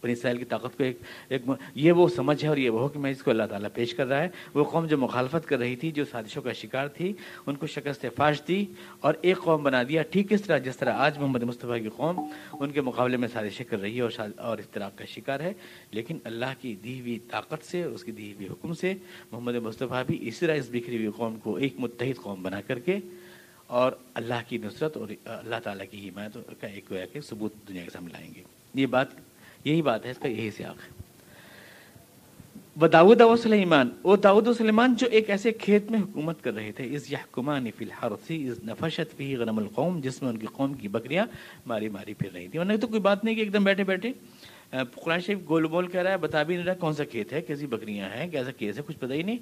بنی 0.03 0.13
اسرائیل 0.13 0.39
کی 0.39 0.45
طاقت 0.45 0.79
کو 0.79 0.85
ایک 0.85 0.99
ایک 1.29 1.43
یہ 1.75 1.93
وہ 1.93 2.09
سمجھ 2.09 2.45
ہے 2.45 2.49
اور 2.49 2.57
یہ 2.57 2.71
وہ 2.71 2.89
کہ 2.89 2.99
میں 2.99 3.11
اس 3.11 3.23
کو 3.23 3.31
اللہ 3.31 3.43
تعالیٰ 3.51 3.69
پیش 3.75 3.95
کر 3.95 4.07
رہا 4.07 4.23
ہے۔ 4.23 4.29
وہ 4.55 4.65
قوم 4.65 4.87
جو 4.87 4.99
مخالفت 4.99 5.49
کر 5.49 5.59
رہی 5.59 5.77
تھی، 5.77 5.91
جو 5.91 6.05
سازشوں 6.05 6.43
کا 6.43 6.53
شکار 6.53 6.89
تھی، 6.89 7.13
ان 7.47 7.55
کو 7.55 7.67
شکست 7.67 8.07
فاش 8.17 8.43
دی 8.49 8.65
اور 9.01 9.15
ایک 9.21 9.39
قوم 9.39 9.63
بنا 9.63 9.83
دیا۔ 9.89 10.03
ٹھیک 10.03 10.33
اس 10.33 10.43
طرح 10.43 10.59
جس 10.59 10.77
طرح 10.77 10.93
آج 10.93 11.19
محمد 11.19 11.43
مصطفیٰ 11.43 11.83
کی 11.83 11.89
قوم 11.97 12.21
ان 12.53 12.71
کے 12.71 12.81
مقابلے 12.81 13.17
میں 13.17 13.29
سازشیں 13.29 13.65
کر 13.65 13.81
رہی 13.81 13.97
ہے 13.97 14.01
اور 14.01 14.11
اور 14.37 14.59
اختراق 14.59 14.99
کا 14.99 15.05
شکار 15.05 15.41
ہے۔ 15.41 15.53
لیکن 15.91 16.19
اللہ 16.25 16.53
کی 16.61 16.77
دی 16.85 17.01
ہوئی 17.01 17.19
طاقت 17.19 17.65
سے 17.65 17.83
اس 17.83 18.05
کی 18.05 18.13
دی 18.13 18.33
ہوئی 18.33 18.47
حکم 18.47 18.75
سے 18.75 18.95
محمد 19.33 19.55
مصطفیٰ 19.55 20.03
بھی 20.07 20.29
اسی 20.29 20.47
طرح 20.47 20.57
اس 20.57 20.69
بکھری 20.71 20.97
ہوئی 20.97 21.11
قوم 21.17 21.37
کو 21.37 21.57
ایک 21.57 21.75
متحد 21.79 22.23
قوم 22.23 22.43
بنا 22.43 22.61
کر 22.61 22.79
کے 22.79 22.99
اور 23.67 23.93
اللہ 24.15 24.43
کی 24.49 24.59
نصرت 24.59 24.97
اور 24.97 25.09
اللہ 25.25 25.57
تعالیٰ 25.65 25.87
کی 25.91 26.09
حمایت 26.09 26.61
کا 26.61 26.67
ایک 26.67 26.93
کہ 27.13 27.21
ثبوت 27.21 27.53
دنیا 27.69 27.85
کے 27.85 27.91
سامنے 27.91 28.13
لائیں 28.13 28.31
گے۔ 28.35 28.43
یہ 28.75 28.87
بات 28.87 29.07
یہی 29.65 29.83
بات 29.83 30.07
ہے، 30.07 30.11
اس 30.11 30.19
کا 30.19 30.29
یہی 30.29 30.51
سیاق 30.51 30.77
ہے۔ 30.77 31.01
وہ 32.77 32.89
داود 32.89 33.21
و 33.21 33.37
سلیمان، 33.37 33.91
وہ 34.05 34.17
داود 34.17 34.47
و 34.47 34.53
سلیمان 34.53 34.95
جو 34.95 35.07
ایک 35.07 35.31
ایسے 35.31 35.53
کھیت 35.53 35.91
میں 35.91 36.01
حکومت 36.01 36.43
کر 36.45 36.55
رہے 36.55 36.73
تھے 36.73 36.95
اس 36.97 37.13
یحکمان 37.13 37.71
فی 37.77 37.85
الحرث 37.85 38.27
اس 38.29 38.65
نفشت 38.65 39.17
فی 39.17 39.37
غنم 39.37 39.59
القوم 39.59 40.01
جس 40.01 40.23
میں 40.23 40.31
ان 40.31 40.39
کی 40.39 40.47
قوم 40.53 40.75
کی 40.75 40.89
بکریاں 40.89 41.27
ماری 41.67 41.89
ماری 41.89 42.15
پھر 42.15 42.33
رہی 42.33 42.49
تھیں۔ 42.49 42.61
انہوں 42.61 42.75
نے 42.75 42.81
تو 42.81 42.87
کوئی 42.87 43.01
بات 43.01 43.25
نہیں 43.25 43.35
کہ 43.35 43.41
ایک 43.41 43.53
دم 43.53 43.65
بیٹھے 43.65 43.85
بیٹھے 43.85 44.13
قرآن 44.71 45.21
شریف 45.21 45.39
گول 45.49 45.67
بول 45.67 45.87
کہہ 45.87 46.01
رہا 46.01 46.11
ہے، 46.11 46.17
بتا 46.17 46.43
بھی 46.43 46.57
نہیں 46.57 46.67
رہا 46.67 46.75
کون 46.75 46.93
سا 46.93 47.05
کھیت 47.05 47.33
ہے، 47.33 47.41
کیسی 47.41 47.67
بکریاں 47.67 48.09
ہیں، 48.09 48.31
کیسا 48.31 48.51
کیس 48.51 48.79
ہے، 48.79 48.83
کچھ 48.87 48.99
پتہ 48.99 49.13
ہی 49.13 49.23
نہیں۔ 49.23 49.39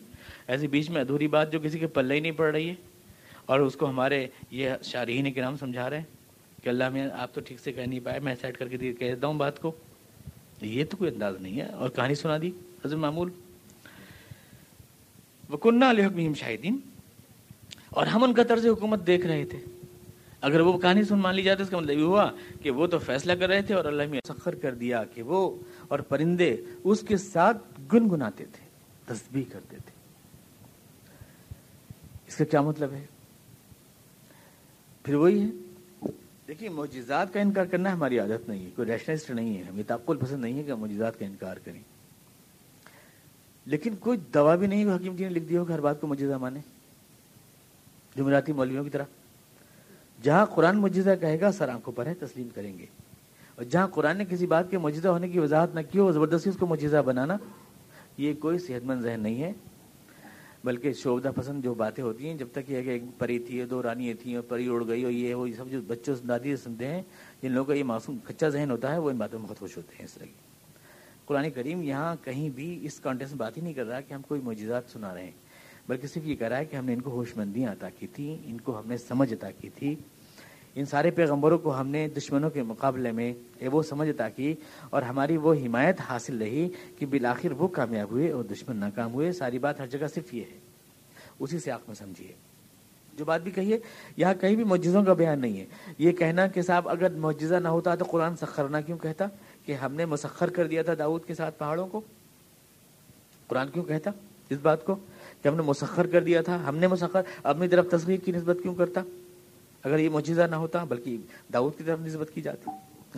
ایسے 0.49 0.67
بیچ 0.67 0.91
میں 0.91 1.01
ادھوری 1.01 1.29
بات 1.29 1.53
جو 1.53 1.61
کسی 1.63 1.79
کے 1.79 1.87
پلے 1.87 2.15
ہی 2.15 2.21
نہیں 2.21 2.33
پڑ 2.33 2.53
رہی 2.53 2.69
ہے۔ 2.69 2.75
اور 3.47 3.61
اس 3.61 3.75
کو 3.75 3.89
ہمارے 3.89 4.27
یہ 4.51 4.71
شارحین 4.83 5.33
کے 5.33 5.41
نام 5.41 5.57
سمجھا 5.57 5.91
رہے 5.91 5.99
ہیں 5.99 6.05
کہ 6.63 6.69
اللہ 6.69 6.89
میں، 6.89 7.09
آپ 7.13 7.35
تو 7.35 7.41
ٹھیک 7.41 7.61
سے 7.61 7.73
کہہ 7.73 7.83
نہیں 7.83 8.01
پائے، 8.01 8.21
میں 8.21 8.35
سیٹ 8.41 8.59
کر 8.59 8.69
کے 8.69 8.79
کہہ 8.79 9.15
دیتا 9.15 9.27
ہوں 9.27 9.35
بات 9.35 9.61
کو۔ 9.61 9.73
یہ 10.66 10.85
تو 10.85 10.97
کوئی 10.97 11.11
انداز 11.11 11.37
نہیں 11.40 11.61
ہے۔ 11.61 11.66
اور 11.66 11.88
کہانی 11.88 12.14
سنا 12.14 12.38
دی، 12.42 12.49
حضرت 12.85 12.99
معمول۔ 12.99 13.31
وکنہ 15.53 15.85
علیہ 15.85 16.35
شاہدین 16.35 16.77
اور 17.90 18.07
ہم 18.07 18.25
ان 18.25 18.35
کا 18.35 18.42
طرز 18.42 18.66
حکومت 18.66 19.07
دیکھ 19.07 19.27
رہے 19.27 19.44
تھے۔ 19.44 19.59
اگر 20.40 20.61
وہ 20.61 20.79
کہانی 20.79 21.05
سن 21.05 21.18
مان 21.18 21.35
لی 21.35 21.42
جاتی 21.42 21.62
اس 21.62 21.68
کا 21.68 21.79
مطلب 21.79 21.99
یہ 21.99 22.03
ہوا 22.03 22.31
کہ 22.62 22.71
وہ 22.71 22.87
تو 22.87 22.99
فیصلہ 22.99 23.33
کر 23.33 23.49
رہے 23.49 23.62
تھے 23.62 23.75
اور 23.75 23.85
اللہ 23.85 24.03
میں 24.11 24.21
سخر 24.29 24.55
کر 24.55 24.75
دیا 24.75 25.05
کہ 25.05 25.23
وہ 25.23 25.57
اور 25.88 25.99
پرندے 25.99 26.57
اس 26.85 27.01
کے 27.01 27.16
ساتھ 27.16 27.81
گنگناتے 27.94 28.44
تھے، 28.44 28.68
تسبیح 29.05 29.42
کرتے 29.53 29.77
تھے۔ 29.77 29.90
اس 32.27 32.37
کا 32.37 32.44
کیا 32.44 32.61
مطلب 32.61 32.92
ہے؟ 32.92 33.07
پھر 35.03 35.14
وہی 35.14 35.42
ہے۔ 35.42 35.68
دیکھیے، 36.49 36.69
معجزات 36.69 37.33
کا 37.33 37.41
انکار 37.41 37.65
کرنا 37.65 37.93
ہماری 37.93 38.19
عادت 38.19 38.49
نہیں 38.49 38.65
ہے، 38.65 38.71
کوئی 38.77 38.93
ریشنلسٹ 38.93 39.31
نہیں 39.31 39.59
ہے، 39.59 39.63
ہمیں 39.63 39.83
تعقل 39.87 40.17
پسند 40.17 40.41
نہیں 40.41 40.59
ہے 40.59 40.63
کہ 40.63 40.75
معجزات 40.75 41.19
کا 41.19 41.27
انکار 41.27 41.57
کریں۔ 41.65 41.81
لیکن 43.67 43.97
کوئی 43.97 44.19
دوا 44.35 44.55
بھی 44.55 44.67
نہیں، 44.67 44.85
حکیم 44.85 45.17
جی 45.17 45.25
نے 45.25 45.31
لکھ 45.31 45.45
دیا 45.45 45.61
ہو 45.61 45.65
کہ 45.65 45.73
ہر 45.73 45.81
بات 45.81 46.01
کو 46.01 46.07
معجزہ 46.07 46.35
مانے۔ 46.35 46.61
جمعراتی 48.17 48.53
مولویوں 48.53 48.85
کی 48.85 48.91
طرح۔ 48.91 49.05
جہاں 50.23 50.47
قرآن 50.47 50.79
معجزہ 50.79 51.11
کہے 51.21 51.41
گا، 51.41 51.53
سر 51.53 51.69
آنکھوں 51.69 51.93
پر 51.97 52.07
ہے، 52.07 52.15
تسلیم 52.15 52.49
کریں 52.55 52.79
گے۔ 52.79 52.87
اور 53.55 53.65
جہاں 53.65 53.89
قرآن 53.89 54.19
نے 54.19 54.25
کسی 54.25 54.47
بات 54.47 54.71
کے 54.71 54.79
معجزہ 54.79 55.09
ہونے 55.09 55.29
کی 55.29 55.39
وضاحت 55.39 55.75
نہ 55.75 55.81
کی 55.91 55.99
ہو، 55.99 56.13
زبردستی 56.13 56.51
اس 56.51 56.57
کو 56.57 56.67
معجزہ 56.67 56.97
بنانا، 56.97 57.37
یہ 58.19 58.35
کوئی 58.35 58.59
صحت 58.59 58.85
مند 58.85 59.03
ذہن 59.03 59.21
نہیں 59.21 59.43
ہے۔ 59.43 59.53
بلکہ 60.64 60.92
شوبدہ 60.92 61.31
پسند 61.37 61.64
جو 61.64 61.75
باتیں 61.75 62.03
ہوتی 62.05 62.29
ہیں، 62.29 62.37
جب 62.38 62.47
تک 62.53 62.71
یہ 62.71 62.83
کہ 62.83 62.90
ایک 62.90 63.03
پری 63.18 63.38
تھی، 63.38 63.64
دو 63.64 63.83
رانی 63.83 64.14
تھیں، 64.14 64.35
اور 64.37 64.44
پری 64.49 64.66
اڑ 64.68 64.83
گئی، 64.88 65.05
اور 65.05 65.12
یہ 65.12 65.35
ہو 65.35 65.47
یہ 65.47 65.55
سب 65.57 65.71
جو 65.71 65.81
بچوں 65.87 66.14
دادی 66.29 66.57
سنتے 66.57 66.87
ہیں، 66.87 67.03
جن 67.42 67.53
لوگوں 67.53 67.66
کا 67.66 67.75
یہ 67.75 67.85
معصوم 67.85 68.16
کچا 68.27 68.49
ذہن 68.49 68.71
ہوتا 68.71 68.92
ہے، 68.92 68.99
وہ 68.99 69.11
ان 69.11 69.16
باتوں 69.16 69.38
میں 69.38 69.49
بہت 69.49 69.59
خوش 69.59 69.77
ہوتے 69.77 69.97
ہیں 69.99 70.05
اس 70.05 70.14
طرح 70.14 70.27
کی۔ 70.27 70.47
قرآن 71.27 71.51
کریم 71.51 71.83
یہاں 71.83 72.14
کہیں 72.25 72.49
بھی 72.51 72.79
اس 72.83 73.01
کانٹیکس 73.01 73.33
میں 73.33 73.38
بات 73.38 73.57
ہی 73.57 73.62
نہیں 73.62 73.75
کر 73.75 73.87
رہا 73.87 74.01
کہ 74.01 74.14
ہم 74.14 74.23
کوئی 74.29 74.40
معجزات 74.40 74.90
سنا 74.92 75.14
رہے 75.14 75.25
ہیں، 75.25 75.33
بلکہ 75.88 76.07
صرف 76.07 76.27
یہ 76.27 76.37
کہہ 76.37 76.49
رہا 76.49 76.59
ہے 76.59 76.64
کہ 76.64 76.77
ہم 76.77 76.85
نے 76.85 76.92
ان 76.94 77.01
کو 77.01 77.11
ہوش 77.11 77.37
مندیاں 77.37 77.73
عطا 77.73 77.88
کی 77.99 78.07
تھیں، 78.07 78.37
ان 78.44 78.61
کو 78.61 78.79
ہم 78.79 78.88
نے 78.88 78.97
سمجھ 78.97 79.33
عطا 79.35 79.51
کی 79.51 79.68
تھی 79.75 79.94
ان 80.75 80.85
سارے 80.85 81.11
پیغمبروں 81.11 81.59
کو 81.59 81.81
ہم 81.81 81.89
نے 81.89 82.09
دشمنوں 82.09 82.51
کے 82.51 82.63
مقابلے 82.63 83.13
میں 83.13 83.33
وہ 83.73 83.83
سمجھ 83.83 84.11
عطا 84.11 84.29
کی 84.29 84.55
اور 84.91 85.03
ہماری 85.03 85.37
وہ 85.37 85.55
حمایت 85.55 86.01
حاصل 86.01 86.39
رہی 86.39 86.69
کہ 86.99 87.07
بالآخر 87.07 87.53
وہ 87.53 87.69
کامیاب 87.69 88.11
ہوئے 88.11 88.31
اور 88.31 88.45
دشمن 88.45 88.77
ناکام 88.77 89.15
ہوئے۔ 89.15 89.33
ساری 89.33 89.59
بات 89.59 89.81
ہر 89.81 89.87
جگہ 89.87 90.07
صرف 90.15 90.35
یہ 90.35 90.43
ہے۔ 90.53 90.59
اسی 91.41 91.59
سے 91.59 91.71
آپ 91.71 91.81
میں 91.87 91.95
سمجھیے۔ 91.95 92.33
جو 93.15 93.25
بات 93.25 93.43
بھی 93.43 93.51
کہیے، 93.51 93.79
یہاں 94.17 94.35
کہیں 94.41 94.57
بھی 94.57 94.65
معجزوں 94.65 95.05
کا 95.05 95.13
بیان 95.13 95.41
نہیں 95.41 95.61
ہے۔ 95.61 95.65
یہ 95.99 96.13
کہنا 96.13 96.47
کہ 96.47 96.63
صاحب 96.63 96.89
اگر 96.89 97.11
معجزہ 97.11 97.55
نہ 97.55 97.69
ہوتا 97.69 97.95
تو 97.95 98.05
قرآن 98.05 98.37
سخرنا 98.37 98.81
کیوں 98.81 98.99
کہتا؟ 98.99 99.25
کہ 99.67 99.73
ہم 99.73 99.95
نے 99.95 100.05
مسخر 100.05 100.51
کر 100.51 100.67
دیا 100.67 100.83
تھا 100.83 100.93
داؤد 100.99 101.25
کے 101.25 101.35
ساتھ 101.35 101.59
پہاڑوں 101.59 101.87
کو؟ 101.87 102.01
قرآن 103.47 103.69
کیوں 103.69 103.85
کہتا 103.85 104.11
اس 104.51 104.59
بات 104.63 104.85
کو؟ 104.85 104.95
کہ 105.43 105.49
ہم 105.49 105.57
نے 105.57 105.63
مسخر 105.63 106.07
کر 106.07 106.25
دیا 106.25 106.41
تھا، 106.41 106.69
ہم 106.69 106.77
نے 106.77 106.87
مسخر، 106.87 107.21
اپنی 107.43 107.69
طرف 107.69 107.87
تصویر 107.91 108.17
کی 108.17 108.33
نسبت 108.33 108.57
کیوں 108.63 108.75
کرتا؟ 108.75 109.01
اگر 109.85 109.99
یہ 109.99 110.09
معجزہ 110.09 110.43
نہ 110.43 110.57
ہوتا، 110.57 110.85
بلکہ 110.85 111.17
داؤد 111.53 111.79
کی 111.79 111.85
طرف 111.85 111.99
نسبت 112.01 112.31
کی 112.35 112.41
جاتی۔ 112.41 112.71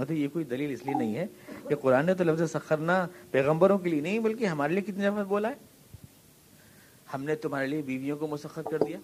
تو 0.08 0.14
یہ 0.14 0.28
کوئی 0.32 0.44
دلیل 0.44 0.72
اس 0.72 0.82
لیے 0.84 0.94
نہیں 0.94 1.16
ہے 1.16 1.26
کہ 1.68 1.74
قرآن 1.74 2.06
نے 2.06 2.14
تو 2.14 2.24
لفظ 2.24 2.50
سخرنا 2.50 3.06
پیغمبروں 3.30 3.78
کے 3.78 3.90
لیے 3.90 4.00
نہیں، 4.00 4.18
بلکہ 4.18 4.46
ہمارے 4.46 4.72
لیے 4.72 4.82
کتنی 4.82 5.04
دفعہ 5.04 5.24
بولا 5.24 5.48
ہے۔ 5.48 5.54
ہم 7.14 7.24
نے 7.24 7.34
تمہارے 7.34 7.66
لیے 7.66 7.82
بیویوں 7.82 8.16
کو 8.16 8.26
مسخر 8.26 8.62
کر 8.62 8.78
دیا۔ 8.78 8.98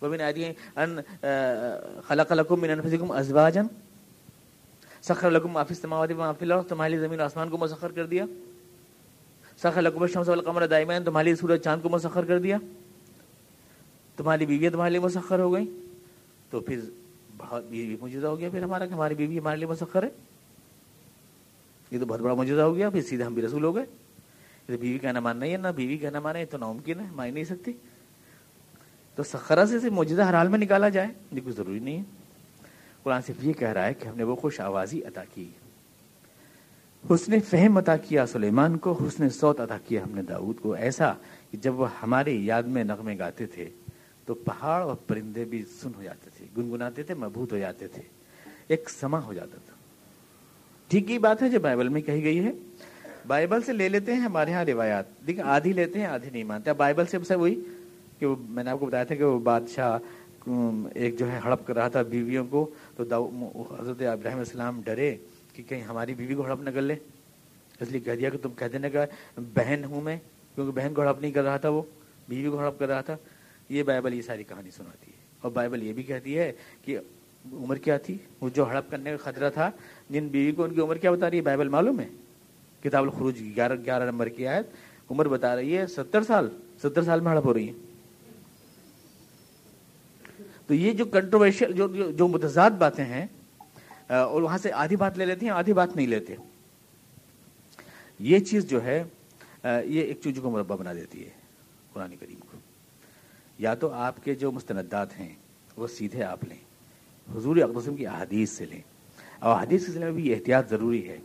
وہ 0.00 0.08
بھی 0.08 0.22
آدھی 0.22 0.44
ان 0.76 0.98
خلق 2.06 2.32
لکم 2.32 2.60
من 2.60 2.70
انفسکم 2.70 3.10
ازواجا۔ 3.10 3.62
سخر 5.02 5.30
لکم 5.30 5.52
ما 5.52 5.62
فی 5.62 5.74
و 5.86 5.92
الارض، 5.92 6.66
تمہارے 6.68 6.90
لیے 6.90 7.00
زمین 7.00 7.20
آسمان 7.20 7.48
کو 7.50 7.58
مسخر 7.58 7.92
کر 7.92 8.06
دیا۔ 8.06 8.24
سخر 9.56 9.82
لکم 9.82 10.02
الشمس 10.02 10.28
والقمر 10.28 10.66
دائمین 10.66 11.04
تمہارے 11.04 11.24
لیے 11.24 11.34
سورج 11.34 11.62
چاند 11.62 11.82
کو 11.82 11.88
مسخر 11.88 12.24
کر 12.24 12.38
دیا۔ 12.38 12.58
تمہاری 14.16 14.46
بیویاں 14.46 14.70
تمہارے 14.70 14.90
لیے 14.90 15.00
مسخر 15.00 15.38
ہو 15.38 15.52
گئی 15.52 15.66
تو 16.50 16.60
پھر 16.60 16.80
بہت 17.36 17.64
بیوی 17.64 17.96
موجودہ 18.00 18.26
ہو 18.26 18.38
گیا، 18.38 18.48
پھر 18.50 18.62
ہمارا 18.62 18.86
کہ 18.86 18.92
ہماری 18.92 19.14
بیوی 19.14 19.38
ہمارے 19.38 19.56
لیے 19.56 19.66
مسخر 19.66 20.02
ہے۔ 20.02 20.08
یہ 21.90 21.98
تو 21.98 22.06
بہت 22.06 22.20
بڑا 22.20 22.34
موجودہ 22.34 22.62
ہو 22.62 22.76
گیا، 22.76 22.90
پھر 22.90 23.02
سیدھے 23.02 23.24
ہم 23.24 23.34
بھی 23.34 23.42
رسول 23.42 23.64
ہو 23.64 23.74
گئے۔ 23.74 23.84
یہ 24.68 24.76
تو 24.76 24.78
بیوی 24.78 24.98
کہنا 24.98 25.20
ماننا 25.20 25.46
ہی 25.46 25.52
ہے، 25.52 25.56
نہ 25.56 25.68
بیوی 25.68 25.98
کہنا 25.98 26.20
مانے 26.20 26.44
تو 26.44 26.58
ناممکن 26.58 27.00
ہے 27.00 27.06
مان 27.12 27.34
نہیں 27.34 27.44
سکتی۔ 27.44 27.72
تو 29.14 29.22
سخرا 29.22 29.66
سے 29.66 29.90
موجودہ 29.90 30.22
ہر 30.22 30.34
حال 30.34 30.48
میں 30.48 30.58
نکالا 30.58 30.88
جائے، 30.88 31.08
یہ 31.32 31.40
کوئی 31.40 31.54
ضروری 31.54 31.78
نہیں 31.78 31.98
ہے۔ 31.98 32.02
قرآن 33.02 33.20
صرف 33.22 33.44
یہ 33.44 33.52
کہہ 33.52 33.68
رہا 33.68 33.86
ہے 33.86 33.94
کہ 33.94 34.08
ہم 34.08 34.16
نے 34.16 34.22
وہ 34.22 34.36
خوش 34.36 34.60
آوازی 34.60 35.04
عطا 35.04 35.24
کی۔ 35.34 35.48
حسن 37.10 37.40
فہم 37.40 37.78
عطا 37.78 37.96
کیا 37.96 38.26
سلیمان 38.26 38.78
کو، 38.78 38.92
حسن 38.92 39.30
سوت 39.30 39.60
عطا 39.60 39.78
کیا 39.78 40.02
ہم 40.02 40.14
نے 40.14 40.22
داود 40.22 40.60
کو۔ 40.60 40.72
ایسا 40.72 41.12
کہ 41.50 41.56
جب 41.56 41.80
وہ 41.80 41.86
ہمارے 42.02 42.32
یاد 42.32 42.62
میں 42.62 42.84
نغمے 42.84 43.18
گاتے 43.18 43.46
تھے 43.46 43.70
تو 44.28 44.34
پہاڑ 44.34 44.82
اور 44.82 44.96
پرندے 45.06 45.44
بھی 45.44 45.64
سن 45.80 45.90
ہو 45.96 46.02
جاتے 46.02 46.30
تھے، 46.36 46.46
گنگناتے 46.56 47.02
تھے 47.02 47.14
مبوط 47.14 47.52
ہو 47.52 47.58
جاتے 47.58 47.88
تھے، 47.88 48.02
ایک 48.68 48.90
سما 48.90 49.24
ہو 49.24 49.32
جاتا 49.32 49.58
تھا۔ 49.66 49.74
ٹھیک 50.88 51.10
ہی 51.10 51.18
بات 51.18 51.42
ہے 51.42 51.48
جو 51.48 51.60
بائبل 51.60 51.88
میں 51.88 52.00
کہی 52.00 52.24
گئی 52.24 52.44
ہے۔ 52.44 52.52
بائبل 53.26 53.62
سے 53.62 53.72
لے 53.72 53.88
لیتے 53.88 54.12
ہیں 54.12 54.20
ہمارے 54.20 54.50
یہاں 54.50 54.64
روایات۔ 54.64 55.04
دیکھیں، 55.26 55.44
آدھی 55.44 55.72
لیتے 55.72 55.98
ہیں، 55.98 56.06
آدھی 56.06 56.30
نہیں 56.30 56.44
مانتے۔ 56.44 56.72
بائبل 56.72 57.06
سے 57.06 57.34
وہی 57.34 57.60
کہ 58.18 58.26
وہ 58.26 58.36
میں 58.40 58.64
نے 58.64 58.70
آپ 58.70 58.80
کو 58.80 58.86
بتایا 58.86 59.04
تھا 59.04 59.14
کہ 59.14 59.24
وہ 59.24 59.38
بادشاہ 59.38 59.98
ایک 60.94 61.18
جو 61.18 61.32
ہے 61.32 61.40
ہڑپ 61.44 61.66
کر 61.66 61.74
رہا 61.74 61.88
تھا 61.88 62.02
بیویوں 62.02 62.46
کو، 62.46 62.70
تو 62.96 63.02
حضرت 63.80 64.02
ابراہیم 64.02 64.38
السلام 64.38 64.80
ڈرے 64.84 65.16
کہ 65.52 65.62
کہیں 65.68 65.82
ہماری 65.82 66.14
بیوی 66.14 66.34
کو 66.34 66.46
ہڑپ 66.46 66.62
نہ 66.62 66.70
کر 66.70 66.82
لے۔ 66.82 66.94
اس 67.80 67.90
لیے 67.90 68.00
کہہ 68.00 68.16
دیا 68.16 68.30
کہ 68.30 68.38
تم 68.42 68.50
کہہ 68.56 68.66
دینا 68.66 68.88
کہ 68.88 68.98
بہن 69.36 69.84
ہوں 69.84 70.00
میں، 70.00 70.16
کیونکہ 70.54 70.72
بہن 70.80 70.94
کو 70.94 71.02
ہڑپ 71.02 71.20
نہیں 71.20 71.32
کر 71.32 71.42
رہا 71.42 71.56
تھا 71.56 71.68
وہ، 71.68 71.82
بیوی 72.28 72.50
کو 72.50 72.58
ہڑپ 72.58 72.78
کر 72.78 72.88
رہا 72.88 73.00
تھا۔ 73.00 73.16
یہ 73.68 73.82
بائبل 73.82 74.14
یہ 74.14 74.22
ساری 74.22 74.44
کہانی 74.44 74.70
سناتی 74.70 75.10
ہے۔ 75.10 75.16
اور 75.40 75.50
بائبل 75.50 75.82
یہ 75.82 75.92
بھی 75.92 76.02
کہتی 76.02 76.38
ہے 76.38 76.52
کہ 76.82 76.98
عمر 77.52 77.76
کیا 77.76 77.98
تھی؟ 77.98 78.18
وہ 78.40 78.48
جو 78.48 78.68
ہڑپ 78.68 78.90
کرنے 78.90 79.10
کا 79.10 79.30
خطرہ 79.30 79.50
تھا، 79.50 79.70
جن 80.10 80.28
بیوی 80.28 80.52
کو 80.52 80.64
ان 80.64 80.74
کی 80.74 80.80
عمر 80.80 80.96
کیا 80.96 81.10
بتا 81.10 81.30
رہی 81.30 81.36
ہے؟ 81.36 81.42
بائبل 81.42 81.68
معلوم 81.68 82.00
ہے۔ 82.00 82.08
کتاب 82.82 83.04
الخروج، 83.04 83.40
گیارہ 83.56 83.72
گیارہ 83.84 84.10
نمبر 84.10 84.28
کی 84.28 84.46
آیت۔ 84.46 84.66
عمر 85.10 85.28
بتا 85.28 85.56
رہی 85.56 85.78
ہے، 85.78 85.86
ستر 85.86 86.22
سال 86.22 86.48
ستر 86.78 87.02
سال 87.02 87.20
میں 87.20 87.32
ہڑپ 87.32 87.44
ہو 87.44 87.54
رہی 87.54 87.68
ہے 87.68 87.72
تو 90.66 90.74
یہ 90.74 90.92
جو 90.92 91.04
کنٹروورشل 91.04 91.72
جو 91.72 92.10
جو 92.12 92.28
متضاد 92.28 92.70
باتیں 92.70 93.04
ہیں 93.04 93.26
اور 94.06 94.42
وہاں 94.42 94.58
سے 94.58 94.72
آدھی 94.72 94.96
بات 94.96 95.18
لے 95.18 95.26
لیتے 95.26 95.46
ہیں، 95.46 95.52
آدھی 95.52 95.72
بات 95.72 95.96
نہیں 95.96 96.06
لیتے۔ 96.06 96.36
یہ 98.18 98.38
چیز 98.38 98.70
جو 98.70 98.84
ہے 98.84 99.04
یہ 99.64 100.00
ایک 100.00 100.20
چوجو 100.24 100.42
کو 100.42 100.50
مربع 100.50 100.76
بنا 100.76 100.92
دیتی 100.92 101.24
ہے 101.24 101.30
قرآن 101.92 102.16
کریم۔ 102.16 102.37
یا 103.58 103.74
تو 103.74 103.90
آپ 103.90 104.24
کے 104.24 104.34
جو 104.34 104.52
مستندات 104.52 105.20
ہیں، 105.20 105.34
وہ 105.76 105.86
سیدھے 105.86 106.24
آپ 106.24 106.44
لیں۔ 106.44 106.56
حضور 107.36 107.56
اقدسم 107.56 107.96
کی 107.96 108.06
احادیث 108.06 108.50
سے 108.50 108.66
لیں۔ 108.66 108.80
اور 109.38 109.62
حدیث 109.62 109.80
کے 109.80 109.86
سلسلے 109.86 110.04
میں 110.04 110.12
بھی 110.12 110.34
احتیاط 110.34 110.70
ضروری 110.70 111.08
ہے 111.08 111.18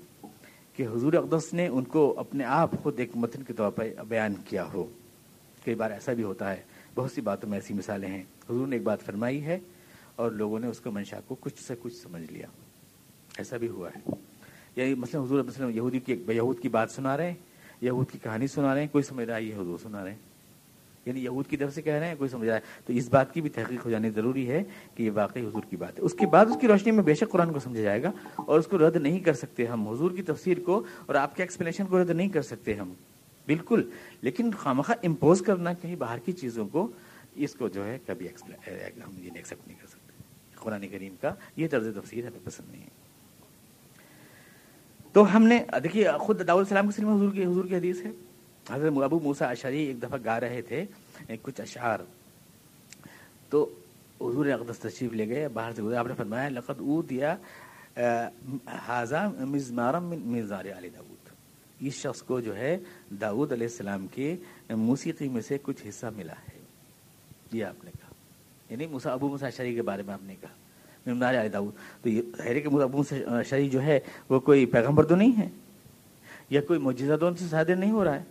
کہ 0.74 0.84
حضور 0.84 1.14
اقدس 1.14 1.54
نے 1.54 1.68
ان 1.68 1.84
کو 1.84 2.20
اپنے 2.20 2.44
آپ 2.44 2.72
خود 2.84 3.00
ایک 3.00 3.10
متن 3.16 3.44
کے 3.44 3.54
طور 3.54 3.72
پر 3.72 3.88
بیان 4.08 4.34
کیا 4.46 4.66
ہو۔ 4.74 4.86
کئی 5.66 5.76
بار 5.76 5.92
ایسا 5.92 6.14
بھی 6.14 6.24
ہوتا 6.24 6.52
ہے، 6.52 6.62
بہت 6.96 7.12
سی 7.12 7.22
باتوں 7.22 7.50
میں 7.50 7.58
ایسی 7.58 7.74
مثالیں 7.74 8.10
ہیں۔ 8.10 8.24
حضور 8.50 8.68
نے 8.68 8.76
ایک 8.76 8.84
بات 8.84 9.02
فرمائی 9.02 9.46
ہے 9.46 9.60
اور 10.16 10.32
لوگوں 10.32 10.60
نے 10.60 10.68
اس 10.68 10.80
کو 10.80 10.92
منشا 10.92 11.20
کو 11.28 11.36
کچھ 11.40 11.64
سے 11.64 11.76
کچھ 11.82 11.94
سمجھ 11.94 12.34
لیا۔ 12.34 12.48
ایسا 13.38 13.58
بھی 13.58 13.68
ہوا 13.68 13.90
ہے۔ 13.90 14.12
یا 14.76 14.96
مثلا 14.96 15.24
حضور 15.24 15.44
وسلم 15.48 15.70
یہودی 15.70 16.00
کی 16.00 16.24
یہود 16.28 16.60
کی 16.60 16.70
بات 16.70 16.92
سنا 16.92 17.18
رہے 17.18 17.28
ہیں، 17.28 17.38
یہود 17.82 18.12
کی 18.12 18.18
کہانی 18.24 18.48
سنا 18.48 18.74
رہے 18.74 18.82
ہیں، 18.82 18.88
کوئی 18.92 19.04
سمجھ 19.04 19.26
رہا 19.26 19.36
ہے 19.36 19.44
یہ 19.44 19.56
حضور 19.56 19.78
سنا 19.84 20.04
رہے 20.04 20.12
ہیں۔ 20.12 20.33
یعنی 21.06 21.24
یہود 21.24 21.48
کی 21.48 21.58
طرف 21.58 21.76
سے 21.76 21.82
کہہ 21.82 21.94
رہے 21.94 22.08
ہیں، 22.08 22.16
کوئی 22.18 22.30
سمجھ 22.30 22.48
رہا 22.48 22.56
ہے۔ 22.56 22.62
تو 22.86 22.94
اس 22.94 23.10
بات 23.10 23.34
کی 23.34 23.42
بھی 23.42 23.50
تحقیق 23.50 23.86
ہو 23.86 23.92
جانی 23.92 24.10
ضروری 24.10 24.50
ہے 24.50 24.64
کہ 24.96 25.04
یہ 25.04 25.12
واقعی 25.12 25.46
حضور 25.46 25.64
کی 25.70 25.78
بات 25.78 26.00
ہے۔ 26.00 26.04
اس 26.04 26.14
کے 26.14 26.26
بعد 26.26 26.46
اس 26.46 26.58
کی 26.62 26.68
روشنی 26.68 26.92
میں 26.92 27.04
بے 27.04 27.14
شک 27.14 27.30
قرآن 27.30 27.54
کو 27.54 27.60
سمجھا 27.60 27.82
جائے 27.82 28.04
گا 28.04 28.12
اور 28.36 28.60
اس 28.60 28.68
کو 28.68 28.78
رد 28.78 28.96
نہیں 28.96 29.20
کر 29.20 29.34
سکتے 29.34 29.66
ہم۔ 29.66 29.88
حضور 29.88 30.12
کی 30.12 30.22
تفسیر 30.22 30.60
کو 30.60 30.84
اور 31.06 31.16
آپ 31.16 31.36
کے 31.36 31.44
ایکسپلینیشن 31.44 31.86
کو 31.86 32.04
رد 32.04 32.10
نہیں 32.10 32.30
کر 32.30 32.42
سکتے 32.42 32.74
ہم۔ 32.74 32.94
بالکل۔ 33.46 33.90
لیکن 34.22 34.52
خامخواہ 34.52 35.08
امپوز 35.08 35.42
کرنا 35.42 35.74
کہیں 35.74 35.96
باہر 35.96 36.20
کی 36.20 36.32
چیزوں 36.32 36.68
کو، 36.68 36.88
اس 37.36 37.54
کو 37.54 37.68
جو 37.68 37.86
ہے 37.86 38.00
کبھی 38.06 38.28
ہم 38.28 39.12
یہ 39.18 39.30
ایکسیپٹ 39.36 39.68
نہیں 39.68 39.78
کر 39.82 39.88
سکتے۔ 39.88 40.24
قرآن 40.56 40.88
کریم 40.88 41.16
کا 41.22 41.34
یہ 41.56 41.68
طرز 41.72 41.98
تفسیر 42.04 42.28
ہمیں 42.28 42.40
پسند 42.44 42.72
نہیں 42.72 42.82
ہے۔ 42.82 42.88
تو 45.14 45.36
ہم 45.36 45.44
نے، 45.44 45.64
دیکھیے، 45.84 46.08
خود 46.20 46.48
داؤد 46.48 46.60
السلام 46.60 46.88
کے 46.88 46.96
سلم 46.96 47.10
حضور 47.10 47.34
کی 47.34 47.44
حضور 47.44 47.66
کی 47.66 47.76
حدیث 47.76 48.06
ہے۔ 48.06 48.12
حضرت 48.70 49.04
ابو 49.04 49.20
موسا 49.20 49.46
اشاری 49.46 49.84
ایک 49.84 50.04
دفعہ 50.04 50.18
گا 50.26 50.40
رہے 50.40 50.62
تھے 50.62 50.86
کچھ 51.42 51.62
اشعار۔ 51.62 52.00
تو 53.50 53.76
حضور 54.22 54.46
اقدس 54.46 54.80
تشریف 54.80 55.14
لے 55.14 55.28
گئے، 55.28 55.48
باہر 55.48 55.72
سے 55.74 55.82
گزرے۔ 55.82 55.98
آپ 55.98 56.08
نے 56.08 56.14
فرمایا، 56.14 56.50
لقد 56.50 56.80
او 56.80 57.02
دیا 57.02 57.36
حاضہ 58.66 59.32
مزمارم 59.40 60.10
مزار 60.10 60.66
علی 60.78 60.90
داود 60.90 61.30
اس 61.80 61.94
شخص 61.94 62.22
کو 62.22 62.40
جو 62.40 62.56
ہے 62.58 62.78
داود 63.22 63.52
علیہ 63.52 63.68
السلام 63.68 64.08
کے 64.08 64.36
موسیقی 64.70 65.30
میں 65.30 65.42
سے 65.42 65.58
کچھ 65.62 65.88
حصہ 65.90 66.06
ملا 66.16 66.34
ہے۔ 66.34 66.60
یہ 67.52 67.66
آپ 67.66 67.84
نے 67.84 67.92
کہا۔ 67.92 68.14
یعنی 68.70 68.88
موسا 68.88 69.14
ابو 69.14 69.30
موسا 69.30 69.50
شری 69.50 69.76
کے 69.76 69.82
بارے 69.82 70.04
میں 70.04 70.14
آپ 70.14 70.24
نے 70.24 70.36
کہا۔ 70.42 71.12
ممنار 71.12 71.36
علی 71.36 71.50
داود 71.50 71.74
تو 72.02 72.10
یہ 72.10 72.22
ہے 72.46 72.62
کہ 72.62 72.68
ابو 72.68 72.88
موسا 72.88 73.44
شری 73.44 73.70
جو 73.70 73.82
ہے، 73.82 74.00
وہ 74.30 74.40
کوئی 74.40 74.66
پیغمبر 74.66 75.04
تو 75.04 75.16
نہیں 75.16 75.40
ہے؟ 75.40 75.50
یا 76.50 76.62
کوئی 76.62 76.80
معجزہ 76.80 77.14
تو 77.20 77.28
ان 77.28 77.36
سے 77.36 77.46
صادر 77.50 77.76
نہیں 77.76 77.92
ہو 77.92 78.04
رہا 78.04 78.16
ہے؟ 78.16 78.24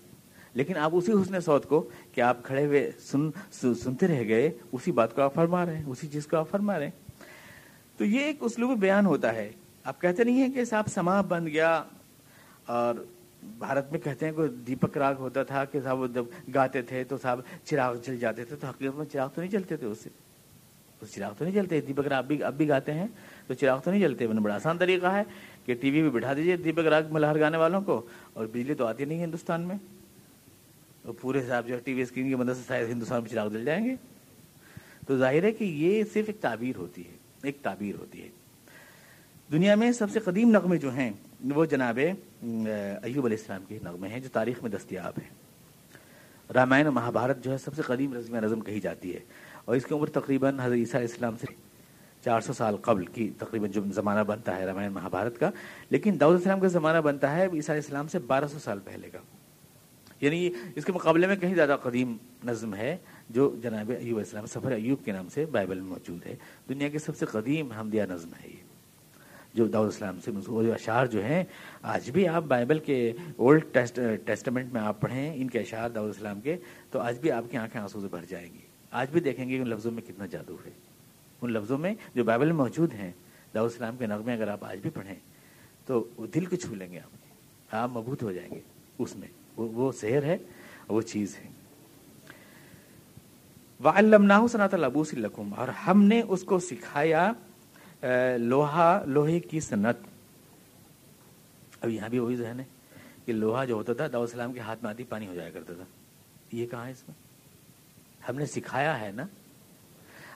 لیکن 0.54 0.76
آپ 0.76 0.90
اسی 0.92 1.12
حسن 1.12 1.40
سوت 1.40 1.66
کو 1.66 1.88
کہ 2.12 2.20
آپ 2.20 2.42
کھڑے 2.42 2.66
ہوئے 2.66 2.90
سن 2.98 3.30
سنتے 3.52 4.06
رہ 4.06 4.28
گئے، 4.28 4.50
اسی 4.72 4.92
بات 4.92 5.14
کو 5.14 5.22
آپ 5.22 5.34
فرما 5.34 5.66
رہے 5.66 5.76
ہیں، 5.76 5.84
اسی 5.86 6.06
چیز 6.06 6.26
کو 6.26 6.36
آپ 6.36 6.50
فرما 6.50 6.78
رہے 6.78 6.84
ہیں۔ 6.84 7.12
تو 7.96 8.04
یہ 8.04 8.18
ایک 8.18 8.36
اسلوب 8.40 8.78
بیان 8.78 9.06
ہوتا 9.06 9.34
ہے۔ 9.34 9.50
آپ 9.84 10.00
کہتے 10.00 10.24
نہیں 10.24 10.36
ہیں 10.36 10.52
کہ 10.52 10.64
صاحب 10.64 10.86
سما 10.86 11.20
بن 11.20 11.46
گیا 11.46 11.82
اور 12.66 12.94
بھارت 13.58 13.92
میں 13.92 14.00
کہتے 14.00 14.26
ہیں 14.26 14.32
کوئی 14.32 14.48
دیپک 14.48 14.98
راگ 14.98 15.14
ہوتا 15.18 15.42
تھا 15.42 15.64
کہ 15.64 15.80
صاحب 15.84 16.14
جب 16.14 16.24
گاتے 16.54 16.82
تھے 16.82 17.04
تو 17.04 17.16
صاحب 17.22 17.40
چراغ 17.64 17.96
جل 17.96 18.18
جاتے 18.18 18.44
تھے 18.44 18.56
تو 18.56 18.66
حقیقت 18.66 18.94
میں 18.94 19.06
چراغ 19.06 19.28
تو 19.34 19.40
نہیں 19.40 19.50
جلتے 19.50 19.76
تھے 19.76 19.86
اس 19.86 19.98
سے۔ 19.98 20.10
چراغ 21.10 21.32
تو 21.38 21.44
نہیں 21.44 21.54
جلتے۔ 21.54 21.80
دیپک 21.80 22.06
راگ 22.06 22.18
اب 22.18 22.26
بھی 22.26 22.42
اب 22.42 22.54
بھی 22.54 22.68
گاتے 22.68 22.94
ہیں 22.94 23.06
تو 23.46 23.54
چراغ 23.54 23.80
تو 23.80 23.90
نہیں 23.90 24.00
جلتے۔ 24.00 24.26
بڑا 24.26 24.54
آسان 24.54 24.78
طریقہ 24.78 25.06
ہے 25.06 25.22
کہ 25.66 25.74
ٹی 25.74 25.90
وی 25.90 26.02
پہ 26.02 26.08
بٹھا 26.08 26.34
دیجیے 26.34 26.56
دیپک 26.56 26.86
راگ 26.86 27.02
ملہر 27.10 27.40
گانے 27.40 27.56
والوں 27.56 27.80
کو 27.80 28.06
اور 28.32 28.46
بجلی 28.46 28.74
تو 28.74 28.86
آتی 28.86 29.04
نہیں 29.04 29.18
ہے 29.18 29.24
ہندوستان 29.24 29.62
میں۔ 29.62 29.76
تو 31.02 31.12
پورے 31.12 31.40
حساب 31.40 31.66
جو 31.66 31.76
ٹی 31.84 31.94
وی 31.94 32.02
اسکرین 32.02 32.28
کی 32.28 32.34
مدد 32.34 32.54
سے 32.56 32.62
شاید 32.68 32.88
ہندوستان 32.88 33.22
میں 33.22 33.30
چراغ 33.30 33.48
جل 33.48 33.64
جائیں 33.64 33.84
گے۔ 33.84 33.94
تو 35.06 35.18
ظاہر 35.18 35.42
ہے 35.42 35.52
کہ 35.52 35.64
یہ 35.64 36.04
صرف 36.12 36.24
ایک 36.26 36.40
تعبیر 36.40 36.76
ہوتی 36.76 37.02
ہے، 37.06 37.16
ایک 37.42 37.56
تعبیر 37.62 37.94
ہوتی 37.94 38.22
ہے۔ 38.22 38.28
دنیا 39.52 39.74
میں 39.74 39.92
سب 39.92 40.10
سے 40.10 40.20
قدیم 40.20 40.50
نغمے 40.50 40.76
جو 40.76 40.92
ہیں، 40.92 41.10
وہ 41.54 41.64
جناب 41.64 41.98
ایوب 41.98 43.24
علیہ 43.26 43.36
السلام 43.38 43.64
کے 43.68 43.78
نغمے 43.82 44.08
ہیں 44.08 44.20
جو 44.20 44.28
تاریخ 44.32 44.62
میں 44.62 44.70
دستیاب 44.70 45.12
ہیں۔ 45.22 45.30
رامائن 46.52 46.86
اور 46.86 46.94
مہابھارت 46.94 47.44
جو 47.44 47.52
ہے 47.52 47.58
سب 47.58 47.74
سے 47.74 47.82
قدیم 47.82 48.14
رزم 48.14 48.36
نظم 48.36 48.60
کہی 48.60 48.80
جاتی 48.80 49.14
ہے۔ 49.14 49.20
اور 49.64 49.76
اس 49.76 49.84
کی 49.84 49.94
عمر 49.94 50.06
تقریباً 50.06 50.60
حضرت 50.60 50.76
عیسیٰ 50.76 51.00
علیہ 51.00 51.08
السلام 51.10 51.36
سے 51.36 51.46
چار 52.24 52.40
سو 52.40 52.52
سال 52.52 52.76
قبل 52.76 53.06
کی 53.06 53.30
تقریباً 53.38 53.70
جو 53.70 53.82
زمانہ 53.94 54.24
بنتا 54.24 54.56
ہے 54.56 54.66
رامائن 54.66 54.92
مہابھارت 54.92 55.40
کا۔ 55.40 55.50
لیکن 55.90 56.16
داؤد 56.20 56.34
السلام 56.34 56.60
کا 56.60 56.68
زمانہ 56.68 56.98
بنتا 56.98 57.30
ہے 57.30 57.42
عیسیٰ 57.42 57.50
علیہ 57.52 57.82
السلام 57.82 58.08
سے 58.08 58.18
بارہ 58.18 58.46
سو 58.46 58.58
سال 58.58 58.78
پہلے 58.84 59.10
کا۔ 59.10 59.18
یعنی 60.22 60.50
اس 60.74 60.84
کے 60.84 60.92
مقابلے 60.92 61.26
میں 61.26 61.36
کہیں 61.36 61.54
زیادہ 61.54 61.76
قدیم 61.82 62.16
نظم 62.44 62.74
ہے 62.74 62.96
جو 63.30 63.56
جناب 63.62 63.92
ایوب 63.98 64.18
السلام، 64.18 64.46
سفر 64.46 64.70
ایوب 64.72 65.04
کے 65.04 65.12
نام 65.12 65.28
سے 65.28 65.46
بائبل 65.46 65.80
میں 65.80 65.88
موجود 65.88 66.26
ہے۔ 66.26 66.36
دنیا 66.68 66.88
کے 66.88 66.98
سب 66.98 67.16
سے 67.16 67.26
قدیم 67.26 67.72
حمدیہ 67.72 68.02
نظم 68.02 68.28
ہے 68.28 68.48
یہ۔ 68.48 68.72
جو 69.54 69.66
داؤد 69.66 69.84
السلام 69.84 70.20
سے 70.20 70.30
جو 70.32 70.74
اشعار 70.74 71.06
جو 71.06 71.24
ہیں، 71.24 71.44
آج 71.82 72.10
بھی 72.10 72.28
آپ 72.28 72.42
بائبل 72.42 72.78
کے 72.78 73.12
اولڈ 73.36 73.78
ٹیسٹمنٹ 74.24 74.72
میں 74.72 74.80
آپ 74.80 75.00
پڑھیں 75.00 75.34
ان 75.34 75.50
کے 75.50 75.60
اشعار 75.60 75.90
داؤد 75.90 76.08
السلام 76.08 76.40
کے، 76.40 76.56
تو 76.90 76.98
آج 76.98 77.18
بھی 77.18 77.30
آپ 77.30 77.44
کی 77.50 77.56
آنکھیں 77.56 77.80
آنسو 77.80 78.00
سے 78.00 78.06
بھر 78.06 78.24
جائیں 78.28 78.52
گی۔ 78.52 78.58
آج 78.90 79.10
بھی 79.10 79.20
دیکھیں 79.20 79.48
گے 79.48 79.58
ان 79.58 79.68
لفظوں 79.68 79.90
میں 79.90 80.02
کتنا 80.02 80.26
جادو 80.26 80.56
ہے۔ 80.66 80.70
ان 81.42 81.52
لفظوں 81.52 81.78
میں 81.78 81.94
جو 82.14 82.24
بائبل 82.24 82.46
میں 82.46 82.54
موجود 82.54 82.94
ہیں، 82.94 83.12
داؤد 83.54 83.70
السلام 83.70 83.96
کے 83.96 84.06
نغمے 84.06 84.32
اگر 84.32 84.48
آپ 84.48 84.64
آج 84.64 84.78
بھی 84.78 84.90
پڑھیں، 84.90 85.16
تو 85.86 86.08
وہ 86.16 86.26
دل 86.26 86.44
کو 86.44 86.56
چھو 86.56 86.74
لیں 86.74 86.92
گے 86.92 86.98
آپ 86.98 87.10
آپ 87.74 87.90
مبوط 87.90 88.22
ہو 88.22 88.32
جائیں 88.32 88.50
گے 88.50 88.60
اس 88.98 89.16
میں۔ 89.16 89.28
وہ 89.56 89.92
سحر 89.92 90.22
ہے 90.22 90.36
وہ 90.88 91.00
چیز 91.02 91.36
ہے۔ 91.36 91.48
وَعَلَّمْنَاهُ 93.84 94.48
صَنَاتَ 94.48 94.76
الْعَبُوسِ 94.76 95.16
لَكُمْ، 95.16 95.52
اور 95.56 95.68
ہم 95.68 96.02
نے 96.02 96.20
اس 96.28 96.42
کو 96.42 96.58
سکھایا 96.58 97.32
لوہا، 98.38 99.02
لوہے 99.06 99.40
کی 99.40 99.60
صنعت۔ 99.60 99.96
اب 101.80 101.88
یہاں 101.88 102.08
بھی 102.08 102.18
وہی 102.18 102.36
ذہن 102.36 102.60
ہے 102.60 102.64
کہ 103.24 103.32
لوہا 103.32 103.64
جو 103.64 103.74
ہوتا 103.74 103.92
تھا 103.92 104.06
داؤ 104.12 104.20
السلام 104.20 104.52
کے 104.52 104.60
ہاتھ 104.60 104.82
میں 104.82 104.90
آتی 104.90 105.04
پانی 105.04 105.26
ہو 105.26 105.34
جایا 105.34 105.50
کرتا 105.50 105.74
تھا۔ 105.74 105.84
یہ 106.52 106.66
کہاں 106.66 106.86
ہے 106.86 106.90
اس 106.90 107.02
میں؟ 107.08 107.14
ہم 108.28 108.36
نے 108.38 108.46
سکھایا 108.46 109.00
ہے 109.00 109.10
نا۔ 109.12 109.24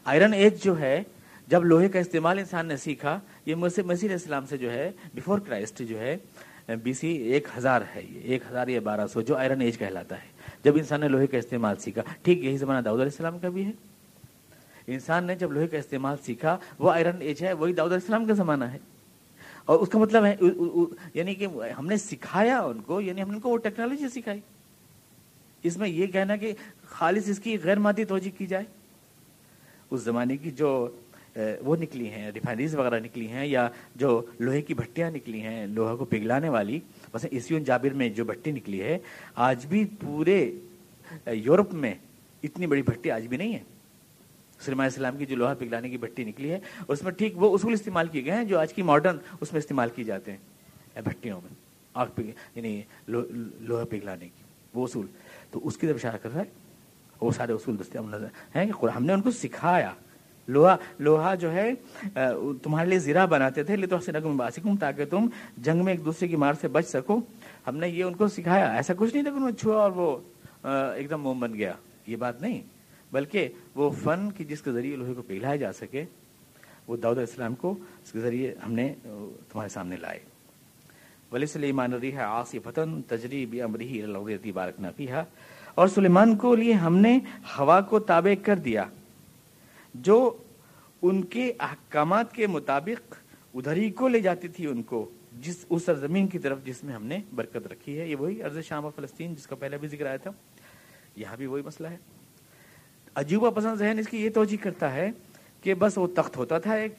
آئرن 0.04 0.32
ایج 0.34 0.62
جو 0.64 0.78
ہے، 0.78 1.02
جب 1.48 1.64
لوہے 1.64 1.88
کا 1.88 1.98
استعمال 1.98 2.38
انسان 2.38 2.66
نے 2.66 2.76
سیکھا، 2.76 3.18
یہ 3.46 3.54
مسیح 3.54 3.82
علیہ 3.84 4.12
السلام 4.12 4.46
سے 4.46 4.56
جو 4.58 4.70
ہے 4.72 4.90
بیفور 5.14 5.38
کرائسٹ 5.38 5.82
جو 5.88 5.98
ہے 6.00 6.16
بی 6.82 6.92
سی 6.92 7.08
ایک 7.08 7.48
ہزار 7.56 7.80
ہے 7.96 8.02
یہ، 8.10 8.20
ایک 8.20 8.42
ہزار 8.50 8.68
یا 8.68 8.80
بارہ 8.80 9.06
سو 9.06 9.20
جو 9.20 9.36
آئرن 9.36 9.60
ایج 9.60 9.78
کہلاتا 9.78 10.16
ہے۔ 10.22 10.28
جب 10.64 10.76
انسان 10.76 11.00
نے 11.00 11.08
لوہے 11.08 11.26
کا 11.26 11.38
استعمال 11.38 11.76
سیکھا، 11.76 12.02
ٹھیک 12.22 12.44
یہی 12.44 12.56
زمانہ 12.56 12.84
داؤد 12.84 13.00
علیہ 13.00 13.12
السلام 13.12 13.38
کا 13.38 13.48
بھی 13.48 13.64
ہے۔ 13.64 13.70
انسان 14.86 15.24
نے 15.24 15.34
جب 15.34 15.52
لوہے 15.52 15.66
کا 15.66 15.78
استعمال 15.78 16.16
سیکھا، 16.24 16.58
وہ 16.78 16.92
آئرن 16.92 17.16
ایج 17.20 17.44
ہے، 17.44 17.52
وہی 17.52 17.72
داؤد 17.72 17.92
علیہ 17.92 18.02
السلام 18.02 18.24
کا 18.24 18.34
زمانہ 18.34 18.64
ہے۔ 18.64 18.78
اور 19.64 19.78
اس 19.78 19.88
کا 19.88 19.98
مطلب 19.98 20.24
ہے 20.24 20.36
یعنی 21.14 21.34
کہ 21.34 21.46
ہم 21.78 21.86
نے 21.86 21.96
سکھایا 21.96 22.60
ان 22.60 22.80
کو 22.80 23.00
یعنی 23.00 23.22
ہم 23.22 23.28
نے 23.28 23.34
ان 23.34 23.40
کو 23.40 23.48
وہ 23.48 23.58
ٹیکنالوجی 23.58 24.08
سکھائی۔ 24.08 24.40
اس 25.62 25.76
میں 25.76 25.88
یہ 25.88 26.06
کہنا 26.06 26.36
کہ 26.36 26.52
خالص 26.84 27.28
اس 27.28 27.38
کی 27.38 27.56
غیر 27.64 27.78
مادی 27.78 28.04
توجہ 28.04 28.38
کی 28.38 28.46
جائے۔ 28.46 28.64
اس 29.90 30.00
زمانے 30.00 30.36
کی 30.36 30.50
جو 30.50 30.88
وہ 31.64 31.76
نکلی 31.76 32.08
ہیں، 32.10 32.30
ریفائنریز 32.34 32.74
وغیرہ 32.74 32.98
نکلی 33.00 33.26
ہیں، 33.28 33.46
یا 33.46 33.68
جو 33.96 34.20
لوہے 34.40 34.60
کی 34.62 34.74
بھٹیاں 34.74 35.10
نکلی 35.10 35.40
ہیں 35.42 35.66
لوہا 35.66 35.94
کو 35.96 36.04
پگھلانے 36.04 36.48
والی، 36.48 36.78
بس 37.12 37.26
اسیون 37.30 37.64
جابر 37.64 37.94
میں 37.94 38.08
جو 38.08 38.24
بھٹی 38.24 38.50
نکلی 38.50 38.82
ہے، 38.82 38.98
آج 39.46 39.66
بھی 39.66 39.84
پورے 40.00 40.38
یورپ 41.26 41.74
میں 41.74 41.94
اتنی 42.42 42.66
بڑی 42.66 42.82
بھٹی 42.82 43.10
آج 43.10 43.26
بھی 43.26 43.36
نہیں 43.36 43.52
ہے۔ 43.54 43.62
سلم 44.60 44.80
السلام 44.80 45.16
کی 45.16 45.26
جو 45.26 45.36
لوہا 45.36 45.54
پگھلانے 45.54 45.88
کی 45.90 45.96
بھٹی 45.98 46.24
نکلی 46.24 46.50
ہے، 46.50 46.58
اس 46.88 47.02
میں 47.02 47.12
ٹھیک 47.12 47.42
وہ 47.42 47.52
اصول 47.54 47.72
استعمال 47.72 48.08
کیے 48.08 48.24
گئے 48.24 48.34
ہیں، 48.34 48.44
جو 48.44 48.58
آج 48.58 48.72
کی 48.74 48.82
ماڈرن 48.82 49.16
اس 49.40 49.52
میں 49.52 49.60
استعمال 49.60 49.90
کی 49.94 50.04
جاتے 50.04 50.32
ہیں 50.32 51.02
بھٹیوں 51.04 51.40
میں 51.42 51.54
آگ 51.94 52.06
پگ 52.14 52.30
یعنی 52.54 52.80
لوہا 53.08 53.84
پگھلانے 53.84 54.28
کی، 54.28 54.42
وہ 54.74 54.84
اصول۔ 54.84 55.06
تو 55.50 55.60
اس 55.62 55.76
کی 55.76 55.86
طرف 55.86 55.96
اشارہ 55.96 56.16
کر 56.22 56.32
رہا 56.32 56.40
ہے، 56.40 56.44
وہ 57.20 57.32
سارے 57.32 57.52
اصول 57.52 57.78
دستیاب 57.80 58.08
نظر 58.10 58.26
ہیں، 58.56 58.66
کہ 58.66 58.90
ہم 58.96 59.04
نے 59.04 59.12
ان 59.12 59.20
کو 59.20 59.30
سکھایا۔ 59.30 59.92
لوہا 60.48 60.76
لوہا 60.98 61.34
جو 61.34 61.52
ہے 61.52 61.70
تمہارے 62.62 62.88
لیے 62.88 62.98
زیرہ 62.98 63.26
بناتے 63.26 63.62
تھے 63.62 63.76
لیکن 63.76 63.94
حسین 63.94 64.36
باسکم، 64.36 64.76
تاکہ 64.76 65.04
تم 65.10 65.28
جنگ 65.64 65.84
میں 65.84 65.92
ایک 65.92 66.04
دوسرے 66.04 66.28
کی 66.28 66.36
مار 66.36 66.54
سے 66.60 66.68
بچ 66.68 66.86
سکو۔ 66.86 67.18
ہم 67.66 67.76
نے 67.76 67.88
یہ 67.88 68.04
ان 68.04 68.14
کو 68.14 68.28
سکھایا۔ 68.28 68.70
ایسا 68.76 68.94
کچھ 68.96 69.12
نہیں 69.14 69.22
تھا 69.22 69.30
کہ 69.30 69.36
انہوں 69.36 69.50
نے 69.50 69.56
چھوا 69.60 69.82
اور 69.82 69.92
وہ 69.94 70.16
ایک 70.96 71.10
دم 71.10 71.20
موم 71.22 71.40
بن 71.40 71.54
گیا۔ 71.54 71.72
یہ 72.06 72.16
بات 72.16 72.40
نہیں۔ 72.42 72.60
بلکہ 73.12 73.48
وہ 73.74 73.90
فن 74.02 74.28
کی 74.36 74.44
جس 74.44 74.62
کے 74.62 74.72
ذریعے 74.72 74.96
لوہے 74.96 75.14
کو 75.14 75.22
پگھلایا 75.22 75.56
جا 75.56 75.72
سکے، 75.72 76.04
وہ 76.88 76.96
داود 76.96 77.18
اسلام 77.18 77.54
کو 77.54 77.74
اس 78.02 78.12
کے 78.12 78.20
ذریعے 78.20 78.54
ہم 78.66 78.72
نے 78.72 78.92
تمہارے 79.04 79.68
سامنے 79.68 79.96
لائے۔ 79.96 80.18
ولی 81.32 81.46
سلیمان 81.46 81.92
ریحا 81.92 82.24
آسی 82.40 82.58
فتن 82.58 83.00
تجریب 83.02 83.54
امریحی 83.64 84.52
بارک 84.52 84.80
نہ 84.80 84.86
پیہا 84.96 85.24
اور 85.74 85.88
سلیمان 85.88 86.36
کو 86.36 86.54
لیے 86.54 86.72
ہم 86.72 86.96
نے 86.96 87.18
ہوا 87.58 87.80
کو 87.80 87.98
تابع 88.00 88.34
کر 88.42 88.56
دیا۔ 88.58 88.84
جو 90.02 90.36
ان 91.02 91.24
کے 91.24 91.52
احکامات 91.60 92.32
کے 92.32 92.46
مطابق 92.46 93.14
ادھر 93.54 93.76
ہی 93.76 93.90
کو 93.90 94.08
لے 94.08 94.20
جاتی 94.20 94.48
تھی 94.48 94.66
ان 94.66 94.82
کو، 94.82 95.10
جس، 95.40 95.64
اس 95.70 95.84
سرزمین 95.84 96.26
کی 96.26 96.38
طرف 96.38 96.64
جس 96.64 96.84
میں 96.84 96.94
ہم 96.94 97.06
نے 97.06 97.18
برکت 97.34 97.66
رکھی 97.66 98.00
ہے۔ 98.00 98.08
یہ 98.08 98.16
وہی 98.16 98.42
عرض 98.42 98.58
شام 98.58 98.84
و 98.84 98.90
فلسطین 98.96 99.34
جس 99.34 99.46
کا 99.46 99.56
پہلے 99.56 99.78
بھی 99.78 99.88
ذکر 99.88 100.06
آیا 100.06 100.16
تھا۔ 100.16 100.30
یہاں 101.16 101.36
بھی 101.36 101.46
وہی 101.46 101.62
مسئلہ 101.62 101.88
ہے۔ 101.88 101.96
عجوبہ 103.14 103.50
پسند 103.50 103.76
ذہن 103.76 103.98
اس 103.98 104.08
کی 104.08 104.24
یہ 104.24 104.30
توجہ 104.30 104.62
کرتا 104.62 104.94
ہے 104.94 105.10
کہ 105.62 105.74
بس 105.74 105.98
وہ 105.98 106.06
تخت 106.06 106.36
ہوتا 106.36 106.58
تھا 106.58 106.74
ایک، 106.74 106.94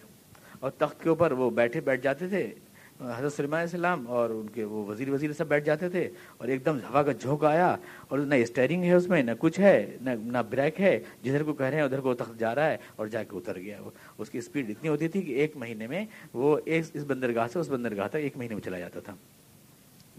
اور 0.59 0.71
تخت 0.71 1.03
کے 1.03 1.09
اوپر 1.09 1.31
وہ 1.31 1.49
بیٹھے 1.49 1.81
بیٹھ 1.81 2.01
جاتے 2.01 2.27
تھے۔ 2.27 2.53
حضرت 3.01 3.33
سلمان 3.33 3.59
علیہ 3.59 3.73
السلام 3.73 4.07
اور 4.07 4.29
ان 4.29 4.49
کے 4.49 4.63
وہ 4.63 4.85
وزیر 4.85 5.09
وزیر 5.09 5.33
سب 5.33 5.47
بیٹھ 5.47 5.65
جاتے 5.65 5.89
تھے 5.89 6.09
اور 6.37 6.47
ایک 6.47 6.65
دم 6.65 6.77
ہوا 6.89 7.03
کا 7.03 7.11
جھونک 7.11 7.43
آیا 7.43 7.75
اور 8.07 8.19
نہ 8.19 8.35
اسٹیئرنگ 8.35 8.83
ہے 8.83 8.93
اس 8.93 9.07
میں، 9.07 9.23
نہ 9.23 9.31
کچھ 9.39 9.59
ہے، 9.59 9.97
نہ 10.01 10.09
نہ 10.09 10.37
بریک 10.49 10.81
ہے، 10.81 10.99
جدھر 11.23 11.43
کو 11.43 11.53
کہہ 11.53 11.65
رہے 11.65 11.77
ہیں 11.77 11.83
ادھر 11.83 11.99
کو 11.99 12.13
تخت 12.13 12.39
جا 12.39 12.55
رہا 12.55 12.69
ہے 12.69 12.77
اور 12.95 13.07
جا 13.07 13.23
کے 13.23 13.37
اتر 13.37 13.59
گیا 13.59 13.81
وہ۔ 13.81 13.91
اس 14.17 14.29
کی 14.29 14.37
اسپیڈ 14.37 14.69
اتنی 14.69 14.89
ہوتی 14.89 15.07
تھی 15.07 15.21
کہ 15.21 15.31
ایک 15.31 15.57
مہینے 15.57 15.87
میں 15.87 16.05
وہ 16.33 16.59
ایک، 16.65 16.85
اس 16.93 17.03
بندرگاہ 17.07 17.47
سے 17.47 17.59
اس 17.59 17.69
بندرگاہ 17.69 18.07
تک 18.07 18.15
ایک 18.15 18.37
مہینے 18.37 18.55
میں 18.55 18.61
چلا 18.61 18.79
جاتا 18.79 18.99
تھا۔ 18.99 19.15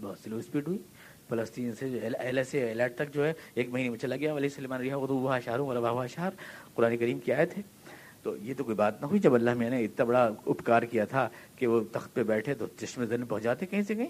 بہت 0.01 0.17
سلو 0.23 0.37
اسپیڈ 0.37 0.67
ہوئی۔ 0.67 0.79
فلسطین 1.29 1.71
سے 1.79 1.99
ایل 2.19 2.43
سے 2.43 2.67
ایلٹ 2.67 2.95
تک 2.95 3.13
جو 3.13 3.25
ہے 3.25 3.33
ایک 3.53 3.69
مہینے 3.69 3.89
میں 3.89 3.99
چلا 3.99 4.15
گیا۔ 4.15 4.37
علیہ 4.37 4.49
سلمان 4.49 4.81
رہا 4.81 4.95
وہ 4.95 5.29
اشار 5.29 5.59
ہوں 5.59 5.67
والا 5.67 5.89
اشار 5.89 6.31
قرآن 6.75 6.97
کریم 6.97 7.19
کی 7.19 7.33
آئے 7.33 7.45
تھے 7.45 7.61
تو 8.23 8.37
یہ 8.37 8.53
تو 8.57 8.63
کوئی 8.63 8.75
بات 8.75 9.01
نہ 9.01 9.05
ہوئی 9.05 9.19
جب 9.19 9.33
اللہ 9.33 9.53
میں 9.53 9.69
نے 9.69 9.83
اتنا 9.83 10.05
بڑا 10.05 10.29
اپکار 10.45 10.81
کیا 10.81 11.05
تھا 11.05 11.29
کہ 11.55 11.67
وہ 11.67 11.81
تخت 11.91 12.13
پہ 12.13 12.23
بیٹھے 12.23 12.53
تو 12.53 12.65
چشمے 12.77 13.05
دن 13.05 13.25
پہنچاتے 13.25 13.65
کہیں 13.65 13.81
سے 13.81 13.95
کہیں؟ 13.95 14.07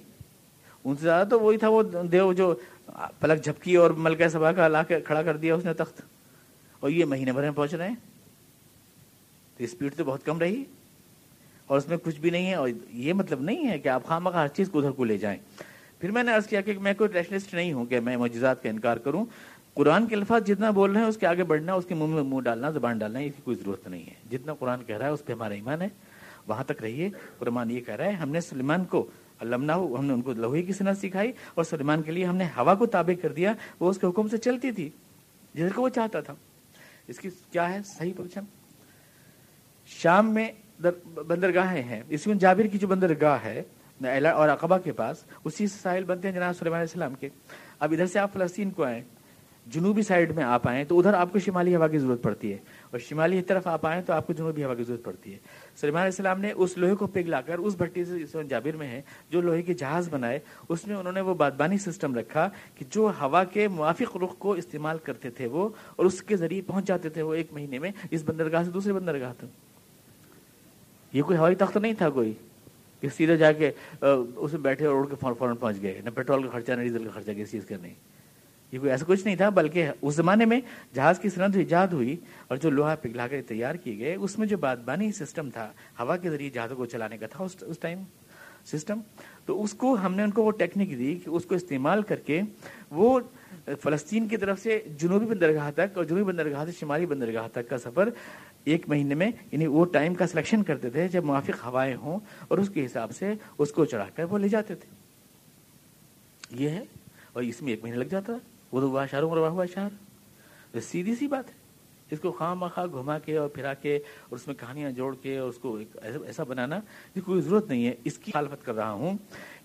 ان 0.85 0.95
سے 0.95 1.03
زیادہ 1.03 1.27
تو 1.27 1.39
وہی 1.39 1.57
تھا 1.57 1.67
وہ 1.67 1.83
دیو 2.11 2.33
جو 2.33 2.55
پلک 3.19 3.43
جھپکی 3.43 3.75
اور 3.75 3.91
ملکہ 3.91 4.27
سبا 4.27 4.51
کا 4.51 4.67
لا 4.67 4.83
کے 4.83 4.99
کھڑا 4.99 5.23
کر 5.23 5.37
دیا 5.37 5.55
اس 5.55 5.65
نے 5.65 5.73
تخت۔ 5.73 6.01
اور 6.79 6.89
یہ 6.89 7.05
مہینے 7.05 7.31
بھر 7.31 7.41
میں 7.41 7.51
پہنچ 7.51 7.73
رہے 7.73 7.87
ہیں۔ 7.87 7.95
تو 9.57 9.63
اسپیڈ 9.63 9.95
تو 9.95 10.03
بہت 10.03 10.25
کم 10.25 10.39
رہی۔ 10.39 10.63
اور 11.67 11.77
اس 11.77 11.87
میں 11.87 11.97
کچھ 12.03 12.19
بھی 12.19 12.29
نہیں 12.29 12.49
ہے 12.49 12.55
اور 12.55 12.69
یہ 12.91 13.13
مطلب 13.13 13.41
نہیں 13.41 13.67
ہے 13.67 13.79
کہ 13.79 13.89
آپ 13.89 14.03
خواہ 14.03 14.19
مخواہ 14.19 14.41
ہر 14.41 14.47
چیز 14.47 14.69
کو 14.69 14.79
ادھر 14.79 14.91
کو 14.91 15.03
لے 15.03 15.17
جائیں۔ 15.17 15.37
پھر 15.99 16.11
میں 16.11 16.23
نے 16.23 16.33
عرض 16.33 16.47
کیا 16.47 16.61
کہ 16.61 16.73
میں 16.73 16.93
کوئی 16.93 17.09
ریشنسٹ 17.13 17.53
نہیں 17.53 17.73
ہوں 17.73 17.85
کہ 17.85 17.99
میں 17.99 18.17
معجزات 18.17 18.63
کا 18.63 18.69
انکار 18.69 18.97
کروں۔ 18.97 19.25
قرآن 19.79 20.07
کے 20.07 20.15
الفاظ 20.15 20.43
جتنا 20.43 20.69
بول 20.69 20.91
رہے 20.91 21.01
ہیں، 21.01 21.07
اس 21.07 21.17
کے 21.17 21.27
آگے 21.27 21.43
بڑھنا، 21.43 21.73
اس 21.73 21.85
کے 21.85 21.95
منہ 21.95 22.07
میں 22.07 22.23
منہ 22.23 22.39
ڈالنا، 22.39 22.69
زبان 22.69 22.97
ڈالنا، 22.97 23.19
اس 23.19 23.31
کی 23.35 23.41
کوئی 23.45 23.57
ضرورت 23.57 23.87
نہیں 23.87 24.03
ہے۔ 24.03 24.13
جتنا 24.31 24.53
قرآن 24.53 24.83
کہہ 24.83 24.97
رہا 24.97 25.05
ہے، 25.05 25.11
اس 25.11 25.25
پہ 25.25 25.33
ہمارا 25.33 25.53
ایمان 25.53 25.81
ہے۔ 25.81 25.87
وہاں 26.47 26.63
تک 26.63 26.81
رہیے 26.81 27.09
قرآن 27.37 27.71
یہ 27.71 27.81
کہہ 27.81 27.95
رہا 27.95 28.05
ہے، 28.05 28.11
ہم 28.11 28.29
نے 28.29 28.41
سلیمان 28.41 28.85
کو 28.85 29.07
علمنا 29.41 29.75
ہو 29.75 29.99
ہم 29.99 30.05
نے 30.05 30.13
ان 30.13 30.21
کو 30.21 30.33
لوہے 30.33 30.61
کی 30.61 30.73
صنعت 30.73 30.97
سکھائی، 30.97 31.31
اور 31.53 31.63
سلیمان 31.63 32.01
کے 32.01 32.11
لیے 32.11 32.25
ہم 32.25 32.35
نے 32.35 32.43
ہوا 32.43 32.75
کو 32.75 32.85
تابع 32.85 33.21
کر 33.21 33.33
دیا، 33.33 33.53
وہ 33.79 33.89
اس 33.89 33.97
کے 33.97 34.07
حکم 34.07 34.27
سے 34.27 34.37
چلتی 34.37 34.71
تھی 34.71 34.89
جس 35.53 35.71
کو 35.75 35.81
وہ 35.81 35.89
چاہتا 35.89 36.19
تھا۔ 36.19 36.33
اس 37.07 37.19
کی 37.19 37.29
کیا 37.51 37.73
ہے؟ 37.73 37.77
صحیح 37.85 38.13
پوچھا۔ 38.17 38.41
شام 39.85 40.33
میں 40.33 40.51
بندرگاہیں 41.15 41.83
ہیں۔ 41.83 42.03
اس 42.09 42.27
میں 42.27 42.35
جابر 42.35 42.63
کی 42.63 42.77
جو 42.77 42.87
بندرگاہ 42.87 43.37
ہے 43.43 43.63
اور 44.29 44.49
اقبا 44.49 44.77
کے 44.77 44.91
پاس، 44.91 45.23
اسی 45.43 45.67
سے 45.67 45.77
ساحل 45.81 46.03
بنتے 46.03 46.27
ہیں 46.27 46.35
جناب 46.35 46.57
سلیمان 46.57 46.79
علیہ 46.79 46.91
السلام 46.91 47.15
کے۔ 47.15 47.29
اب 47.79 47.91
ادھر 47.91 48.05
سے 48.05 48.19
آپ 48.19 48.33
فلسطین 48.33 48.71
کو 48.71 48.83
آئیں۔ 48.83 49.03
جنوبی 49.71 50.01
سائڈ 50.01 50.35
میں 50.35 50.43
آپ 50.43 50.67
آئیں 50.67 50.83
تو 50.83 50.99
ادھر 50.99 51.13
آپ 51.13 51.33
کو 51.33 51.39
شمالی 51.39 51.75
ہوا 51.75 51.87
کی 51.87 51.97
ضرورت 51.97 52.21
پڑتی 52.23 52.51
ہے 52.51 52.57
اور 52.91 52.99
شمالی 52.99 53.41
طرف 53.41 53.67
آپ 53.67 53.85
آئیں 53.85 54.01
تو 54.01 54.13
آپ 54.13 54.27
کو 54.27 54.33
جنوبی 54.33 54.63
ہوا 54.63 54.75
کی 54.75 54.83
ضرورت 54.83 55.03
پڑتی 55.03 55.33
ہے۔ 55.33 55.37
سلیمان 55.75 56.01
علیہ 56.01 56.11
السلام 56.11 56.41
نے 56.41 56.51
اس 56.51 56.77
لوہے 56.77 56.95
کو 56.95 57.07
پگلا 57.07 57.41
کر 57.41 57.57
اس 57.57 57.75
بھٹی 57.75 58.05
سے 58.05 58.43
جابر 58.49 58.75
میں 58.75 58.87
ہے، 58.87 59.01
جو 59.29 59.41
لوہے 59.41 59.61
کے 59.61 59.73
جہاز 59.73 60.09
بنائے، 60.09 60.39
اس 60.69 60.87
میں 60.87 60.95
انہوں 60.95 61.13
نے 61.13 61.21
وہ 61.21 61.33
بادبانی 61.33 61.77
سسٹم 61.77 62.15
رکھا 62.15 62.49
کہ 62.75 62.85
جو 62.89 63.11
ہوا 63.21 63.43
کے 63.43 63.67
موافق 63.67 64.17
رخ 64.17 64.37
کو 64.37 64.51
استعمال 64.53 64.97
کرتے 65.03 65.29
تھے 65.29 65.47
وہ 65.47 65.69
اور 65.95 66.05
اس 66.05 66.21
کے 66.23 66.37
ذریعے 66.37 66.61
پہنچ 66.61 66.85
جاتے 66.85 67.09
تھے 67.09 67.21
وہ 67.21 67.33
ایک 67.33 67.53
مہینے 67.53 67.79
میں 67.79 67.91
اس 68.11 68.23
بندرگاہ 68.25 68.63
سے 68.63 68.71
دوسرے 68.71 68.93
بندرگاہ 68.93 69.33
تک۔ 69.37 69.45
یہ 71.13 71.21
کوئی 71.21 71.37
ہوائی 71.37 71.55
تخت 71.55 71.77
نہیں 71.77 71.93
تھا 71.97 72.09
کوئی؟ 72.09 72.33
کہ 73.01 73.07
سیدھے 73.17 73.37
جا 73.37 73.51
کے 73.51 73.71
اس 74.35 74.53
میں 74.53 74.61
بیٹھے 74.61 74.85
اور 74.85 74.95
اڑ 74.95 75.07
کے 75.07 75.15
فوراً 75.19 75.55
پہنچ 75.55 75.81
گئے، 75.81 76.01
نہ 76.05 76.09
پیٹرول 76.09 76.43
کا 76.43 76.49
خرچہ، 76.49 76.71
نہ 76.71 76.81
ڈیزل 76.81 77.03
کا 77.03 77.09
خرچہ، 77.09 77.31
کسی 77.31 77.45
چیز 77.45 77.65
کا 77.65 77.75
نہیں۔ 77.81 77.93
یہ 78.71 78.79
کوئی 78.79 78.91
ایسا 78.91 79.05
کچھ 79.07 79.25
نہیں 79.25 79.35
تھا، 79.35 79.49
بلکہ 79.49 79.89
اس 80.01 80.15
زمانے 80.15 80.45
میں 80.45 80.59
جہاز 80.93 81.19
کی 81.19 81.29
صنعت 81.29 81.55
ایجاد 81.55 81.87
ہوئی 81.87 82.15
اور 82.47 82.57
جو 82.57 82.69
لوہا 82.69 82.95
پگھلا 82.95 83.27
کر 83.27 83.41
تیار 83.47 83.75
کیے 83.75 83.97
گئے، 83.99 84.15
اس 84.15 84.37
میں 84.39 84.47
جو 84.47 84.57
بادبانی 84.57 85.11
سسٹم 85.11 85.49
تھا، 85.49 85.71
ہوا 85.99 86.17
کے 86.17 86.29
ذریعے 86.29 86.49
جہازوں 86.49 86.77
کو 86.77 86.85
چلانے 86.85 87.17
کا 87.17 87.27
تھا 87.27 87.43
اس 87.43 87.79
ٹائم 87.79 88.03
سسٹم، 88.65 88.99
تو 89.45 89.63
اس 89.63 89.73
کو 89.73 89.95
ہم 90.05 90.15
نے 90.15 90.23
ان 90.23 90.31
کو 90.31 90.43
وہ 90.43 90.51
ٹیکنیک 90.51 90.89
دی 90.99 91.15
کہ 91.15 91.29
اس 91.29 91.45
کو 91.45 91.55
استعمال 91.55 92.01
کر 92.01 92.15
کے 92.15 92.41
وہ 92.91 93.19
فلسطین 93.81 94.27
کی 94.27 94.37
طرف 94.37 94.59
سے 94.59 94.79
جنوبی 94.97 95.25
بندرگاہ 95.25 95.71
تک 95.75 95.97
اور 95.97 96.03
جنوبی 96.03 96.23
بندرگاہ 96.23 96.65
سے 96.65 96.71
شمالی 96.79 97.05
بندرگاہ 97.05 97.47
تک 97.51 97.69
کا 97.69 97.77
سفر 97.77 98.09
ایک 98.63 98.89
مہینے 98.89 99.15
میں 99.15 99.31
یعنی 99.51 99.67
وہ 99.67 99.85
ٹائم 99.85 100.13
کا 100.13 100.27
سلیکشن 100.27 100.63
کرتے 100.63 100.89
تھے 100.89 101.07
جب 101.07 101.23
موافق 101.23 101.65
ہوائیں 101.65 101.95
ہوں 101.95 102.19
اور 102.47 102.57
اس 102.57 102.69
کے 102.69 102.85
حساب 102.85 103.11
سے 103.11 103.33
اس 103.57 103.71
کو 103.71 103.85
چڑھا 103.85 104.05
کر 104.15 104.23
وہ 104.23 104.37
لے 104.37 104.47
جاتے 104.47 104.75
تھے۔ 104.75 104.95
یہ 106.63 106.69
ہے 106.69 106.83
اور 107.33 107.43
اس 107.43 107.61
میں 107.61 107.73
ایک 107.73 107.83
مہینہ 107.83 107.97
لگ 107.97 108.03
جاتا۔ 108.03 108.33
تھا 108.33 108.58
وہ 108.71 108.81
تو 108.81 109.05
شہر 109.11 109.21
ہوا 109.21 109.65
شہر۔ 109.65 109.89
سیدھی 110.79 111.15
سی 111.15 111.27
بات 111.27 111.49
ہے۔ 111.49 111.53
اس 112.11 112.19
کو 112.19 112.31
خواہ 112.31 112.53
مخواہ 112.53 112.85
گھما 112.85 113.19
کے 113.19 113.37
اور 113.37 113.49
پھرا 113.49 113.73
کے 113.73 113.95
اور 113.95 114.35
اس 114.35 114.47
میں 114.47 114.55
کہانیاں 114.55 114.91
جوڑ 114.91 115.15
کے 115.21 115.37
اور 115.37 115.49
اس 115.49 115.57
کو 115.57 115.77
ایسا 116.01 116.43
بنانا 116.43 116.79
کی 117.13 117.21
کوئی 117.21 117.41
ضرورت 117.41 117.69
نہیں 117.69 117.87
ہے۔ 117.87 117.95
اس 118.03 118.17
کی 118.17 118.31
خالفت 118.31 118.65
کر 118.65 118.73
رہا 118.75 118.91
ہوں 118.91 119.17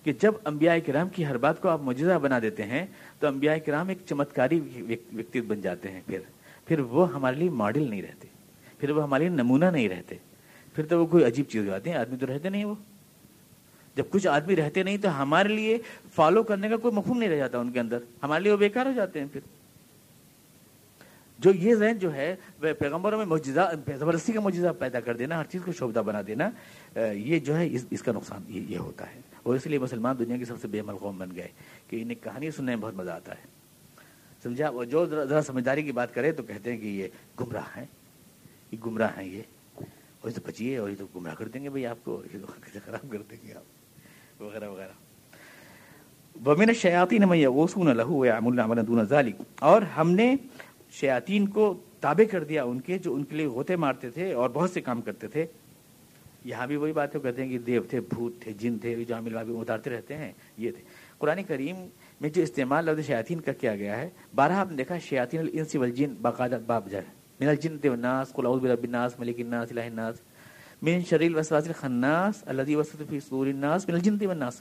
کہ 0.02 0.12
جب 0.12 0.32
انبیاء 0.44 0.74
کرام 0.86 1.08
کی 1.08 1.26
ہر 1.26 1.36
بات 1.36 1.62
کو 1.62 1.68
آپ 1.68 1.80
معجزہ 1.80 2.12
بنا 2.12 2.38
دیتے 2.38 2.62
ہیں، 2.62 2.86
تو 3.18 3.26
انبیاء 3.26 3.54
کرام 3.66 3.88
ایک 3.88 3.98
چمتکاری 4.06 4.60
ویکتی 5.12 5.40
بن 5.40 5.60
جاتے 5.60 5.90
ہیں۔ 5.90 6.00
پھر 6.06 6.18
پھر 6.64 6.80
وہ 6.80 7.12
ہمارے 7.12 7.36
لیے 7.36 7.50
ماڈل 7.50 7.90
نہیں 7.90 8.02
رہتے۔ 8.02 8.28
پھر 8.78 8.90
وہ 8.90 9.02
ہمارے 9.02 9.28
لیے 9.28 9.36
نمونہ 9.36 9.64
نہیں 9.64 9.88
رہتے۔ 9.88 10.16
پھر 10.74 10.86
تو 10.86 11.00
وہ 11.00 11.06
کوئی 11.06 11.24
عجیب 11.24 11.46
چیز 11.48 11.62
ہو 11.62 11.66
جاتی 11.66 11.90
ہیں 11.90 11.96
آدمی 11.96 12.16
تو 12.16 12.26
رہتے 12.26 12.48
نہیں 12.48 12.64
وہ۔ 12.64 12.74
جب 13.96 14.04
کچھ 14.10 14.26
آدمی 14.26 14.56
رہتے 14.56 14.82
نہیں 14.82 14.96
تو 14.96 15.22
ہمارے 15.22 15.48
لیے 15.48 15.78
فالو 16.14 16.42
کرنے 16.42 16.68
کا 16.68 16.76
کوئی 16.76 16.94
مفہوم 16.94 17.18
نہیں 17.18 17.28
رہ 17.28 17.36
جاتا 17.36 17.58
ان 17.58 17.72
کے 17.72 17.80
اندر۔ 17.80 17.98
ہمارے 18.22 18.42
لیے 18.42 18.52
وہ 18.52 18.56
بیکار 18.56 18.86
ہو 18.86 18.92
جاتے 18.96 19.20
ہیں 19.20 19.26
پھر۔ 19.32 19.40
جو 21.38 21.52
یہ 21.52 21.74
ذہن 21.74 21.98
جو 21.98 22.14
ہے، 22.14 22.36
وہ 22.62 22.72
پیغمبروں 22.78 23.18
میں 23.18 23.26
معجزہ، 23.26 23.72
زبردستی 23.98 24.32
کا 24.32 24.40
معجزہ 24.40 24.68
پیدا 24.78 25.00
کر 25.00 25.16
دینا، 25.16 25.38
ہر 25.38 25.44
چیز 25.44 25.60
کو 25.64 25.72
شوبدہ 25.72 25.98
بنا 25.98 26.20
دینا 26.26 26.50
یہ 27.12 27.38
جو 27.38 27.56
ہے، 27.56 27.68
اس 27.72 27.84
اس 27.90 28.02
کا 28.02 28.12
نقصان 28.12 28.42
یہ 28.48 28.78
ہوتا 28.78 29.14
ہے۔ 29.14 29.20
اور 29.42 29.54
اس 29.54 29.66
لیے 29.66 29.78
مسلمان 29.78 30.16
دنیا 30.18 30.36
کے 30.36 30.44
سب 30.44 30.54
سے 30.60 30.68
بے 30.68 30.80
عمل 30.80 30.96
قوم 30.96 31.18
بن 31.18 31.28
گئے 31.36 31.48
کہ 31.88 32.02
انہیں 32.02 32.24
کہانی 32.24 32.50
سننے 32.50 32.74
میں 32.74 32.82
بہت 32.82 32.94
مزہ 32.94 33.10
آتا 33.10 33.32
ہے۔ 33.32 33.54
سمجھا؟ 34.42 34.68
وہ 34.68 34.84
جو 34.84 35.06
ذرا 35.06 35.42
سمجھداری 35.42 35.82
کی 35.82 35.92
بات 35.92 36.14
کرے 36.14 36.32
تو 36.32 36.42
کہتے 36.42 36.72
ہیں 36.72 36.78
کہ 36.78 36.86
یہ 36.86 37.08
گمراہ 37.40 37.76
ہیں۔ 37.76 37.86
یہ 38.72 38.78
گمراہ 38.86 39.08
ہیں 39.18 39.24
یہ۔ 39.24 39.42
اور 40.20 40.30
یہ 40.30 40.34
تو 40.34 40.40
بچیے 40.46 40.76
اور 40.76 40.90
یہ 40.90 40.96
تو 40.98 41.06
گمراہ 41.16 41.34
کر 41.34 41.48
دیں 41.48 41.64
گے 41.64 41.68
بھائی 41.68 41.86
آپ 41.86 41.98
کو۔ 42.04 42.22
یہ 42.34 42.38
تو 42.40 42.46
خراب 42.84 43.12
کر 43.12 43.22
دیں 43.30 43.48
گے 43.48 43.54
آپ۔ 43.54 43.73
وغیرہ 44.44 44.68
وغیرہ 44.68 44.94
ومن 46.36 46.68
الشیاطین 46.68 47.22
من 47.28 47.36
یغوسون 47.38 47.88
له 47.88 48.08
ويعملون 48.10 48.60
عملا 48.60 48.82
دون 48.86 49.02
ذلك. 49.10 49.36
اور 49.60 49.82
ہم 49.96 50.10
نے 50.20 50.34
شیاطین 51.00 51.46
کو 51.56 51.74
تابع 52.00 52.24
کر 52.30 52.44
دیا 52.44 52.64
ان 52.64 52.80
کے 52.86 52.98
جو 53.04 53.14
ان 53.14 53.22
کے 53.24 53.36
لیے 53.36 53.46
ہوتے 53.58 53.76
مارتے 53.84 54.10
تھے 54.16 54.32
اور 54.32 54.50
بہت 54.56 54.70
سے 54.70 54.80
کام 54.88 55.00
کرتے 55.02 55.28
تھے. 55.34 55.46
یہاں 56.44 56.66
بھی 56.66 56.76
وہی 56.76 56.92
بات 56.92 57.14
ہے 57.14 57.20
کہتے 57.20 57.42
ہیں 57.42 57.50
کہ 57.50 57.58
دیو 57.66 57.82
تھے، 57.90 58.00
بھوت 58.08 58.32
تھے، 58.40 58.52
جن 58.60 58.78
تھے، 58.78 58.94
جو 59.04 59.14
عامل 59.14 59.34
بابی 59.34 59.52
اتارتے 59.60 59.90
رہتے 59.90 60.16
ہیں، 60.16 60.32
یہ 60.58 60.70
تھے. 60.70 60.82
قرآن 61.18 61.42
کریم 61.48 61.76
میں 62.20 62.30
جو 62.34 62.42
استعمال 62.42 62.84
لفظ 62.84 63.06
شیاطین 63.06 63.40
کا 63.40 63.52
کیا 63.60 63.74
گیا 63.76 63.96
ہے 64.00 64.08
بارہ 64.34 64.52
آپ 64.60 64.70
نے 64.70 64.76
دیکھا 64.76 64.98
شیاطین 65.08 65.40
الانس 65.40 65.74
والجن 65.76 66.14
باقاعدہ 66.22 66.58
باب 66.66 66.90
جر 66.90 67.04
من 67.40 67.48
الجن 67.48 67.76
والناس، 67.88 68.32
قل 68.32 68.46
اعوذ 68.46 68.60
برب 68.62 68.84
الناس، 68.84 69.18
ملک 69.18 69.40
الناس، 69.40 69.72
الہ 69.72 69.86
الناس. 69.92 70.16
من 70.84 71.00
شریل 71.08 71.32
الوسواس 71.32 71.66
الخناس 71.66 72.42
الذي 72.46 72.74
وسوس 72.74 73.08
في 73.08 73.18
صدور 73.20 73.46
الناس 73.46 73.88
من 73.88 73.94
الجن 73.94 74.16
والناس. 74.26 74.60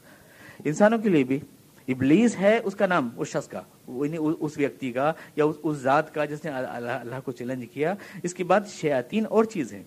انسانوں 0.66 0.98
کے 1.04 1.10
لیے 1.10 1.24
بھی 1.24 1.40
ابلیس 1.88 2.36
ہے 2.40 2.58
اس 2.64 2.76
کا 2.76 2.86
نام، 2.88 3.10
اس 3.16 3.28
شخص 3.28 3.48
کا 3.48 3.62
یعنی 3.88 4.18
اس 4.40 4.58
ویکتی 4.58 4.92
کا 4.92 5.12
یا 5.36 5.46
اس 5.64 5.78
ذات 5.78 6.14
کا 6.14 6.26
جس 6.26 6.44
نے 6.46 6.52
اللہ 6.52 7.20
کو 7.26 7.32
چیلنج 7.32 7.66
کیا۔ 7.74 7.94
اس 8.24 8.34
کے 8.34 8.44
بعد 8.44 8.62
شیاطین 8.74 9.26
اور 9.30 9.44
چیز 9.54 9.74
ہیں 9.74 9.84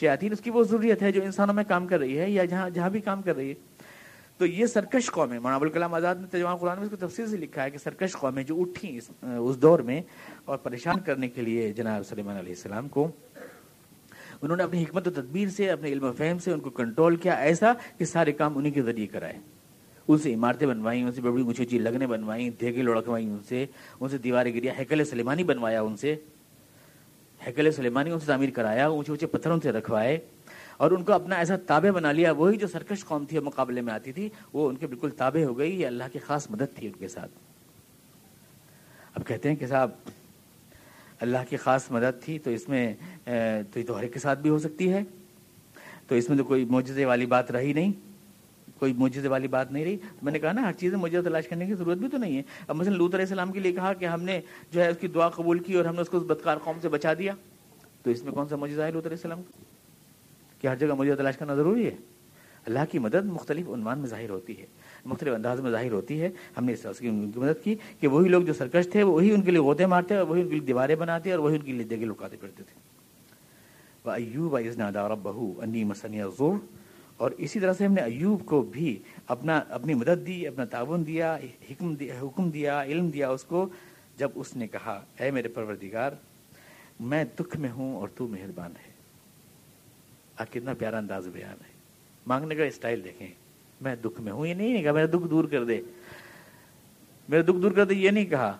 شیاطین، 0.00 0.32
اس 0.32 0.40
کی 0.40 0.50
وہ 0.50 0.62
ضروریت 0.64 1.02
ہے 1.02 1.12
جو 1.12 1.22
انسانوں 1.22 1.54
میں 1.54 1.64
کام 1.68 1.86
کر 1.86 1.98
رہی 2.00 2.18
ہے 2.18 2.30
یا 2.30 2.44
جہاں 2.44 2.68
جہاں 2.74 2.90
بھی 2.90 3.00
کام 3.00 3.22
کر 3.22 3.36
رہی 3.36 3.48
ہے۔ 3.48 3.54
تو 4.38 4.46
یہ 4.46 4.66
سرکش 4.66 5.10
قوم 5.12 5.32
ہے 5.32 5.38
مولانا 5.38 5.56
ابوالکلام 5.56 5.94
آزاد 5.94 6.14
نے 6.20 6.26
ترجمہ 6.30 6.56
قرآن 6.60 6.76
میں 6.78 6.84
اس 6.84 6.90
کو 6.90 7.06
تفصیل 7.06 7.26
سے 7.30 7.36
لکھا 7.36 7.64
ہے 7.64 7.70
کہ 7.70 7.78
سرکش 7.78 8.12
قومیں 8.20 8.42
جو 8.42 8.60
اٹھی 8.60 8.98
اس 9.22 9.62
دور 9.62 9.78
میں 9.88 10.00
اور 10.44 10.58
پریشان 10.58 11.00
کرنے 11.06 11.28
کے 11.28 11.42
لیے 11.42 11.72
جناب 11.76 12.06
سلیمان 12.08 12.36
علیہ 12.36 12.52
السلام 12.52 12.88
کو 12.88 13.08
انہوں 14.42 14.56
نے 14.56 14.62
اپنی 14.62 14.82
حکمت 14.82 15.08
و 15.08 15.10
تدبیر 15.10 15.48
سے، 15.48 15.70
اپنے 15.70 15.88
علم 15.88 16.04
و 16.04 16.12
فہم 16.12 16.38
سے 16.38 16.52
ان 16.52 16.60
کو 16.60 16.70
کنٹرول 16.70 17.16
کیا 17.16 17.32
ایسا 17.32 17.72
کہ 17.98 18.04
سارے 18.04 18.32
کام 18.32 18.58
انہیں 18.58 18.72
کے 18.72 18.82
ذریعے 18.82 19.06
کرائے۔ 19.06 19.38
ان 20.08 20.18
سے 20.18 20.34
عمارتیں 20.34 20.66
بنوائیں، 20.66 21.04
ان 21.04 21.12
سے 21.12 21.20
بڑی 21.20 21.42
اونچی 21.42 21.62
اونچی 21.62 21.78
لگنے 21.78 22.06
بنوائیں، 22.06 22.50
دھیگے 22.60 22.82
لڑکوائیں 22.82 23.30
ان 23.30 23.38
سے 23.48 23.66
ان 24.00 24.08
سے 24.08 24.18
دیواریں 24.18 24.54
گریا 24.54 24.72
ہیکل 24.78 25.04
سلیمانی 25.04 25.44
بنوایا 25.44 25.82
ان 25.82 25.96
سے۔ 25.96 26.16
ہیکل 27.46 27.72
سلیمانی 27.72 28.10
ان 28.10 28.20
سے 28.20 28.26
تعمیر 28.26 28.50
کرایا، 28.50 28.86
اونچے 28.86 29.12
اونچے 29.12 29.26
پتھروں 29.26 29.60
سے 29.62 29.72
رکھوائے۔ 29.72 30.18
اور 30.76 30.90
ان 30.90 31.04
کو 31.04 31.12
اپنا 31.12 31.36
ایسا 31.36 31.56
تابع 31.56 31.90
بنا 31.90 32.12
لیا، 32.12 32.32
وہی 32.32 32.56
جو 32.56 32.66
سرکش 32.66 33.04
قوم 33.04 33.24
تھی 33.24 33.38
مقابلے 33.38 33.80
میں 33.80 33.92
آتی 33.92 34.12
تھی، 34.12 34.28
وہ 34.52 34.68
ان 34.68 34.76
کے 34.76 34.86
بالکل 34.86 35.10
تابع 35.10 35.44
ہو 35.44 35.58
گئی، 35.58 35.80
یہ 35.80 35.86
اللہ 35.86 36.04
کی 36.12 36.18
خاص 36.18 36.50
مدد 36.50 36.76
تھی 36.76 36.86
ان 36.86 36.92
کے 36.92 37.08
ساتھ۔ 37.08 37.30
اب 39.14 39.26
کہتے 39.26 39.48
ہیں 39.48 39.56
کہ 39.56 39.66
صاحب 39.66 39.90
اللہ 41.22 41.38
کی 41.48 41.56
خاص 41.56 41.90
مدد 41.90 42.24
تھی، 42.24 42.38
تو 42.38 42.50
اس 42.50 42.68
میں 42.68 42.94
تو 43.72 43.80
یہ 43.80 43.84
تو 43.86 43.98
ہر 43.98 44.02
ایک 44.02 44.12
کے 44.12 44.18
ساتھ 44.18 44.38
بھی 44.38 44.50
ہو 44.50 44.58
سکتی 44.58 44.92
ہے۔ 44.92 45.02
تو 46.06 46.14
اس 46.14 46.28
میں 46.28 46.38
تو 46.38 46.44
کوئی 46.44 46.64
معجزے 46.64 47.04
والی 47.04 47.26
بات 47.26 47.50
رہی 47.50 47.72
نہیں۔ 47.72 47.92
کوئی 48.78 48.92
معجزے 48.92 49.28
والی 49.28 49.48
بات 49.48 49.72
نہیں 49.72 49.84
رہی۔ 49.84 49.96
میں 50.22 50.32
نے 50.32 50.38
کہا 50.38 50.52
نا، 50.52 50.62
ہر 50.62 50.72
چیز 50.72 50.92
میں 50.92 51.00
مجھے 51.00 51.22
تلاش 51.22 51.48
کرنے 51.48 51.66
کی 51.66 51.74
ضرورت 51.74 51.98
بھی 51.98 52.08
تو 52.08 52.16
نہیں 52.16 52.36
ہے۔ 52.36 52.42
اب 52.68 52.76
مثلا 52.76 52.96
لوت 52.96 53.14
علیہ 53.14 53.24
السلام 53.24 53.52
کے 53.52 53.60
لیے 53.60 53.72
کہا 53.72 53.92
کہ 53.92 54.04
ہم 54.04 54.22
نے 54.22 54.40
جو 54.70 54.84
ہے 54.84 54.88
اس 54.88 54.96
کی 55.00 55.06
دعا 55.08 55.28
قبول 55.28 55.58
کی 55.58 55.74
اور 55.74 55.84
ہم 55.84 55.94
نے 55.94 56.00
اس 56.00 56.08
کو 56.08 56.16
اس 56.16 56.22
بدکار 56.22 56.56
قوم 56.56 56.76
سے 56.82 56.88
بچا 56.88 57.14
دیا۔ 57.18 57.32
تو 58.02 58.10
اس 58.10 58.22
میں 58.22 58.32
کون 58.32 58.48
سا 58.48 58.56
مجھے 58.56 58.74
ظاہر 58.74 58.94
ہوتا 58.94 59.08
ہے 59.08 59.14
السلام 59.14 59.42
کا؟ 59.42 59.64
کہ 60.60 60.66
ہر 60.66 60.76
جگہ 60.76 60.94
مجھے 60.94 61.14
تلاش 61.14 61.36
کرنا 61.36 61.54
ضروری 61.54 61.86
ہے۔ 61.86 61.96
اللہ 62.66 62.78
کی 62.90 62.98
مدد 62.98 63.24
مختلف 63.24 63.68
عنوان 63.68 63.98
میں 63.98 64.08
ظاہر 64.08 64.30
ہوتی 64.30 64.60
ہے۔ 64.60 64.66
مختلف 65.04 65.34
انداز 65.34 65.60
میں 65.60 65.70
ظاہر 65.70 65.92
ہوتی 65.92 66.20
ہے۔ 66.20 66.28
ہم 66.56 66.64
نے 66.64 66.72
اس 66.72 66.80
طرح 66.80 66.92
کی 66.92 67.08
ان 67.08 67.30
کی 67.32 67.40
مدد 67.40 67.64
کی 67.64 67.74
کہ 68.00 68.08
وہی 68.08 68.28
لوگ 68.28 68.42
جو 68.42 68.52
سرکش 68.52 68.88
تھے، 68.92 69.02
وہی 69.02 69.32
ان 69.32 69.42
کے 69.42 69.50
لیے 69.50 69.60
غوطے 69.60 69.86
مارتے 69.86 70.16
اور 70.16 70.26
وہی 70.26 70.40
ان 70.40 70.48
کے 70.48 70.54
لیے 70.54 70.66
دیواریں 70.66 70.96
بناتے 70.96 71.30
اور 71.30 71.38
وہی 71.38 71.54
ان 71.54 71.60
کے 71.60 71.72
لیے 71.72 71.84
جگہ 71.84 72.04
لکاتے 72.04 72.36
پھرتے 72.36 72.62
تھے۔ 72.62 72.92
ایوب 74.04 74.58
دار 74.94 75.10
بہو 75.22 75.60
انی 75.60 75.84
مسنی 75.84 76.20
زور 76.38 76.56
اور 77.16 77.30
اسی 77.30 77.60
طرح 77.60 77.72
سے 77.72 77.86
ہم 77.86 77.92
نے 77.92 78.00
ایوب 78.00 78.46
کو 78.46 78.62
بھی 78.62 78.98
اپنا، 79.26 79.58
اپنی 79.68 79.94
مدد 79.94 80.26
دی، 80.26 80.46
اپنا 80.46 80.64
تعاون 80.64 81.06
دیا، 81.06 81.38
حکم 81.70 81.94
دیا 81.94 82.14
حکم 82.22 82.50
دیا، 82.50 82.82
علم 82.82 83.08
دیا 83.10 83.30
اس 83.30 83.44
کو۔ 83.44 83.68
جب 84.16 84.30
اس 84.34 84.56
نے 84.56 84.66
کہا، 84.66 85.04
اے 85.20 85.30
میرے 85.30 85.48
پروردگار، 85.48 86.10
میں 87.00 87.24
دکھ 87.40 87.56
میں 87.56 87.70
ہوں 87.70 87.96
اور 87.96 88.08
تو 88.16 88.28
مہربان 88.28 88.70
ہے۔ 88.70 88.92
آپ 90.36 90.52
کتنا 90.52 90.74
پیارا 90.74 90.98
انداز 90.98 91.28
بیان 91.32 91.56
ہے۔ 91.66 91.72
مانگنے 92.26 92.54
کا 92.54 92.64
اسٹائل 92.64 93.04
دیکھیں۔ 93.04 93.28
میں 93.82 93.96
دکھ 93.96 94.20
میں 94.20 94.32
ہوں، 94.32 94.46
یہ 94.46 94.54
نہیں 94.54 94.82
کہا 94.82 94.92
میرا 94.92 95.06
دکھ 95.06 95.28
دور 95.28 95.44
کر 95.44 95.64
دے۔ 95.64 95.80
میرا 97.28 97.42
دکھ 97.42 97.62
دور 97.62 97.70
کر 97.70 97.84
دے، 97.84 97.94
یہ 97.94 98.10
نہیں 98.10 98.24
کہا۔ 98.24 98.56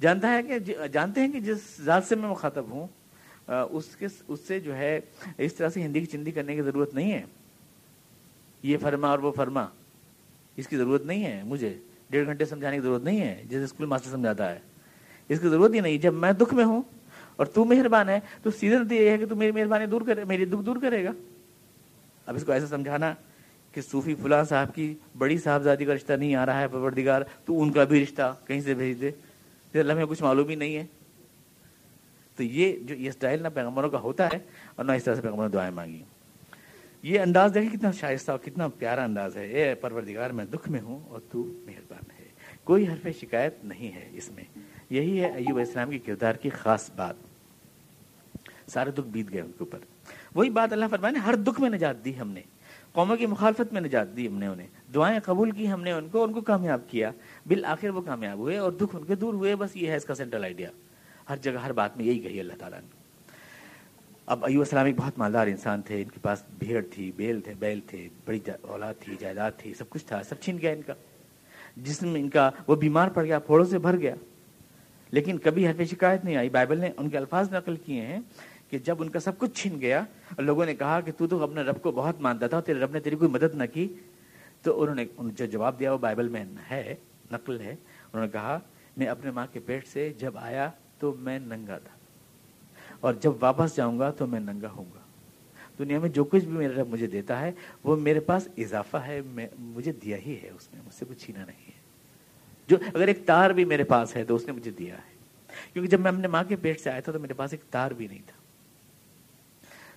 جانتا 0.00 0.34
ہے 0.34 0.42
کہ، 0.42 0.74
جانتے 0.92 1.20
ہیں 1.20 1.32
کہ 1.32 1.40
جس 1.40 1.80
ذات 1.80 2.04
سے 2.04 2.16
میں 2.16 2.28
مخاطب 2.28 2.64
ہوں 2.68 2.86
اس 3.46 3.96
کے، 3.96 4.06
اس 4.28 4.40
سے 4.40 4.60
جو 4.60 4.76
ہے، 4.76 5.00
اس 5.38 5.54
طرح 5.54 5.68
سے 5.68 5.82
ہندی 5.82 6.00
کی 6.00 6.06
چندی 6.06 6.30
کرنے 6.30 6.54
کی 6.54 6.62
ضرورت 6.62 6.94
نہیں 6.94 7.12
ہے۔ 7.12 7.22
یہ 8.62 8.76
فرما 8.82 9.10
اور 9.10 9.18
وہ 9.18 9.32
فرما، 9.32 9.66
اس 10.56 10.68
کی 10.68 10.76
ضرورت 10.76 11.04
نہیں 11.04 11.24
ہے۔ 11.24 11.42
مجھے 11.44 11.78
ڈیڑھ 12.10 12.26
گھنٹے 12.26 12.44
سمجھانے 12.44 12.76
کی 12.76 12.82
ضرورت 12.82 13.02
نہیں 13.02 13.20
ہے 13.20 13.42
جیسے 13.44 13.64
اسکول 13.64 13.86
ماسٹر 13.86 14.10
سمجھاتا 14.10 14.52
ہے۔ 14.52 14.58
اس 15.28 15.40
کی 15.40 15.48
ضرورت 15.48 15.74
ہی 15.74 15.80
نہیں۔ 15.80 15.98
جب 15.98 16.14
میں 16.14 16.32
دکھ 16.32 16.54
میں 16.54 16.64
ہوں 16.64 16.82
اور 17.36 17.46
تو 17.46 17.64
مہربان 17.64 18.08
ہے، 18.08 18.20
تو 18.42 18.50
سیدھے 18.50 19.04
یہ 19.04 19.10
ہے 19.10 19.18
کہ 19.18 19.26
تو 19.26 19.36
میری 19.36 19.52
مہربانی 19.52 19.86
دور 19.86 20.02
کرے، 20.02 20.24
میری 20.24 20.44
دکھ 20.44 20.62
دور 20.66 20.76
کرے 20.82 21.04
گا۔ 21.04 21.10
اب 22.26 22.34
اس 22.34 22.44
کو 22.44 22.52
ایسے 22.52 22.66
سمجھانا 22.66 23.14
کہ 23.74 23.80
صوفی 23.80 24.14
فلاں 24.14 24.44
صاحب 24.44 24.74
کی 24.74 24.94
بڑی 25.18 25.38
صاحبزادی 25.38 25.84
کا 25.84 25.94
رشتہ 25.94 26.12
نہیں 26.12 26.34
آ 26.34 26.46
رہا 26.46 26.60
ہے، 26.60 26.68
پروردگار، 26.68 27.22
تو 27.44 27.62
ان 27.62 27.72
کا 27.72 27.84
بھی 27.84 28.02
رشتہ 28.02 28.36
کہیں 28.46 28.60
سے 28.60 28.74
بھیج 28.74 29.00
دے۔ 29.00 29.10
اللہ 29.80 29.94
میں 29.94 30.04
کچھ 30.06 30.22
معلوم 30.22 30.48
ہی 30.48 30.54
نہیں 30.54 30.76
ہے۔ 30.76 30.86
تو 32.36 32.42
یہ 32.42 32.78
جو 32.82 32.94
یہ 32.94 33.08
اسٹائل 33.08 33.42
نہ 33.42 33.48
پیغمبروں 33.54 33.90
کا 33.90 33.98
ہوتا 33.98 34.26
ہے 34.26 34.38
اور 34.76 34.84
نہ 34.84 34.92
اس 34.92 35.04
طرح 35.04 35.14
سے 35.14 35.22
پیغمبروں 35.22 35.48
دعائیں 35.48 35.70
مانگی۔ 35.70 36.02
یہ 37.02 37.20
انداز 37.20 37.50
دیکھیں 37.54 37.78
کتنا 37.78 37.90
شائستہ 37.90 38.30
اور 38.30 38.38
کتنا 38.38 38.68
پیارا 38.68 39.04
انداز 39.04 39.36
ہے۔ 39.36 39.46
اے 39.46 39.74
پروردگار، 39.74 40.30
میں 40.30 40.44
دکھ 40.44 40.70
میں 40.70 40.80
ہوں 40.80 41.08
اور 41.08 41.20
تو 41.32 41.44
مہربان 41.44 42.10
ہے۔ 42.20 42.24
کوئی 42.64 42.88
حرف 42.88 43.06
شکایت 43.20 43.54
نہیں 43.64 43.96
ہے 43.96 44.08
اس 44.12 44.30
میں۔ 44.30 44.44
یہی 44.90 45.20
ہے 45.20 45.26
ایوب 45.26 45.58
اسلام 45.58 45.90
کی 45.90 45.98
کردار 45.98 46.34
کی 46.34 46.50
خاص 46.50 46.90
بات۔ 46.96 47.14
سارے 48.70 48.90
دکھ 48.90 49.08
بیت 49.08 49.32
گئے 49.32 49.40
ان 49.40 49.48
کے 49.48 49.58
اوپر۔ 49.58 49.78
وہی 50.34 50.50
بات 50.50 50.72
اللہ 50.72 50.84
فرمائے 50.90 51.12
نے 51.12 51.18
ہر 51.18 51.34
دکھ 51.34 51.60
میں 51.60 51.70
نجات 51.70 52.04
دی 52.04 52.20
ہم 52.20 52.28
نے۔ 52.28 52.40
قوموں 52.94 53.16
کی 53.16 53.26
مخالفت 53.26 53.72
میں 53.72 53.80
نجات 53.80 54.16
دی 54.16 54.28
ہم 54.28 54.38
نے 54.38 54.46
انہیں۔ 54.46 54.66
دعائیں 54.94 55.20
قبول 55.24 55.50
کی 55.50 55.70
ہم 55.70 55.82
نے 55.82 55.92
ان 55.92 56.08
کو 56.08 56.24
ان 56.24 56.32
کو 56.32 56.40
کامیاب 56.40 56.80
کیا۔ 56.88 57.10
بالآخر 57.46 57.88
وہ 57.88 58.00
کامیاب 58.00 58.38
ہوئے 58.38 58.58
اور 58.58 58.72
دکھ 58.72 58.96
ان 58.96 59.04
کے 59.04 59.14
دور 59.14 59.34
ہوئے۔ 59.34 59.56
بس 59.56 59.76
یہ 59.76 59.90
ہے 59.90 59.96
اس 59.96 60.04
کا 60.04 60.14
سینٹرل 60.14 60.44
آئیڈیا 60.44 60.68
ہر 61.28 61.36
جگہ، 61.36 61.52
ہر 61.52 61.72
بات 61.72 61.96
میں 61.96 62.04
یہی 62.04 62.18
کہی 62.18 62.40
اللہ 62.40 62.52
تعالیٰ 62.58 62.80
نے۔ 62.80 62.86
اب 64.26 64.44
ایو 64.44 64.60
السلام 64.60 64.86
ایک 64.86 64.96
بہت 64.96 65.18
مالدار 65.18 65.46
انسان 65.46 65.82
تھے۔ 65.82 66.02
ان 66.02 66.08
کے 66.08 66.20
پاس 66.22 66.42
بھیڑ 66.58 66.84
تھی، 66.90 67.12
بیل 67.16 67.40
تھے 67.40 67.54
بیل 67.58 67.80
تھے، 67.86 68.08
بڑی 68.24 68.38
اولاد 68.62 68.94
تھی، 69.00 69.16
جائیداد 69.20 69.50
تھی، 69.58 69.74
سب 69.74 69.88
کچھ 69.88 70.04
تھا، 70.06 70.22
سب 70.22 70.34
چھن 70.40 70.58
گیا 70.58 70.70
ان 70.70 70.82
کا۔ 70.82 70.92
جسم 71.76 72.14
ان 72.14 72.30
کا 72.30 72.50
وہ 72.66 72.76
بیمار 72.76 73.08
پڑ 73.08 73.24
گیا، 73.24 73.38
پھوڑوں 73.38 73.64
سے 73.64 73.78
بھر 73.78 73.96
گیا۔ 73.96 74.14
لیکن 75.10 75.38
کبھی 75.38 75.68
حرف 75.68 75.90
شکایت 75.90 76.24
نہیں 76.24 76.36
آئی۔ 76.36 76.48
بائبل 76.48 76.78
نے 76.78 76.90
ان 76.96 77.10
کے 77.10 77.18
الفاظ 77.18 77.52
نقل 77.52 77.76
کیے 77.76 78.00
ہیں۔ 78.00 78.20
کہ 78.70 78.78
جب 78.78 79.02
ان 79.02 79.08
کا 79.08 79.20
سب 79.20 79.38
کچھ 79.38 79.50
چھن 79.54 79.80
گیا 79.80 80.00
اور 80.00 80.42
لوگوں 80.42 80.66
نے 80.66 80.74
کہا 80.74 81.00
کہ 81.00 81.12
تو 81.18 81.26
تو 81.26 81.42
اپنے 81.42 81.62
رب 81.62 81.82
کو 81.82 81.92
بہت 81.92 82.20
مانتا 82.20 82.46
تھا 82.46 82.60
تیرے 82.60 82.80
رب 82.80 82.90
نے 82.90 83.00
تیری 83.00 83.16
کوئی 83.16 83.30
مدد 83.30 83.54
نہ 83.54 83.64
کی۔ 83.72 83.94
تو 84.62 84.82
انہوں 84.82 84.94
نے 84.94 85.04
جو 85.18 85.46
جواب 85.46 85.78
دیا 85.78 85.92
وہ 85.92 85.98
بائبل 85.98 86.28
میں 86.28 86.44
ہے، 86.70 86.94
نقل 87.32 87.60
ہے۔ 87.60 87.70
انہوں 88.12 88.22
نے 88.22 88.28
کہا، 88.28 88.58
میں 88.96 89.06
اپنے 89.06 89.30
ماں 89.30 89.46
کے 89.52 89.60
پیٹ 89.60 89.86
سے 89.86 90.12
جب 90.18 90.38
آیا 90.38 90.70
تو 90.98 91.14
میں 91.18 91.38
ننگا 91.38 91.78
تھا۔ 91.78 91.96
اور 93.00 93.14
جب 93.14 93.32
واپس 93.40 93.76
جاؤں 93.76 93.98
گا 93.98 94.10
تو 94.10 94.26
میں 94.26 94.40
ننگا 94.40 94.70
ہوں 94.70 94.84
گا۔ 94.94 95.00
دنیا 95.78 95.98
میں 95.98 96.08
جو 96.08 96.24
کچھ 96.24 96.44
بھی 96.44 96.52
میرا 96.52 96.82
رب 96.82 96.88
مجھے 96.88 97.06
دیتا 97.06 97.40
ہے، 97.40 97.52
وہ 97.84 97.96
میرے 97.96 98.20
پاس 98.20 98.48
اضافہ 98.58 98.96
ہے، 98.96 99.20
میں 99.26 99.46
مجھے 99.58 99.92
دیا 99.92 100.16
ہی 100.16 100.36
ہے، 100.42 100.50
اس 100.50 100.68
نے 100.74 100.80
مجھ 100.84 100.94
سے 100.94 101.04
کچھ 101.08 101.18
چھینا 101.18 101.44
نہیں 101.44 101.66
ہے۔ 101.66 101.72
جو 102.68 102.76
اگر 102.94 103.08
ایک 103.08 103.26
تار 103.26 103.50
بھی 103.50 103.64
میرے 103.64 103.84
پاس 103.84 104.16
ہے 104.16 104.24
تو 104.24 104.34
اس 104.34 104.46
نے 104.46 104.52
مجھے 104.52 104.70
دیا 104.70 104.94
ہے۔ 104.94 105.14
کیونکہ 105.72 105.90
جب 105.90 106.00
میں 106.00 106.10
اپنے 106.10 106.28
ماں 106.28 106.44
کے 106.44 106.56
پیٹ 106.56 106.80
سے 106.80 106.90
آیا 106.90 107.00
تھا 107.00 107.12
تو 107.12 107.18
میرے 107.18 107.34
پاس 107.34 107.52
ایک 107.52 107.60
تار 107.70 107.90
بھی 107.90 108.06
نہیں 108.06 108.22
تھا۔ 108.26 108.43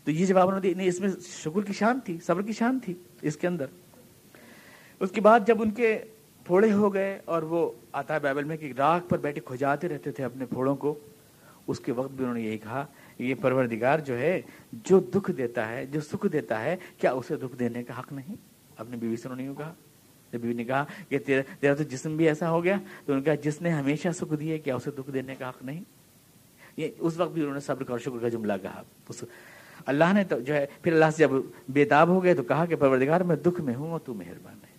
تو 0.08 0.12
یہ 0.12 0.26
جواب 0.26 0.48
انہوں 0.48 0.78
نے 0.78 0.86
اس 0.86 1.00
میں 1.00 1.10
شکر 1.44 1.62
کی 1.62 1.74
شان 1.74 2.00
تھی 2.06 2.18
صبر 2.26 2.42
کی 2.42 2.54
شان 2.54 2.80
تھی 2.80 2.94
اس 3.22 3.38
کے 3.38 3.48
اندر۔ 3.48 3.66
اس 5.00 5.12
کے 5.12 5.22
بعد 5.22 5.40
جب 5.48 5.62
ان 5.62 5.72
کے 5.72 6.00
پھوڑے 6.44 6.72
ہو 6.72 6.94
گئے 6.94 7.20
اور 7.26 7.42
وہ 7.42 7.72
آتا 7.92 8.14
ہے 8.14 8.20
بائبل 8.20 8.44
میں 8.44 8.58
کہ 8.58 8.74
راک 8.78 9.10
پر 9.10 9.18
بیٹھے 9.18 9.42
کھجاتے 9.46 9.90
رہتے 9.90 10.12
تھے 10.12 10.24
اپنے 10.24 10.46
پھوڑوں 10.46 10.76
کو 10.76 11.00
اس 11.68 11.80
کے 11.80 11.92
وقت 11.92 12.12
بھی 12.12 12.26
انہوں 12.26 12.38
نے 12.38 12.42
یہی 12.42 12.58
کہا 12.58 12.86
یہ 13.20 13.36
پروردگار 13.42 14.00
جو 14.00 14.20
ہے 14.20 14.42
جو 14.74 15.00
دکھ 15.00 15.32
دیتا 15.32 15.70
ہے 15.70 15.86
جو 15.86 16.02
سکھ 16.02 16.28
دیتا 16.34 16.64
ہے 16.64 16.76
کیا 16.98 17.12
اسے 17.12 17.36
دکھ 17.36 17.60
دینے 17.60 17.84
کا 17.84 18.00
حق 18.00 18.14
نہیں؟ 18.14 18.36
اپنی 18.78 18.98
بیوی 18.98 19.16
سے 19.16 19.30
انہوں 19.30 19.48
نے 19.48 19.54
کہا۔ 19.58 19.74
جب 20.32 20.40
بیوی 20.40 20.54
نے 20.54 20.64
کہا 20.64 20.86
کہ 21.10 21.20
تیرا, 21.20 21.42
تیرا 21.60 21.74
تو 21.74 21.84
جسم 21.84 22.18
بھی 22.18 22.28
ایسا 22.28 22.50
ہو 22.50 22.64
گیا 22.64 22.76
تو 23.06 23.14
انہوں 23.14 23.18
نے 23.18 23.26
کہا 23.26 23.36
جس 23.36 23.62
نے 23.62 23.70
ہمیشہ 23.70 24.08
سکھ 24.16 24.34
دیے 24.40 24.58
کیا 24.58 24.76
اسے 24.76 24.92
دکھ 24.92 25.12
دینے 25.12 25.36
کا 25.36 25.50
حق 25.50 25.64
نہیں؟ 25.64 25.84
یہ 26.78 26.88
اس 27.00 27.18
وقت 27.18 27.32
بھی 27.32 27.42
انہوں 27.42 27.54
نے 27.54 27.60
صبر 27.60 27.84
اور 27.90 28.00
شکر 28.00 28.18
کا 28.22 28.30
جملہ 28.30 28.54
کہا۔ 28.62 28.84
اللہ 29.88 30.14
نے 30.14 30.24
تو 30.24 30.40
جو 30.40 30.54
ہے، 30.54 30.66
پھر 30.82 30.94
اللہ 30.94 31.06
سے 31.10 31.18
جب 31.18 31.32
بےتاب 31.70 32.08
ہو 32.08 32.24
گئے 32.24 32.34
تو 32.34 32.44
کہا 32.44 32.66
کہ 32.66 32.76
پروردگار، 32.76 33.22
میں 33.22 33.36
دکھ 33.36 33.62
میں 33.62 33.76
ہوں 33.76 33.92
اور 33.92 34.00
تو 34.00 34.14
مہربان 34.14 34.54
ہے۔ 34.54 34.78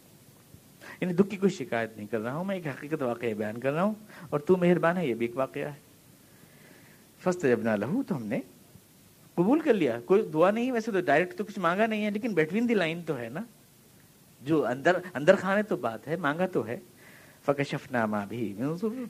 یعنی 1.00 1.12
دکھ 1.12 1.30
کی 1.30 1.36
کوئی 1.36 1.50
شکایت 1.50 1.96
نہیں 1.96 2.06
کر 2.06 2.20
رہا 2.20 2.34
ہوں، 2.34 2.44
میں 2.44 2.56
ایک 2.56 2.66
حقیقت 2.66 3.02
واقعہ 3.02 3.34
بیان 3.34 3.60
کر 3.60 3.72
رہا 3.72 3.82
ہوں 3.82 3.94
اور 4.30 4.40
تو 4.40 4.56
مہربان 4.56 4.96
ہے، 4.96 5.06
یہ 5.06 5.14
بھی 5.14 5.26
ایک 5.26 5.36
واقعہ 5.36 5.62
ہے۔ 5.62 5.74
فسٹ 7.24 7.42
جب 7.42 7.60
نہ 7.62 7.70
لہو، 7.70 8.02
تو 8.02 8.16
ہم 8.16 8.26
نے 8.26 8.40
قبول 9.34 9.60
کر 9.60 9.74
لیا۔ 9.74 10.00
کوئی 10.04 10.22
دعا 10.22 10.50
نہیں، 10.50 10.72
ویسے 10.72 10.92
تو 10.92 11.00
ڈائریکٹ 11.00 11.38
تو 11.38 11.44
کچھ 11.44 11.58
مانگا 11.58 11.86
نہیں 11.86 12.04
ہے، 12.04 12.10
لیکن 12.10 12.34
بٹوین 12.34 12.68
دی 12.68 12.74
لائن 12.74 13.02
تو 13.02 13.18
ہے 13.18 13.28
نا۔ 13.28 13.40
جو 14.42 14.66
اندر 14.66 14.96
اندر 15.14 15.36
کھانے 15.36 15.62
تو 15.62 15.76
بات 15.76 16.08
ہے، 16.08 16.16
مانگا 16.16 16.46
تو 16.46 16.66
ہے۔ 16.66 16.80
فکشف 17.48 17.92
نامہ 17.92 18.16
بھی 18.28 18.54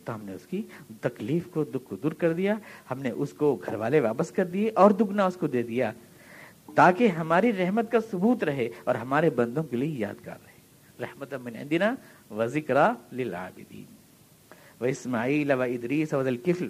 تو 0.04 0.14
ہم 0.14 0.24
نے 0.24 0.32
اس 0.32 0.46
کی 0.46 0.62
تکلیف 1.00 1.46
کو 1.46 1.64
دکھ 1.64 1.88
کو 1.88 1.96
دور 1.96 2.12
کر 2.12 2.32
دیا، 2.32 2.54
ہم 2.90 2.98
نے 3.00 3.10
اس 3.10 3.32
کو 3.32 3.56
گھر 3.66 3.74
والے 3.74 4.00
واپس 4.00 4.30
کر 4.30 4.44
دیے 4.44 4.70
اور 4.74 4.90
دگنا 4.90 5.24
اس 5.24 5.34
کو 5.34 5.46
دے 5.46 5.62
دیا 5.62 5.92
تاکہ 6.74 7.08
ہماری 7.08 7.52
رحمت 7.52 7.92
کا 7.92 7.98
ثبوت 8.10 8.44
رہے 8.44 8.68
اور 8.84 8.94
ہمارے 8.94 9.30
بندوں 9.30 9.62
کے 9.62 9.76
لیے 9.76 9.98
یادگار 9.98 10.38
رہے۔ 10.44 10.56
رحمت 11.00 11.34
من 11.34 11.56
عندنا 11.56 11.94
و 12.30 12.46
ذکر 12.46 12.76
للعابدین۔ 13.12 13.84
و 14.80 14.84
اسماعیل 14.84 15.50
و 15.50 15.62
ادریس 15.62 16.12
و 16.12 16.22
ذلکفل 16.22 16.68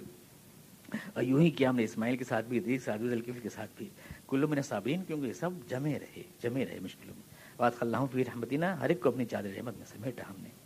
اور 1.13 1.23
یوں 1.23 1.41
ہی 1.41 1.49
کیا 1.49 1.69
ہم 1.69 1.75
نے 1.75 1.83
اسماعیل 1.83 2.17
کے 2.17 2.23
ساتھ 2.23 2.45
بھی، 2.45 2.57
ادریس 2.57 2.83
ساتھ 2.83 3.01
بھی 3.01 3.09
ذلکفل 3.09 3.39
کے 3.43 3.49
ساتھ 3.49 3.71
بھی۔ 3.77 3.89
کلو 4.27 4.47
من 4.47 4.61
صابرین 4.61 5.03
کیونکہ 5.03 5.25
یہ 5.25 5.33
سب 5.33 5.49
جمے 5.67 5.99
رہے 5.99 6.23
جمے 6.43 6.65
رہے 6.65 6.79
مشکلوں 6.81 7.13
میں۔ 7.17 7.57
بات 7.57 7.75
خلّہ 7.79 7.97
فی 8.11 8.25
رحمتنا، 8.25 8.79
ہر 8.79 8.89
ایک 8.89 9.01
کو 9.01 9.09
اپنی 9.09 9.25
چادر 9.25 9.47
رحمت 9.57 9.77
میں 9.77 9.85
سمیٹا 9.85 10.23
ہم 10.29 10.35
نے۔ 10.43 10.58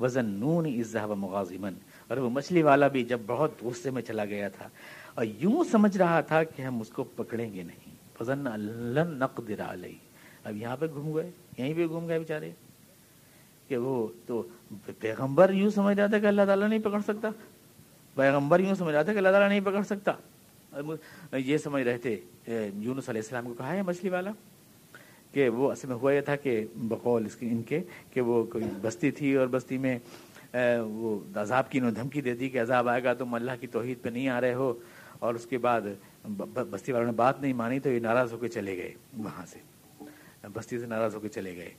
وزن 0.00 0.24
نون 0.24 0.66
عزہ 0.66 1.06
و 1.06 1.14
مغازمن 1.14 1.74
اور 2.08 2.16
وہ 2.16 2.30
مچھلی 2.30 2.62
والا 2.62 2.88
بھی 2.88 3.04
جب 3.04 3.18
بہت 3.26 3.50
غصے 3.62 3.90
میں 3.90 4.02
چلا 4.02 4.24
گیا 4.24 4.48
تھا۔ 4.48 4.68
اور 5.14 5.24
یوں 5.24 5.64
سمجھ 5.64 5.96
رہا 5.96 6.20
تھا 6.20 6.44
کہ 6.44 6.62
ہم 6.62 6.80
اس 6.80 6.88
کو 6.88 7.04
پکڑیں 7.04 7.54
گے 7.54 7.62
نہیں۔ 7.62 7.94
فضن 8.18 8.46
اللہ 8.46 9.00
نقدر 9.00 9.60
علیہ 9.60 9.98
اب 10.44 10.56
یہاں 10.56 10.76
پہ 10.76 10.86
گھوم 10.86 11.16
گئے، 11.16 11.30
یہیں 11.58 11.74
پہ 11.74 11.86
گھوم 11.86 12.08
گئے 12.08 12.18
بیچارے۔ 12.18 12.50
کہ 13.68 13.76
وہ 13.76 14.06
تو 14.26 14.42
پیغمبر 14.98 15.52
یوں 15.52 15.70
سمجھ 15.70 15.96
رہا 15.96 16.06
تھا 16.06 16.18
کہ 16.18 16.26
اللہ 16.26 16.42
تعالیٰ 16.46 16.68
نہیں 16.68 16.78
پکڑ 16.78 17.00
سکتا۔ 17.00 17.28
پیغمبر 18.14 18.60
یوں 18.60 18.74
سمجھ 18.74 18.94
رہا 18.94 19.02
تھا 19.02 19.12
کہ 19.12 19.18
اللہ 19.18 19.28
تعالیٰ 19.28 19.48
نہیں 19.48 19.60
پکڑ 19.60 19.82
سکتا۔ 19.82 20.12
یہ 21.36 21.58
سمجھ 21.58 21.82
رہے 21.82 21.98
تھے، 21.98 22.20
یونس 22.74 23.08
علیہ 23.08 23.20
السلام 23.20 23.44
کو 23.44 23.54
کہا 23.54 23.72
ہے 23.72 23.82
مچھلی 23.82 24.10
والا 24.10 24.30
کہ 25.32 25.48
وہ 25.48 25.70
اصل 25.72 25.88
میں 25.88 25.96
ہوا 25.96 26.12
یہ 26.12 26.20
تھا 26.20 26.36
کہ 26.36 26.66
بقول 26.74 27.26
اس 27.26 27.36
ان 27.40 27.62
کے 27.62 27.80
کہ 28.12 28.20
وہ 28.20 28.44
کوئی 28.44 28.64
بستی 28.82 29.10
تھی 29.10 29.34
اور 29.34 29.46
بستی 29.46 29.78
میں 29.78 29.98
وہ 30.80 31.20
عذاب 31.34 31.70
کی 31.70 31.78
انہوں 31.78 31.90
دھمکی 31.90 32.20
دے 32.20 32.34
دی 32.34 32.48
کہ 32.48 32.60
عذاب 32.60 32.88
آئے 32.88 33.04
گا، 33.04 33.14
تم 33.14 33.34
اللہ 33.34 33.52
کی 33.60 33.66
توحید 33.66 34.02
پہ 34.02 34.08
نہیں 34.08 34.28
آ 34.28 34.40
رہے 34.40 34.54
ہو۔ 34.54 34.74
اور 35.18 35.34
اس 35.34 35.46
کے 35.46 35.58
بعد 35.58 35.80
بستی 36.70 36.92
والوں 36.92 37.06
نے 37.06 37.12
بات 37.12 37.40
نہیں 37.40 37.52
مانی 37.52 37.80
تو 37.80 37.90
یہ 37.90 38.00
ناراض 38.00 38.32
ہو 38.32 38.38
کے 38.38 38.48
چلے 38.48 38.76
گئے 38.76 38.94
وہاں 39.16 39.46
سے۔ 39.46 39.58
بستی 40.52 40.78
سے 40.78 40.86
ناراض 40.86 41.14
ہو 41.14 41.20
کے 41.20 41.28
چلے 41.28 41.56
گئے 41.56 41.70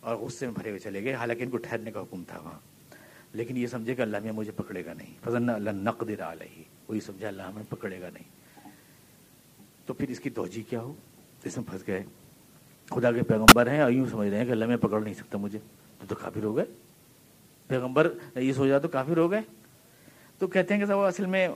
اور 0.00 0.16
غصے 0.16 0.46
میں 0.46 0.54
بھرے 0.54 0.70
ہوئے 0.70 0.78
چلے 0.78 1.04
گئے۔ 1.04 1.14
حالانکہ 1.14 1.42
ان 1.42 1.50
کو 1.50 1.56
ٹھہرنے 1.56 1.92
کا 1.92 2.00
حکم 2.00 2.22
تھا 2.28 2.38
وہاں۔ 2.38 2.58
لیکن 3.32 3.56
یہ 3.56 3.66
سمجھے 3.66 3.94
کہ 3.94 4.02
اللہ 4.02 4.16
میں 4.22 4.32
مجھے 4.32 4.52
پکڑے 4.52 4.84
گا 4.84 4.92
نہیں۔ 4.92 5.14
فضن 5.24 5.50
اللہ 5.50 5.70
نقدر 5.70 6.20
علیہ 6.20 6.62
وہی 6.88 7.00
سمجھا 7.00 7.28
اللہ 7.28 7.42
ہمیں 7.42 7.62
پکڑے 7.68 8.00
گا 8.00 8.08
نہیں۔ 8.10 8.68
تو 9.86 9.94
پھر 9.94 10.08
اس 10.08 10.20
کی 10.20 10.30
توجہ 10.30 10.70
کیا 10.70 10.80
ہو؟ 10.80 10.94
اس 11.44 11.56
میں 11.56 11.70
پھنس 11.70 11.86
گئے۔ 11.86 12.02
خدا 12.90 13.12
کے 13.12 13.22
پیغمبر 13.22 13.70
ہیں 13.70 13.80
اور 13.80 13.90
یوں 13.90 14.06
سمجھ 14.10 14.28
رہے 14.28 14.38
ہیں 14.38 14.44
کہ 14.44 14.50
اللہ 14.50 14.64
میں 14.64 14.76
پکڑ 14.76 15.02
نہیں 15.02 15.14
سکتا 15.14 15.38
مجھے۔ 15.38 15.58
تو 16.00 16.06
تو 16.08 16.14
کافر 16.14 16.44
ہو 16.44 16.56
گئے۔ 16.56 16.64
پیغمبر 17.68 18.12
یہ 18.36 18.52
سوچا 18.52 18.78
تو 18.78 18.88
کافر 18.88 19.16
ہو 19.16 19.30
گئے۔ 19.30 19.40
تو 20.38 20.46
کہتے 20.46 20.74
ہیں 20.74 20.86
کہ 20.86 20.94
وہ 20.94 21.06
اصل 21.06 21.26
میں 21.26 21.48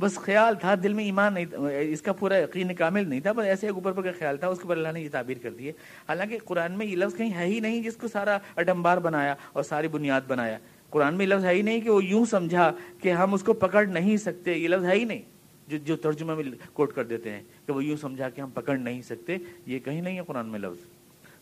بس 0.00 0.14
خیال 0.14 0.54
تھا، 0.54 0.74
دل 0.82 0.92
میں 0.92 1.04
ایمان 1.04 1.34
نہیں 1.34 1.46
اس 1.60 2.02
کا 2.02 2.12
پورا 2.12 2.38
یقین 2.38 2.74
کامل 2.74 3.08
نہیں 3.08 3.20
تھا، 3.20 3.32
بس 3.32 3.44
ایسے 3.44 3.66
ایک 3.66 3.74
اوپر 3.74 3.92
پر 3.92 4.02
کا 4.02 4.10
خیال 4.18 4.36
تھا، 4.36 4.48
اس 4.48 4.58
کے 4.58 4.62
اوپر 4.62 4.76
اللہ 4.76 4.88
نے 4.92 5.00
یہ 5.00 5.08
تعبیر 5.12 5.36
کر 5.42 5.50
دی 5.50 5.66
ہے۔ 5.66 5.72
حالانکہ 6.08 6.38
قرآن 6.44 6.72
میں 6.72 6.86
یہ 6.86 6.96
لفظ 6.96 7.16
کہیں 7.16 7.34
ہے 7.34 7.46
ہی 7.46 7.60
نہیں، 7.60 7.82
جس 7.82 7.96
کو 7.96 8.08
سارا 8.08 8.38
اڈمبار 8.56 8.98
بنایا 8.98 9.34
اور 9.52 9.62
ساری 9.62 9.88
بنیاد 9.88 10.20
بنایا۔ 10.26 10.58
قرآن 10.90 11.14
میں 11.14 11.26
یہ 11.26 11.34
لفظ 11.34 11.44
ہے 11.44 11.54
ہی 11.54 11.62
نہیں 11.62 11.80
کہ 11.80 11.90
وہ 11.90 12.04
یوں 12.04 12.24
سمجھا 12.24 12.72
کہ 13.02 13.12
ہم 13.12 13.34
اس 13.34 13.42
کو 13.42 13.52
پکڑ 13.52 13.86
نہیں 13.86 14.16
سکتے، 14.16 14.52
یہ 14.52 14.68
لفظ 14.68 14.84
ہے 14.84 14.94
ہی 14.94 15.04
نہیں۔ 15.04 15.22
جو 15.68 15.78
جو 15.78 15.96
ترجمہ 15.96 16.34
میں 16.34 16.44
کوٹ 16.72 16.94
کر 16.94 17.04
دیتے 17.04 17.30
ہیں 17.30 17.42
کہ 17.66 17.72
وہ 17.72 17.84
یوں 17.84 17.96
سمجھا 17.96 18.30
کہ 18.30 18.40
ہم 18.40 18.50
پکڑ 18.50 18.78
نہیں 18.78 19.02
سکتے، 19.02 19.36
یہ 19.66 19.78
کہیں 19.78 20.02
نہیں 20.02 20.18
ہے 20.18 20.22
قرآن 20.26 20.46
میں 20.46 20.58
لفظ۔ 20.58 20.78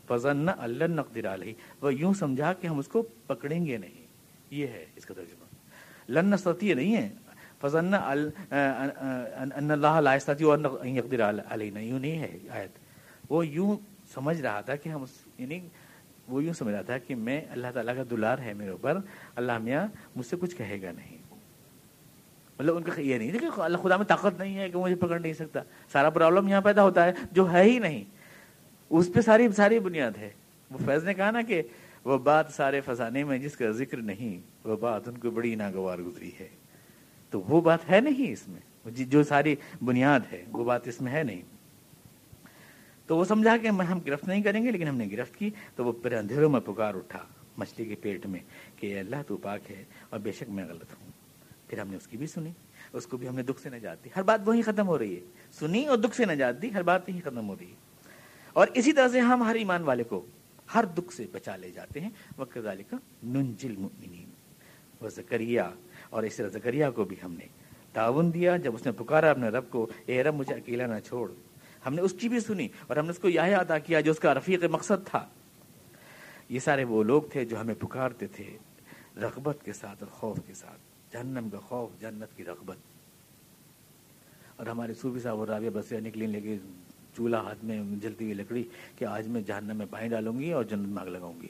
فضن 0.06 0.46
اللہ 0.58 0.84
نقدر 0.84 1.34
علیہ 1.34 1.52
وہ 1.80 1.94
یوں 1.94 2.14
سمجھا 2.14 2.52
کہ 2.52 2.66
ہم 2.66 2.78
اس 2.78 2.88
کو 2.88 3.02
پکڑیں 3.26 3.66
گے 3.66 3.76
نہیں۔ 3.76 4.06
یہ 4.50 4.66
ہے 4.66 4.86
اس 4.96 5.06
کا 5.06 5.14
ترجمہ۔ 5.14 6.12
لن 6.12 6.30
نستطیع 6.30 6.74
نہیں 6.74 6.96
ہے۔ 6.96 7.08
فضن 7.60 7.94
اللہ 7.94 10.00
لا 10.00 10.14
یستطیع 10.14 10.52
ان 10.52 10.88
یقدر 10.88 11.30
علینا 11.48 11.80
یوں 11.80 11.98
نہیں 11.98 12.18
ہے 12.18 12.38
آیت۔ 12.50 12.70
وہ 13.28 13.46
یوں 13.46 13.76
سمجھ 14.14 14.40
رہا 14.40 14.60
تھا 14.60 14.76
کہ 14.76 14.88
ہم 14.88 15.02
اس 15.02 15.10
یعنی 15.38 15.60
وہ 16.28 16.44
یوں 16.44 16.52
سمجھ 16.52 16.74
رہا 16.74 16.82
تھا 16.82 16.98
کہ 16.98 17.14
میں 17.14 17.40
اللہ 17.50 17.66
تعالیٰ 17.74 17.96
کا 17.96 18.02
دلار 18.10 18.38
ہے 18.38 18.52
میرے 18.52 18.70
اوپر، 18.70 18.98
اللہ 19.36 19.58
میاں 19.58 19.86
مجھ 20.16 20.26
سے 20.26 20.36
کچھ 20.40 20.56
کہے 20.56 20.82
گا 20.82 20.92
نہیں۔ 20.92 21.18
مطلب 22.62 22.76
ان 22.76 22.82
کا 22.82 23.00
یہ 23.00 23.18
نہیں 23.18 23.32
کہ 23.32 23.60
اللہ 23.60 23.76
خدا 23.76 23.96
میں 23.96 24.06
طاقت 24.06 24.38
نہیں 24.38 24.58
ہے 24.58 24.70
کہ 24.70 24.78
مجھے 24.78 24.96
پکڑ 24.96 25.20
نہیں 25.20 25.32
سکتا۔ 25.32 25.60
سارا 25.92 26.10
پرابلم 26.10 26.48
یہاں 26.48 26.60
پیدا 26.60 26.82
ہوتا 26.82 27.04
ہے، 27.04 27.12
جو 27.32 27.52
ہے 27.52 27.62
ہی 27.62 27.78
نہیں۔ 27.78 28.04
اس 28.90 29.10
پہ 29.14 29.20
ساری 29.20 29.48
ساری 29.56 29.78
بنیاد 29.78 30.10
ہے۔ 30.18 30.30
وہ 30.70 30.78
فیض 30.84 31.04
نے 31.04 31.14
کہا 31.14 31.30
نا 31.30 31.42
کہ 31.42 31.62
وہ 32.04 32.18
بات 32.18 32.46
سارے 32.50 32.80
فسانے 32.80 33.24
میں 33.24 33.38
جس 33.38 33.56
کا 33.56 33.70
ذکر 33.70 33.96
نہیں، 33.96 34.40
وہ 34.68 34.76
بات 34.76 35.08
ان 35.08 35.18
کو 35.18 35.30
بڑی 35.30 35.54
ناگوار 35.54 35.98
گزری 35.98 36.30
ہے۔ 36.40 36.48
تو 37.30 37.40
وہ 37.40 37.60
بات 37.60 37.90
ہے 37.90 38.00
نہیں 38.00 38.32
اس 38.32 38.48
میں۔ 38.48 38.90
جی- 38.90 39.08
جو 39.08 39.22
ساری 39.22 39.54
بنیاد 39.84 40.20
ہے، 40.32 40.44
وہ 40.52 40.64
بات 40.64 40.88
اس 40.88 41.00
میں 41.00 41.12
ہے 41.12 41.22
نہیں۔ 41.22 41.42
تو 43.06 43.16
وہ 43.16 43.24
سمجھا 43.24 43.56
کہ 43.56 43.66
ہم 43.66 44.00
گرفت 44.06 44.28
نہیں 44.28 44.42
کریں 44.42 44.64
گے، 44.64 44.70
لیکن 44.70 44.88
ہم 44.88 44.96
نے 44.96 45.08
گرفت 45.12 45.36
کی۔ 45.36 45.50
تو 45.76 45.84
وہ 45.84 45.92
پھر 45.92 46.12
اندھیروں 46.12 46.50
میں 46.50 46.60
پکار 46.60 46.94
اٹھا 46.94 47.18
مچھلی 47.58 47.86
کے 47.86 47.94
پیٹ 47.94 48.26
میں 48.26 48.40
کہ 48.76 48.98
اللہ 48.98 49.16
تو 49.26 49.36
پاک 49.36 49.70
ہے 49.70 49.84
اور 50.10 50.20
بے 50.20 50.32
شک 50.32 50.50
میں 50.50 50.64
غلط 50.68 50.94
ہوں۔ 51.02 51.11
پھر 51.72 51.80
ہم 51.80 51.88
نے 51.88 51.96
اس 51.96 52.06
کی 52.06 52.16
بھی 52.16 52.26
سنی، 52.26 52.50
اس 52.92 53.06
کو 53.06 53.16
بھی 53.16 53.28
ہم 53.28 53.34
نے 53.34 53.42
دکھ 53.42 53.60
سے 53.60 53.70
نجات 53.70 54.04
دی 54.04 54.08
ہر 54.16 54.22
بات 54.22 54.40
وہی 54.46 54.62
ختم 54.62 54.88
ہو 54.88 54.98
رہی 54.98 55.14
ہے۔ 55.16 55.20
سنی 55.52 55.86
اور 55.86 55.98
دکھ 55.98 56.16
سے 56.16 56.24
نجات 56.24 56.62
دی 56.62 56.74
ہر 56.74 56.82
بات 56.82 57.08
وہی 57.08 57.20
ختم 57.20 57.48
ہو 57.48 57.56
رہی 57.60 57.70
ہے۔ 57.70 57.74
اور 58.52 58.66
اسی 58.74 58.92
طرح 58.92 59.08
سے 59.08 59.20
ہم 59.20 59.42
ہر 59.42 59.54
ایمان 59.54 59.82
والے 59.82 60.04
کو 60.04 60.26
ہر 60.74 60.84
دکھ 60.84 61.14
سے 61.14 61.26
بچا 61.32 61.56
لے 61.56 61.70
جاتے 61.70 62.00
ہیں۔ 62.00 62.10
وقت 62.38 62.58
کا 62.90 62.96
ننجل 63.22 63.76
مؤمنین 63.76 64.30
وہ 65.00 65.08
زکریہ 65.08 65.60
اور 66.10 66.22
اس 66.22 66.36
طرح 66.36 66.48
زکریہ 66.48 66.86
کو 66.94 67.04
بھی 67.04 67.16
ہم 67.24 67.32
نے 67.32 67.46
تعاون 67.92 68.34
دیا۔ 68.34 68.56
جب 68.56 68.74
اس 68.74 68.86
نے 68.86 68.92
پکارا 68.92 69.30
اپنے 69.30 69.48
رب 69.48 69.70
کو، 69.70 69.90
اے 70.06 70.22
رب، 70.22 70.34
مجھے 70.34 70.54
اکیلا 70.54 70.86
نہ 70.86 71.00
چھوڑ۔ 71.06 71.32
ہم 71.86 71.94
نے 71.94 72.02
اس 72.02 72.14
کی 72.18 72.28
بھی 72.28 72.40
سنی 72.40 72.68
اور 72.86 72.96
ہم 72.96 73.04
نے 73.04 73.10
اس 73.10 73.18
کو 73.18 73.28
یہ 73.28 73.40
عطا 73.40 73.78
کیا 73.78 74.00
جو 74.00 74.10
اس 74.10 74.18
کا 74.18 74.34
رفیق 74.34 74.64
مقصد 74.64 75.06
تھا۔ 75.06 75.28
یہ 76.48 76.58
سارے 76.58 76.84
وہ 76.84 77.02
لوگ 77.02 77.22
تھے 77.22 77.44
جو 77.44 77.60
ہمیں 77.60 77.74
پکارتے 77.74 78.26
تھے 78.26 78.58
رغبت 79.16 79.58
کے 79.64 79.72
ساتھ 79.72 80.02
اور 80.02 80.06
خوف 80.06 80.38
کے 80.46 80.54
ساتھ۔ 80.54 80.91
جہنم 81.12 81.48
کا 81.52 81.58
خوف، 81.58 82.00
جنت 82.00 82.36
کی 82.36 82.44
رغبت۔ 82.44 82.76
اور 84.56 84.66
ہمارے 84.66 84.94
صوفی 84.94 85.20
صاحب 85.20 85.38
اور 85.38 85.48
رابعہ 85.48 85.70
بسیا 85.70 86.00
نکلیں 86.00 86.26
لگے 86.26 86.58
چولہا 87.16 87.40
ہاتھ 87.40 87.64
میں 87.64 87.82
جلتی 88.02 88.24
ہوئی 88.24 88.34
لکڑی 88.34 88.62
کہ 88.98 89.04
آج 89.04 89.28
میں 89.28 89.42
جہنم 89.42 89.76
میں 89.76 89.86
پانی 89.90 90.08
ڈالوں 90.08 90.40
گی 90.40 90.52
اور 90.52 90.64
جنت 90.64 90.88
میں 90.88 91.02
آگ 91.02 91.06
لگاؤں 91.06 91.40
گی۔ 91.42 91.46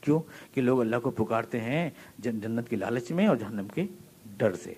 کیوں؟ 0.00 0.20
کہ 0.54 0.60
لوگ 0.60 0.80
اللہ 0.80 0.96
کو 1.02 1.10
پکارتے 1.10 1.60
ہیں 1.60 1.90
جنت 2.18 2.68
کی 2.68 2.76
لالچ 2.76 3.10
میں 3.10 3.26
اور 3.26 3.36
جہنم 3.36 3.68
کے 3.74 3.86
ڈر 4.36 4.54
سے۔ 4.54 4.74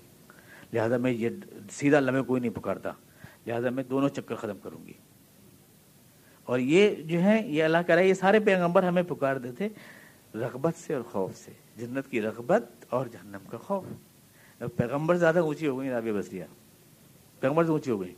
لہذا 0.73 0.97
میں 0.97 1.11
یہ 1.11 1.29
سیدھا 1.71 1.97
اللہ 1.97 2.11
میں 2.11 2.23
کوئی 2.23 2.41
نہیں 2.41 2.51
پکارتا۔ 2.51 2.91
لہذا 3.47 3.71
میں 3.71 3.85
دونوں 3.85 4.09
چکر 4.09 4.35
ختم 4.35 4.59
کروں 4.63 4.87
گی۔ 4.87 4.93
اور 6.45 6.59
یہ 6.59 6.95
جو 6.95 7.23
ہے، 7.23 7.43
یہ 7.47 7.65
اللہ 7.65 7.79
کر 7.79 7.95
رہا 7.95 8.03
ہے، 8.03 8.09
یہ 8.09 8.15
سارے 8.15 8.41
پیغمبر 8.41 8.83
ہمیں 8.83 9.03
پکار 9.03 9.37
دیتے 9.37 9.69
رغبت 10.35 10.75
سے 10.77 10.95
اور 10.95 11.03
خوف 11.03 11.37
سے۔ 11.37 11.53
جنت 11.77 12.11
کی 12.11 12.23
رغبت 12.23 12.65
اور 12.89 13.07
جہنم 13.07 13.39
کا 13.49 13.59
خوف۔ 13.59 13.85
پیغمبر 14.59 15.17
زیادہ 15.17 15.39
اونچی 15.39 15.67
ہو 15.67 15.81
گئی 15.81 15.91
رابعہ 15.91 16.13
بسریا 16.13 16.47
پیغمبر 17.41 17.65
سے 17.65 17.71
اونچی 17.71 17.91
ہو 17.91 18.01
گئی۔ 18.01 18.15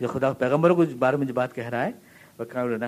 جو 0.00 0.08
خدا 0.08 0.32
پیغمبر 0.32 0.70
کو 0.70 0.84
بارے 0.98 1.16
میں 1.16 1.26
جو 1.26 1.34
بات 1.34 1.54
کہہ 1.54 1.68
رہا 1.68 1.84
ہے 1.84 1.90
وہ 2.38 2.44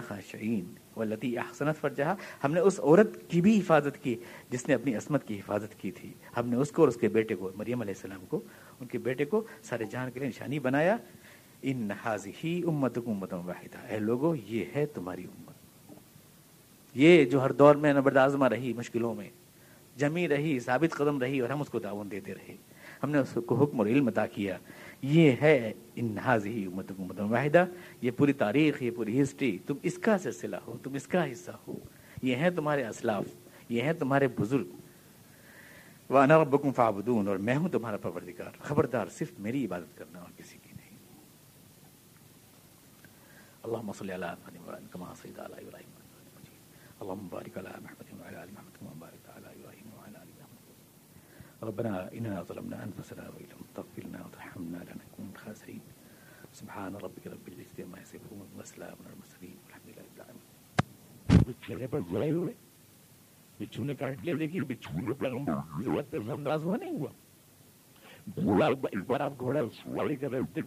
خاشعین 0.09 0.75
و 0.97 1.05
لطی 1.05 1.39
احسنت 1.39 1.81
فرجہ 1.81 2.15
ہم 2.45 2.53
نے 2.53 2.61
اس 2.61 2.81
عورت 2.81 3.31
کی 3.31 3.41
بھی 3.41 3.59
حفاظت 3.59 4.05
کی 4.05 4.15
جس 4.51 4.69
نے 4.69 4.75
اپنی 4.75 4.95
عصمت 4.95 5.29
کی 5.29 5.39
حفاظت 5.39 5.81
کی 5.81 5.91
تھی۔ 5.91 6.13
ہم 6.37 6.49
نے 6.49 6.57
اس 6.57 6.71
کو 6.71 6.83
اور 6.83 6.89
اس 6.89 6.97
کے 6.97 7.09
بیٹے 7.09 7.35
کو، 7.35 7.51
مریم 7.57 7.81
علیہ 7.81 7.95
السلام 7.97 8.25
کو، 8.29 8.41
ان 8.81 8.87
کے 8.87 8.99
بیٹے 8.99 9.25
کو 9.25 9.45
سارے 9.63 9.85
جان 9.91 10.11
کے 10.11 10.21
لیے 10.21 10.29
نشانی 10.29 10.59
بنایا۔ 10.59 10.97
ان 11.63 11.77
نحاظ 11.77 12.27
ہی 12.45 12.63
امت 12.67 12.99
امت 13.07 13.33
واحدہ 13.33 13.79
اے 13.89 13.99
لوگو، 13.99 14.35
یہ 14.35 14.65
ہے 14.77 14.87
تمہاری 14.87 15.25
امت۔ 15.25 15.55
یہ 16.95 17.25
جو 17.25 17.43
ہر 17.43 17.53
دور 17.53 17.75
میں 17.75 17.95
نبردازمہ 17.95 18.49
رہی 18.49 18.73
مشکلوں 18.73 19.15
میں 19.15 19.31
جمی 19.97 20.29
رہی، 20.29 20.61
ثابت 20.61 20.95
قدم 20.95 21.19
رہی 21.19 21.41
اور 21.41 21.51
ہم 21.51 21.61
اس 21.61 21.69
کو 21.69 21.81
تعاون 21.81 22.11
دیتے 22.11 22.35
رہے۔ 22.35 22.57
ہم 23.03 23.11
نے 23.11 23.19
اس 23.19 23.39
کو 23.47 23.55
حکم 23.55 23.79
اور 23.79 23.87
علم 23.87 24.09
عطا 24.09 24.27
کیا۔ 24.27 24.59
یہ 25.03 25.33
ہے 25.43 25.73
انحاظ 25.95 26.47
ہی 26.47 26.67
امت 26.67 26.93
امت 26.99 27.21
واحدہ۔ 27.21 27.65
یہ 28.01 28.11
پوری 28.11 28.33
تاریخ، 28.33 28.83
یہ 28.83 28.91
پوری 28.91 29.23
ہسٹری، 29.23 29.59
تم 29.67 29.75
اس 29.83 29.99
کا 29.99 30.19
سلسلہ 30.19 30.57
ہو، 30.67 30.77
تم 30.83 30.95
اس 30.95 31.07
کا 31.07 31.33
حصہ 31.33 31.51
ہو۔ 31.69 31.75
یہ 32.23 32.37
ہیں 32.37 32.51
تمہارے 32.51 32.87
اسلاف، 32.87 33.25
یہ 33.69 33.83
ہیں 33.83 33.93
تمہارے 33.93 34.29
بزرگ۔ 34.29 34.67
وانا 36.11 36.43
ربکم 36.43 36.73
فعبدون 36.73 37.29
اور 37.29 37.37
میں 37.37 37.57
ہوں 37.57 37.69
تمہارا 37.69 37.97
پروردگار۔ 37.97 38.51
خبردار، 38.61 39.07
صرف 39.07 39.33
میری 39.39 39.67
عبادت 39.67 39.99
کرنا 39.99 40.19
اور 40.19 40.29
کسی 40.37 40.59
کی 40.63 40.71
نہیں۔ 40.77 40.99
اللهم 43.63 43.93
صل 43.93 44.11
على 44.11 44.21
محمد 44.21 44.69
وعلى 44.69 44.87
كما 44.93 45.15
صليت 45.23 45.41
محمد۔ 47.59 48.02
ربنا 51.63 52.13
إننا 52.17 52.43
ظلمنا 52.43 52.85
أنفسنا 52.85 53.29
وإن 53.29 53.47
لم 53.53 53.65
تغفر 53.75 54.07
لنا 54.07 54.27
وترحمنا 54.27 54.77
لنكون 54.77 55.27
من 55.27 55.33
الخاسرين 55.35 55.81
سبحان 56.53 56.97
ربك 56.97 57.27
رب 57.27 57.49
العزة 57.49 57.85
عما 57.85 58.01
يصفون 58.01 58.49
وسلام 58.59 58.97
على 59.05 59.13
المرسلين 59.15 59.57
والحمد 59.65 59.89
لله 59.89 60.03
رب 60.03 60.17
العالمين. 60.17 60.49
بچھو 63.61 63.85
نے 63.85 63.95
کاٹ 63.95 64.25
لیا 64.25 64.35
لیکن 64.35 64.63
بچھو 64.69 65.01
نے 65.01 65.13
پیغمبر 65.19 65.53
نہیں 66.79 66.99
ہوا 66.99 67.11
گھوڑا 68.37 68.67
ایک 68.67 69.07
بار 69.07 69.21
آپ 69.21 69.33
گھوڑا 69.39 69.61
سواری 69.83 70.17
کر 70.17 70.31
رہے 70.31 70.63